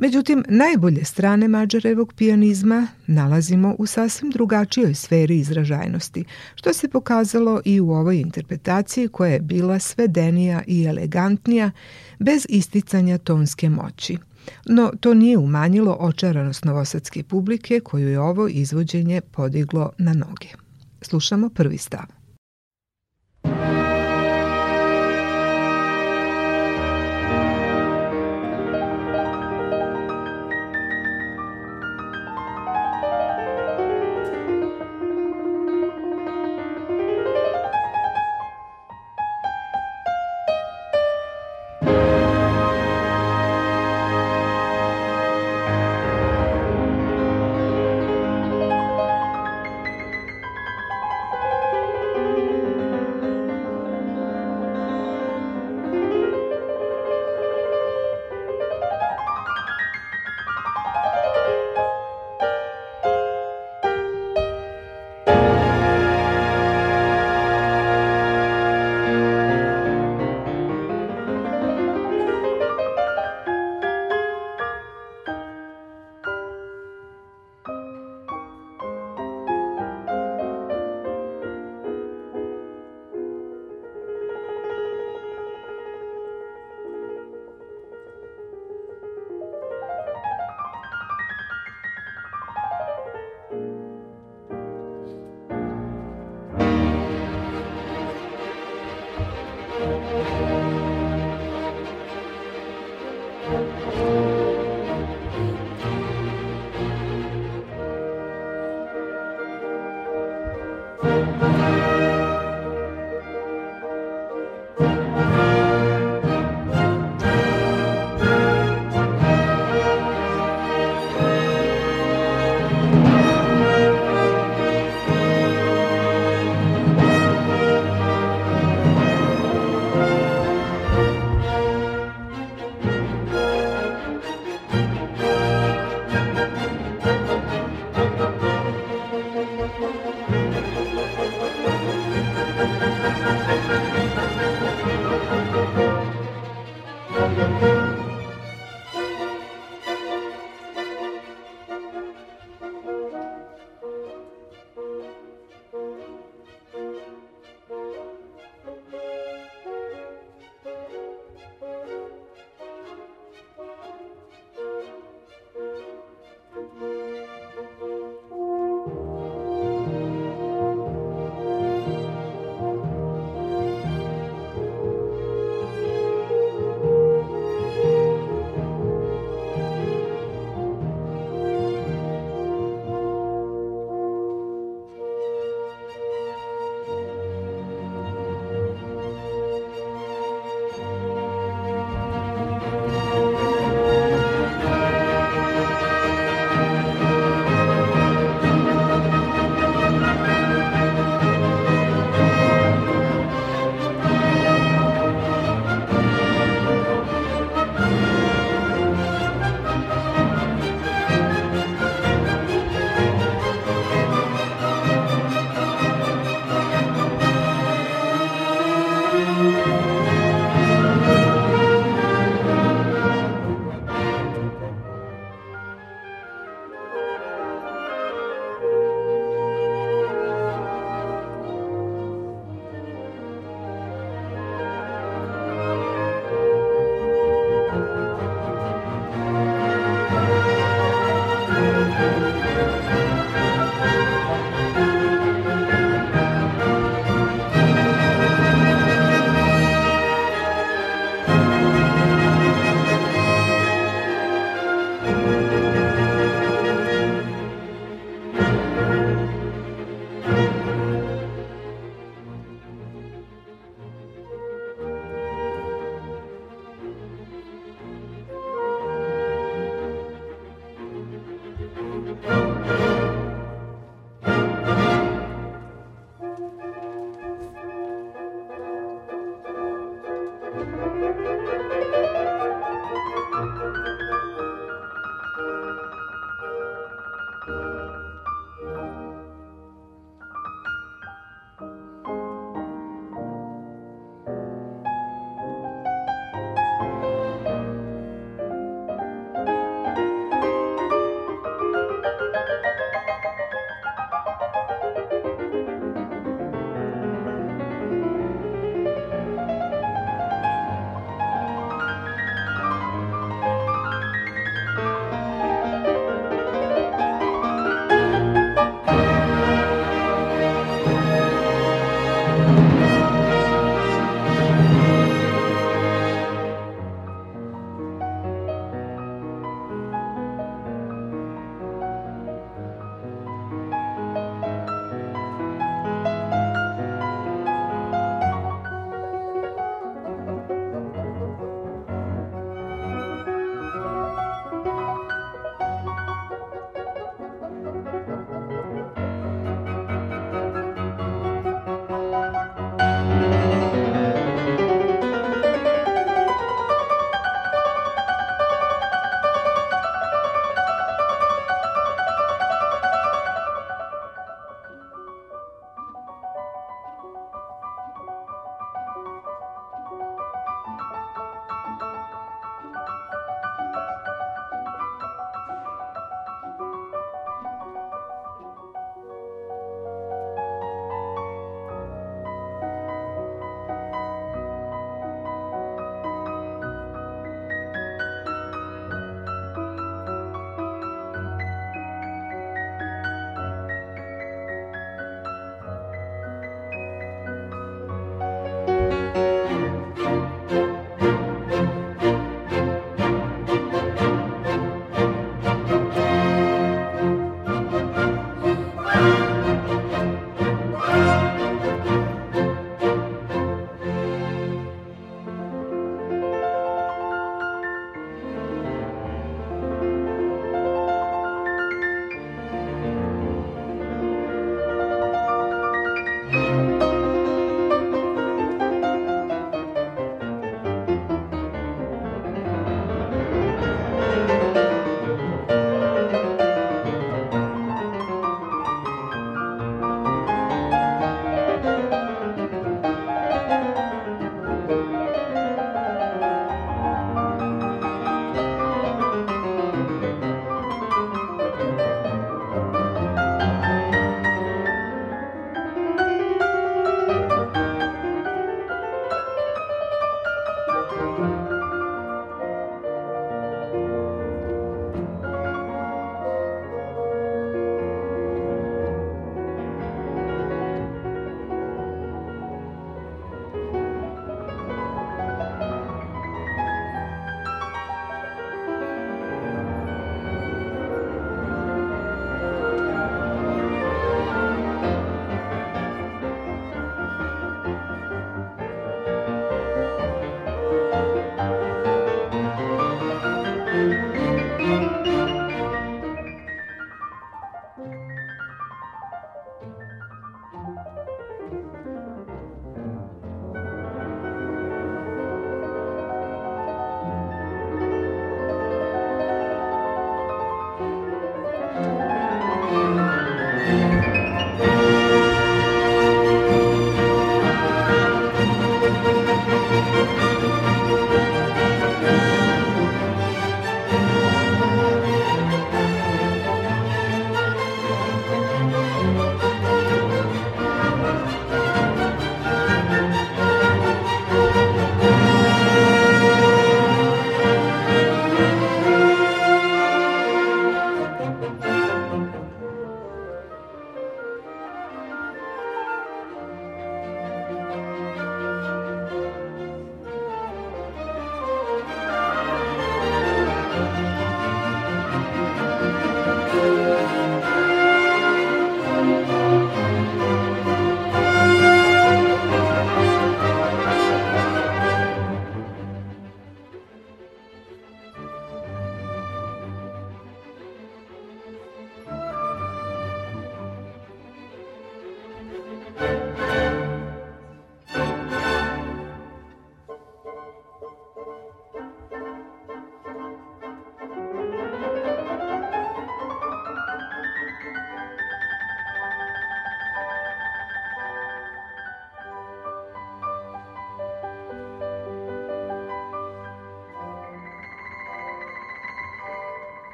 Međutim, 0.00 0.44
najbolje 0.48 1.04
strane 1.04 1.48
Mađarevog 1.48 2.12
pijanizma 2.12 2.86
nalazimo 3.06 3.74
u 3.78 3.86
sasvim 3.86 4.30
drugačijoj 4.30 4.94
sferi 4.94 5.38
izražajnosti, 5.38 6.24
što 6.54 6.72
se 6.72 6.88
pokazalo 6.88 7.60
i 7.64 7.80
u 7.80 7.90
ovoj 7.90 8.20
interpretaciji 8.20 9.08
koja 9.08 9.32
je 9.32 9.40
bila 9.40 9.78
svedenija 9.78 10.62
i 10.66 10.84
elegantnija, 10.84 11.70
bez 12.18 12.46
isticanja 12.48 13.18
tonske 13.18 13.70
moći. 13.70 14.16
No, 14.66 14.92
to 15.00 15.14
nije 15.14 15.38
umanjilo 15.38 15.96
očaranost 16.00 16.64
novosadske 16.64 17.22
publike 17.22 17.80
koju 17.80 18.08
je 18.08 18.20
ovo 18.20 18.48
izvođenje 18.48 19.20
podiglo 19.20 19.92
na 19.98 20.12
noge. 20.12 20.48
Slušamo 21.02 21.48
prvi 21.48 21.78
stav. 21.78 22.17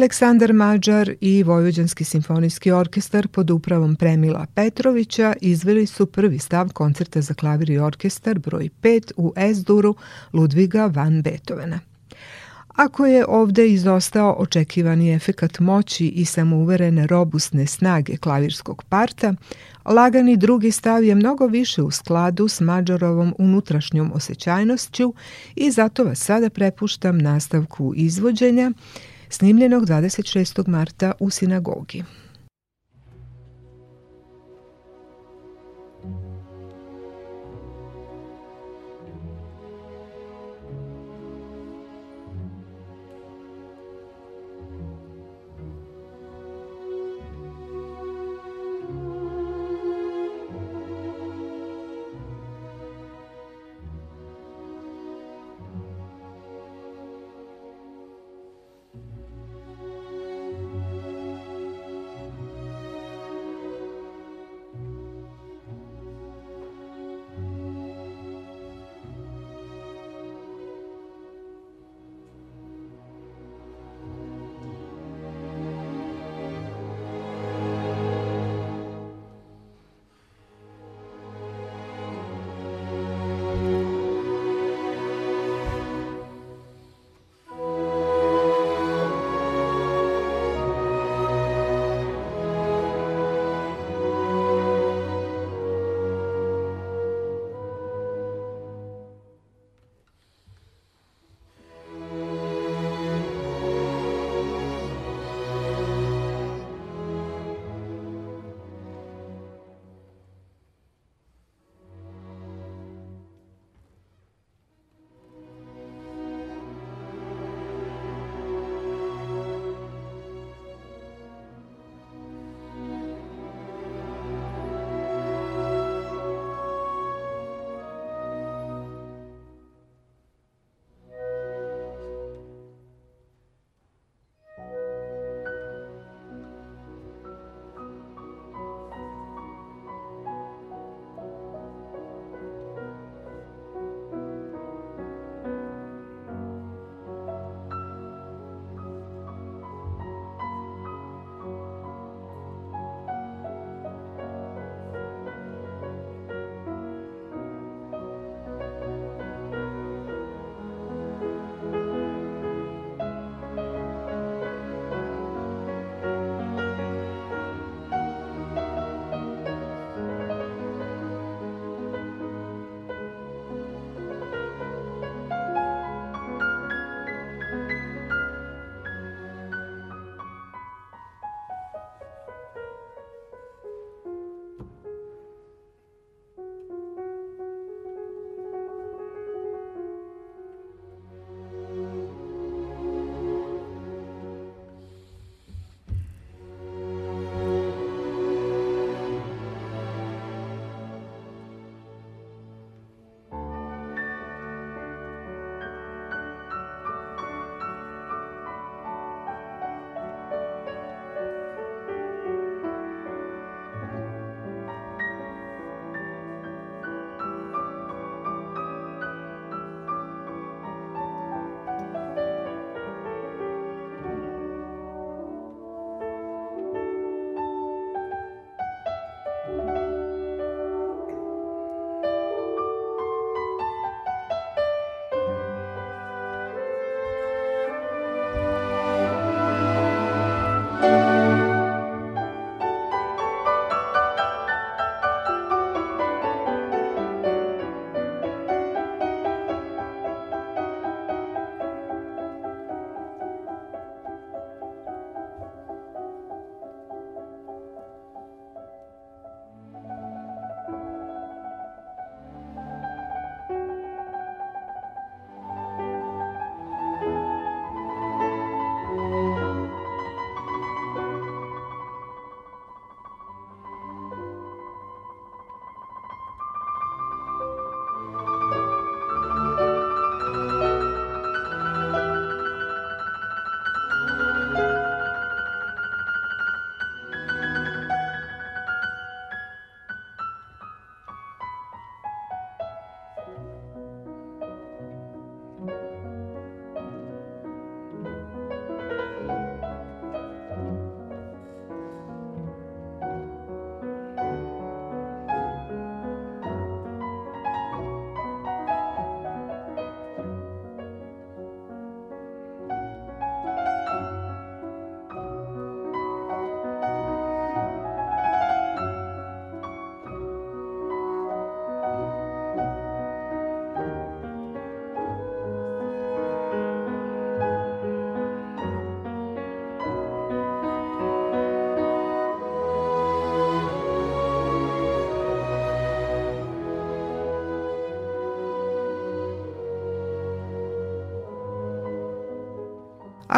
Aleksandar 0.00 0.52
Mađar 0.52 1.14
i 1.20 1.42
Vojvođanski 1.42 2.04
simfonijski 2.04 2.70
orkestar 2.70 3.28
pod 3.28 3.50
upravom 3.50 3.96
Premila 3.96 4.46
Petrovića 4.54 5.34
izveli 5.40 5.86
su 5.86 6.06
prvi 6.06 6.38
stav 6.38 6.72
koncerta 6.72 7.20
za 7.20 7.34
klavir 7.34 7.70
i 7.70 7.78
orkestar 7.78 8.38
broj 8.38 8.68
5 8.82 9.12
u 9.16 9.32
S-duru 9.36 9.94
Ludviga 10.32 10.86
van 10.86 11.22
Beethovena. 11.22 11.80
Ako 12.68 13.06
je 13.06 13.26
ovde 13.28 13.68
izostao 13.68 14.36
očekivani 14.38 15.14
efekat 15.14 15.58
moći 15.58 16.06
i 16.06 16.24
samouverene 16.24 17.06
robustne 17.06 17.66
snage 17.66 18.16
klavirskog 18.16 18.84
parta, 18.88 19.34
lagani 19.84 20.36
drugi 20.36 20.70
stav 20.70 21.04
je 21.04 21.14
mnogo 21.14 21.46
više 21.46 21.82
u 21.82 21.90
skladu 21.90 22.48
s 22.48 22.60
Mađarovom 22.60 23.34
unutrašnjom 23.38 24.12
osjećajnošću 24.14 25.14
i 25.54 25.70
zato 25.70 26.04
vas 26.04 26.18
sada 26.18 26.50
prepuštam 26.50 27.18
nastavku 27.18 27.92
izvođenja 27.96 28.72
snimljenog 29.30 29.86
26. 29.86 30.68
marta 30.68 31.12
u 31.20 31.30
sinagogi. 31.30 32.04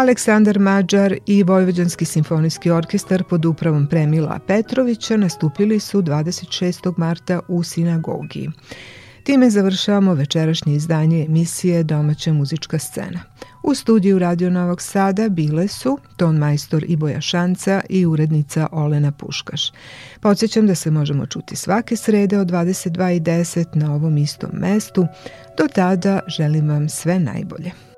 Aleksandar 0.03 0.59
Mađar 0.59 1.17
i 1.27 1.43
Vojvođanski 1.43 2.05
simfonijski 2.05 2.71
orkestar 2.71 3.25
pod 3.25 3.45
upravom 3.45 3.87
Premila 3.87 4.39
Petrovića 4.47 5.17
nastupili 5.17 5.81
su 5.81 6.03
26. 6.03 6.93
marta 6.97 7.41
u 7.49 7.63
sinagogi. 7.63 8.51
Time 9.25 9.51
završavamo 9.51 10.15
večerašnje 10.15 10.75
izdanje 10.75 11.25
emisije 11.25 11.83
Domaća 11.83 12.33
muzička 12.33 12.79
scena. 12.79 13.21
U 13.63 13.75
studiju 13.75 14.19
Radio 14.19 14.51
Novog 14.51 14.83
Sada 14.83 15.29
bile 15.29 15.69
su 15.69 15.99
ton 16.17 16.37
majstor 16.37 16.85
Iboja 16.89 17.21
Šanca 17.21 17.81
i 17.89 18.07
urednica 18.07 18.69
Olena 18.73 19.13
Puškaš. 19.13 19.73
Podsjećam 20.21 20.67
da 20.67 20.75
se 20.75 20.91
možemo 20.91 21.27
čuti 21.27 21.57
svake 21.57 21.97
srede 21.97 22.39
od 22.39 22.51
22.10 22.51 23.77
na 23.77 23.95
ovom 23.95 24.19
istom 24.19 24.51
mestu. 24.53 25.07
Do 25.59 25.69
tada 25.75 26.21
želim 26.29 26.69
vam 26.69 26.89
sve 26.89 27.19
najbolje. 27.19 27.92